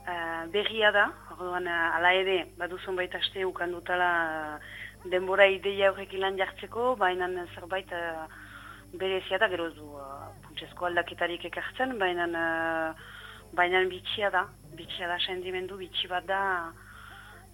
uh, 0.06 0.46
berria 0.52 0.90
da, 0.92 1.08
orduan, 1.34 1.66
uh, 1.66 1.96
ala 1.96 2.12
ere, 2.14 2.38
badu 2.58 2.78
zonbait 2.84 3.14
aste 3.14 3.44
ukan 3.44 3.72
dutala 3.72 4.60
denbora 5.04 5.46
ideia 5.50 5.90
horrek 5.92 6.14
ilan 6.14 6.38
jartzeko, 6.38 6.94
baina 6.96 7.28
zerbait 7.54 7.90
uh, 7.92 8.26
berezia 8.92 9.38
da, 9.38 9.48
gero 9.48 9.70
du 9.74 9.88
uh, 9.96 10.28
puntzezko 10.44 10.86
aldaketarik 10.90 11.44
ekartzen, 11.50 11.98
baina 11.98 12.28
uh, 12.28 13.10
baina 13.52 13.82
bitxia 13.88 14.30
da, 14.30 14.46
bitxia 14.76 15.08
da 15.08 15.18
sendimendu, 15.26 15.76
bitxi 15.76 16.08
bat 16.08 16.26
da, 16.26 16.42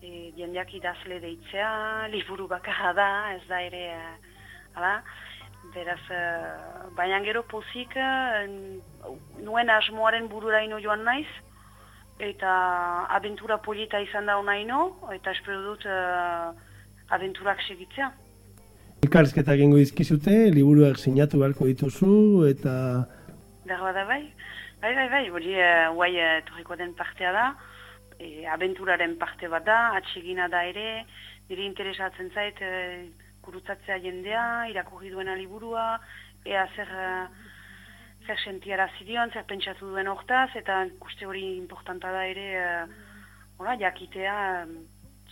e, 0.03 0.31
jendeak 0.37 0.75
idazle 0.79 1.19
deitzea, 1.25 1.71
liburu 2.15 2.47
bakarra 2.51 2.93
da, 2.95 3.09
ez 3.35 3.43
da 3.49 3.63
ere, 3.67 3.85
uh, 3.97 4.79
ala, 4.79 4.95
beraz, 5.75 6.01
uh, 6.15 6.87
baina 6.97 7.21
gero 7.27 7.43
pozik, 7.51 7.97
uh, 7.99 9.13
nuen 9.43 9.71
asmoaren 9.75 10.31
bururaino 10.31 10.79
joan 10.83 11.05
naiz, 11.05 11.29
eta 12.19 12.53
abentura 13.15 13.59
polita 13.63 14.01
izan 14.03 14.27
da 14.27 14.39
onaino, 14.39 14.99
eta 15.15 15.33
espero 15.37 15.63
dut 15.63 15.87
uh, 15.87 16.51
abenturak 17.15 17.63
segitzea. 17.67 18.11
Elkarrizketa 19.07 19.55
egingo 19.55 19.79
dizkizute, 19.79 20.35
liburuak 20.55 20.99
sinatu 20.99 21.39
beharko 21.43 21.69
dituzu, 21.71 22.47
eta... 22.51 22.75
Berba 23.69 23.93
da 23.95 24.05
bai, 24.09 24.23
bai, 24.83 24.95
bai, 24.97 25.09
bai, 25.15 25.25
hori 25.31 25.55
uh, 25.55 25.95
guai 25.95 26.13
uh, 26.19 26.77
den 26.77 26.95
partea 26.99 27.33
da, 27.33 27.47
e, 28.19 28.47
abenturaren 28.47 29.17
parte 29.19 29.49
bat 29.49 29.65
da, 29.65 29.79
atsegina 30.01 30.49
da 30.49 30.65
ere, 30.67 31.05
nire 31.49 31.65
interesatzen 31.65 32.33
zait, 32.35 32.59
uh, 32.59 33.07
kurutzatzea 33.47 34.01
jendea, 34.03 34.67
irakurri 34.73 35.15
duena 35.15 35.39
liburua, 35.39 36.01
ea 36.45 36.67
zer... 36.75 36.91
Uh, 36.91 37.48
zer 38.29 38.39
sentiara 38.45 38.89
zidion, 38.99 39.33
zer 39.33 39.47
pentsatu 39.49 39.89
duen 39.89 40.11
hortaz, 40.13 40.51
eta 40.61 40.83
ikuste 40.91 41.27
hori 41.27 41.45
importanta 41.57 42.13
da 42.13 42.27
ere, 42.29 42.49
uh, 43.59 43.73
jakitea, 43.81 44.67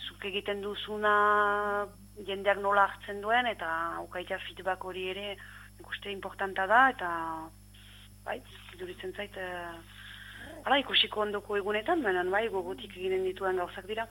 zuk 0.07 0.25
egiten 0.25 0.61
duzuna 0.61 1.85
jendeak 2.25 2.57
nola 2.63 2.87
hartzen 2.87 3.21
duen, 3.21 3.45
eta 3.45 4.01
ukaita 4.01 4.39
feedback 4.47 4.83
hori 4.83 5.09
ere 5.13 5.37
ikuste 5.79 6.11
importanta 6.11 6.65
da, 6.65 6.81
eta 6.89 7.11
bai, 8.25 8.41
duritzen 8.79 9.13
zait, 9.13 9.37
uh, 9.37 9.77
ala, 10.65 10.81
ikusiko 10.81 11.21
ondoko 11.21 11.57
egunetan, 11.61 12.01
baina 12.01 12.25
bai, 12.33 12.47
gogotik 12.49 12.97
eginen 12.97 13.23
dituen 13.29 13.61
gauzak 13.61 13.85
dira. 13.87 14.07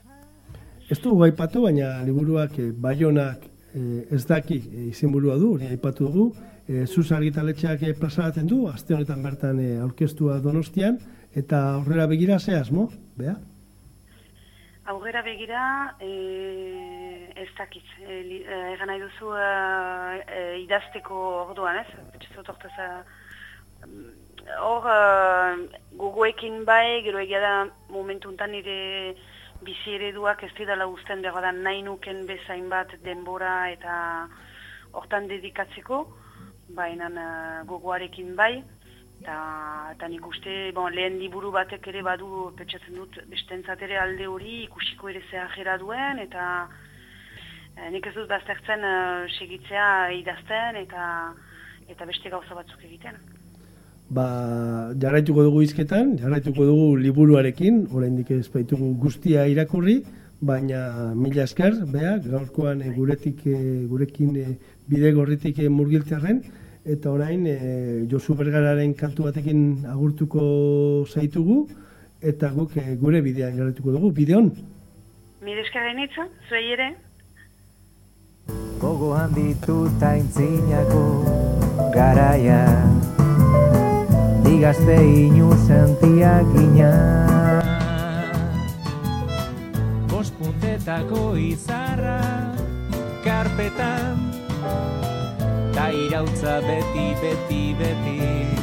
Ez 0.87 1.01
du 1.03 1.17
gaipatu, 1.19 1.65
baina 1.67 1.97
liburuak 2.07 2.61
eh, 2.63 2.71
baionak 2.71 3.43
eh, 3.75 4.15
ez 4.15 4.23
daki 4.29 4.61
eh, 4.61 4.85
izenburua 4.93 5.35
du, 5.41 5.57
aipatu 5.67 6.07
dugu, 6.07 6.27
e, 6.69 6.87
zuz 6.87 7.11
argitaletxeak 7.13 7.83
e, 7.83 7.95
plazaratzen 7.99 8.49
du, 8.51 8.65
aste 8.71 8.95
honetan 8.95 9.23
bertan 9.23 9.61
e, 9.63 9.77
aurkeztua 9.83 10.41
donostian, 10.45 10.99
eta 11.37 11.63
aurrera 11.77 12.07
begira 12.11 12.39
ze 12.39 12.57
asmo, 12.59 12.89
bea? 13.19 13.37
Aurrera 14.87 15.23
begira, 15.27 15.63
e, 16.01 16.11
ez 17.35 17.49
dakit, 17.59 17.87
e, 18.03 18.19
e, 18.41 18.59
egan 18.75 18.91
nahi 18.91 19.03
duzu 19.03 19.33
e, 19.35 19.47
e, 20.27 20.43
idazteko 20.65 21.23
orduan, 21.47 21.81
ez? 21.83 21.89
Betxezot 22.15 22.53
ortez, 22.55 22.75
hor, 24.63 24.91
e, 24.91 25.81
gogoekin 26.03 26.65
bai, 26.69 27.03
gero 27.07 27.23
egia 27.23 27.43
da 27.43 27.55
momentu 27.91 28.31
untan 28.31 28.55
nire 28.55 29.17
bizi 29.67 29.97
ereduak 29.97 30.43
ez 30.45 30.53
didala 30.59 30.87
usten 30.87 31.23
dago 31.25 31.41
da 31.41 31.51
nahi 31.53 31.81
nuken 31.83 32.27
bezain 32.29 32.69
bat 32.69 32.93
denbora 33.03 33.71
eta 33.73 33.95
hortan 34.93 35.27
dedikatzeko 35.31 36.05
baina 36.69 37.09
uh, 37.09 37.67
gogoarekin 37.69 38.35
bai, 38.37 38.63
eta 39.21 40.09
nik 40.09 40.27
uste, 40.27 40.73
bon, 40.75 40.93
lehen 40.93 41.19
liburu 41.19 41.51
batek 41.55 41.87
ere 41.89 42.03
badu, 42.03 42.51
petxatzen 42.59 42.99
dut, 42.99 43.17
bestentzat 43.31 43.83
ere 43.83 43.99
alde 43.99 44.27
hori 44.29 44.65
ikusiko 44.65 45.09
ere 45.09 45.23
zehajera 45.31 45.79
duen, 45.79 46.21
eta 46.27 46.45
uh, 46.67 47.89
nik 47.91 48.07
ez 48.07 48.15
dut 48.15 48.29
baztertzen 48.29 48.85
uh, 48.85 49.25
segitzea 49.39 50.13
idazten, 50.21 50.83
eta 50.85 51.09
eta 51.87 52.07
beste 52.07 52.31
gauza 52.31 52.55
batzuk 52.59 52.83
egiten. 52.83 53.19
Ba, 54.11 54.27
jarraituko 55.03 55.43
dugu 55.49 55.65
izketan, 55.67 56.15
jarraituko 56.21 56.67
dugu 56.69 56.87
liburuarekin, 57.03 57.87
oraindik 57.95 58.31
ez 58.37 58.47
baitugu 58.53 58.93
guztia 59.03 59.47
irakurri, 59.51 60.01
baina 60.41 61.13
mila 61.17 61.43
esker, 61.43 61.75
beha, 61.91 62.17
gaurkoan 62.27 62.83
e, 62.85 62.93
guretik, 62.95 63.41
e, 63.47 63.59
gurekin 63.91 64.37
bide 64.89 65.13
gorritik 65.13 65.59
e, 65.59 65.69
murgiltzarren, 65.69 66.43
eta 66.87 67.11
orain 67.11 67.47
e, 67.47 67.57
Josu 68.11 68.37
Bergararen 68.39 68.95
kantu 68.95 69.27
batekin 69.27 69.87
agurtuko 69.91 71.07
zaitugu, 71.11 71.65
eta 72.23 72.53
guk 72.55 72.77
e, 72.79 72.95
gure 73.01 73.23
bidean 73.23 73.57
jarretuko 73.59 73.97
dugu, 73.97 74.13
bideon. 74.15 74.53
Mire 75.43 75.67
eskarren 75.67 75.99
itza, 76.05 76.29
zuei 76.49 76.71
ere? 76.75 76.95
Gogo 78.81 79.15
handitu 79.17 79.87
taintzinako 80.01 81.03
garaia 81.95 82.61
Digazte 84.45 84.99
inu 85.01 85.49
sentiak 85.65 86.53
Bospuntetako 90.13 91.25
izarra 91.41 92.21
karpetan 93.25 94.26
Ta 95.77 95.91
irautza 95.93 96.63
beti, 96.65 97.07
beti, 97.21 97.75
beti 97.77 98.56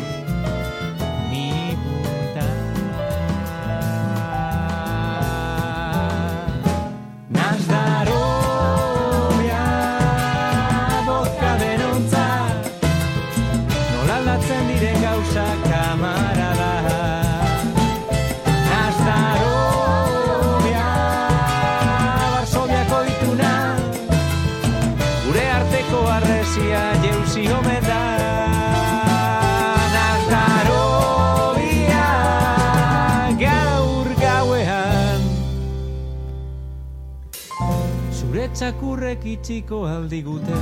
txakurrek 39.13 39.25
itxiko 39.25 39.85
aldigute 39.85 40.59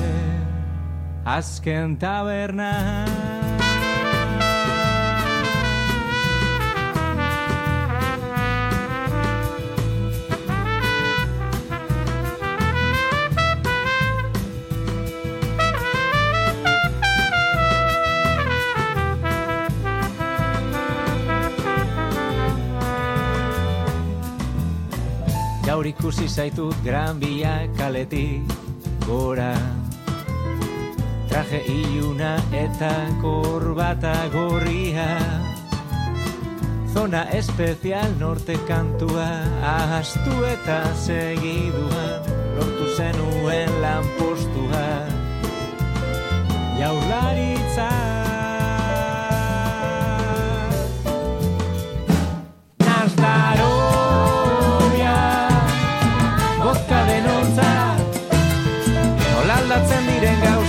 Azken 1.25 1.97
taberna 1.97 3.40
ikusi 25.91 26.27
zaitut 26.27 26.75
gran 26.83 27.19
bila 27.19 27.67
kaletik 27.75 28.47
gora. 29.03 29.51
Traje 31.27 31.59
iluna 31.67 32.39
eta 32.55 32.91
korbata 33.21 34.15
gorria. 34.31 35.09
Zona 36.91 37.23
espezial 37.31 38.15
norte 38.19 38.55
kantua 38.67 39.29
Ahaztu 39.63 40.43
eta 40.43 40.79
segiduan 40.95 42.19
Lortu 42.55 42.87
zenuen 42.97 43.71
lanpostua. 43.83 44.87
Jaurlaritza 46.79 47.91
Nazdarobia 47.91 48.20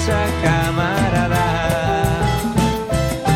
diren 0.07 0.11
gauza 0.11 0.21
kamarada 0.43 1.47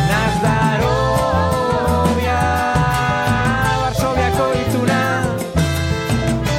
Nazdarobia 0.09 2.41
Varsoviako 3.81 4.47
ituna 4.61 5.01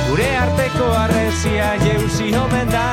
Gure 0.08 0.30
arteko 0.36 0.86
arrezia 1.02 1.68
jeuzi 1.84 2.28
omen 2.36 2.68
da. 2.72 2.86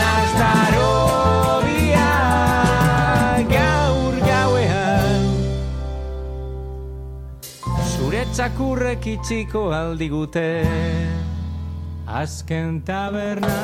Nazdarobia 0.00 2.10
Gaur 3.52 4.14
gauean. 4.24 5.22
Zure 7.96 8.22
txakurrek 8.32 9.06
itxiko 9.06 9.62
aldigute 9.72 10.48
Azken 12.08 12.80
taberna 12.80 13.56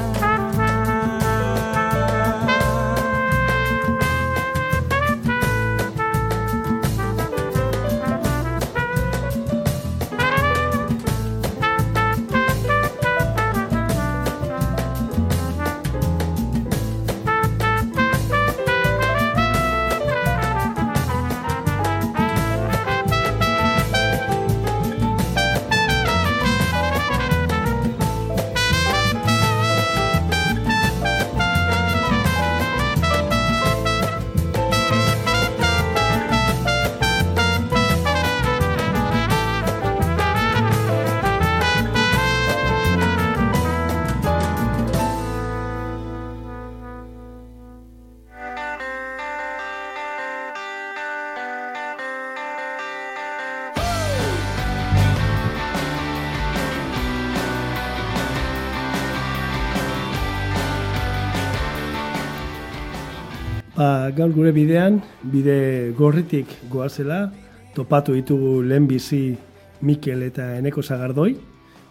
gaur 64.16 64.32
gure 64.32 64.52
bidean, 64.54 65.00
bide 65.22 65.92
gorritik 65.98 66.50
goazela, 66.70 67.32
topatu 67.74 68.14
ditugu 68.14 68.60
lehenbizi 68.62 69.36
Mikel 69.82 70.22
eta 70.22 70.54
Eneko 70.58 70.82
Zagardoi, 70.82 71.34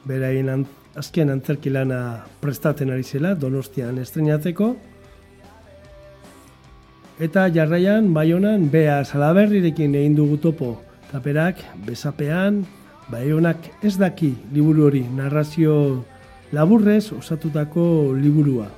beraien 0.08 0.50
an, 0.50 0.66
azken 0.96 1.30
antzerki 1.34 1.72
lana 1.74 2.24
prestatzen 2.42 2.92
ari 2.94 3.04
zela, 3.04 3.34
donostian 3.36 4.00
estrenatzeko, 4.02 4.74
eta 7.20 7.48
jarraian, 7.54 8.14
baionan, 8.14 8.70
bea 8.72 9.04
salaberrirekin 9.04 9.96
egin 10.00 10.16
dugu 10.18 10.40
topo, 10.42 10.78
taperak, 11.12 11.60
besapean, 11.86 12.64
baionak 13.12 13.70
ez 13.84 13.98
daki 14.00 14.34
liburu 14.54 14.88
hori, 14.88 15.04
narrazio 15.16 15.76
laburrez 16.54 17.12
osatutako 17.14 18.14
liburua. 18.18 18.70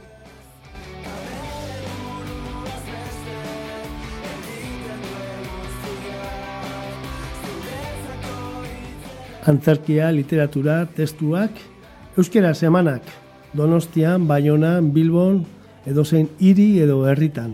Antzerkia, 9.45 10.11
literatura, 10.11 10.85
testuak, 10.95 11.51
euskera 12.17 12.53
semanak, 12.53 13.03
Donostian, 13.55 14.27
Baionan, 14.27 14.91
Bilbon, 14.93 15.43
edozein 15.85 16.29
hiri 16.39 16.81
edo 16.83 17.03
herritan. 17.07 17.53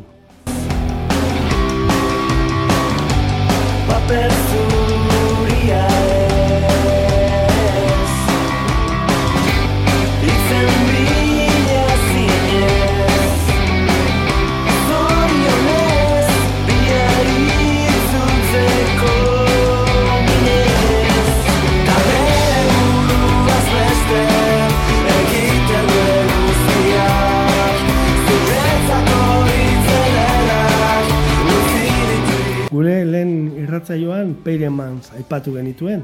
Peiremans 34.44 35.12
aipatu 35.18 35.54
genituen. 35.56 36.04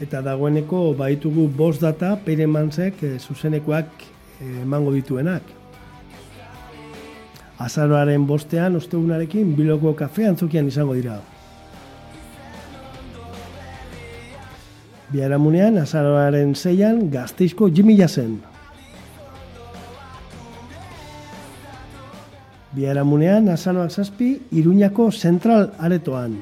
Eta 0.00 0.20
dagoeneko 0.20 0.90
baitugu 0.98 1.46
bost 1.48 1.80
data 1.80 2.16
Peiremansek 2.24 3.02
eh, 3.02 3.14
zuzenekoak 3.18 4.02
eh, 4.40 4.62
emango 4.62 4.92
dituenak. 4.92 5.54
Azaroaren 7.58 8.26
bostean, 8.28 8.76
ostegunarekin, 8.76 9.54
biloko 9.56 9.94
kafe 9.96 10.26
antzokian 10.28 10.68
izango 10.68 10.94
dira. 10.98 11.16
Biharamunean, 15.12 15.78
azaroaren 15.78 16.52
zeian, 16.54 17.06
gazteizko 17.10 17.70
Jimmy 17.70 17.96
Jazen. 17.96 18.34
Biharamunean, 22.76 23.48
azaroak 23.48 23.94
zazpi, 23.94 24.34
Iruñako 24.52 25.08
Zentral 25.12 25.70
Aretoan. 25.78 26.36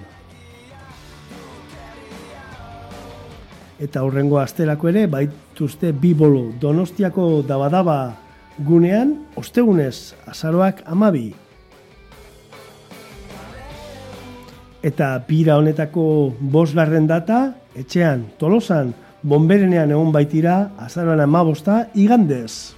Eta 3.83 4.05
horrengo 4.07 4.39
astelako 4.39 4.89
ere, 4.93 5.07
baituzte 5.11 5.91
bi 5.93 6.13
bolo 6.15 6.53
Donostiako 6.61 7.43
dabadaba 7.47 8.15
gunean, 8.59 9.17
ostegunez, 9.35 10.15
azaroak 10.31 10.85
amabi. 10.87 11.33
Eta 14.85 15.17
bira 15.27 15.57
honetako 15.59 16.05
bosgarren 16.39 17.09
data, 17.09 17.55
etxean, 17.75 18.29
tolosan, 18.39 18.93
bomberenean 19.25 19.91
egon 19.91 20.13
baitira, 20.13 20.71
azaroan 20.79 21.25
amabosta, 21.25 21.89
igandez. 21.95 22.77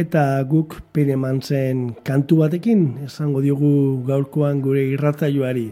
Eta 0.00 0.40
guk 0.48 0.78
Piremantzen 0.96 1.90
kantu 2.06 2.38
batekin 2.40 2.84
esango 3.04 3.42
diogu 3.44 4.00
gaurkoan 4.08 4.62
gure 4.64 4.86
irratzaioari. 4.94 5.66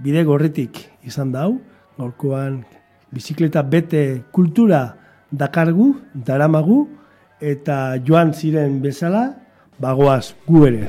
Bide 0.00 0.22
gorretik 0.24 0.80
izan 1.04 1.34
da 1.34 1.44
hau, 1.44 1.58
gaurkoan 1.98 2.62
bizikleta 3.12 3.66
bete 3.68 4.22
kultura 4.32 4.82
dakargu, 5.44 5.90
daramagu, 6.14 6.86
eta 7.40 7.98
joan 8.08 8.32
ziren 8.32 8.80
bezala, 8.80 9.26
bagoaz 9.82 10.32
gu 10.48 10.68
ere. 10.72 10.86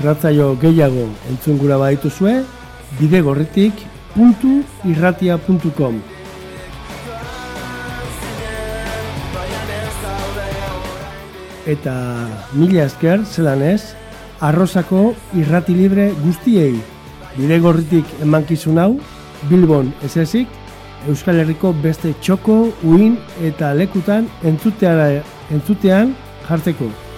Irratzaio 0.00 0.56
gehiago 0.60 1.08
entzun 1.28 1.58
gura 1.60 1.76
badituzue, 1.76 2.44
bidegorritik.irratia.com 3.00 6.00
Eta 11.70 11.94
mila 12.56 12.84
esker, 12.88 13.20
zelan 13.28 13.62
ez, 13.62 13.94
arrozako 14.40 15.14
irrati 15.36 15.74
libre 15.76 16.10
guztiei 16.24 16.80
bidegorritik 17.36 18.04
emankizun 18.24 18.78
hau, 18.80 18.96
Bilbon 19.50 19.92
ez 20.04 20.16
ezik, 20.24 20.48
Euskal 21.08 21.36
Herriko 21.40 21.72
beste 21.84 22.14
txoko, 22.20 22.72
uin 22.84 23.18
eta 23.44 23.74
lekutan 23.76 24.28
entzuteara, 24.44 25.22
entzutean 25.52 26.14
jartzeko. 26.48 27.09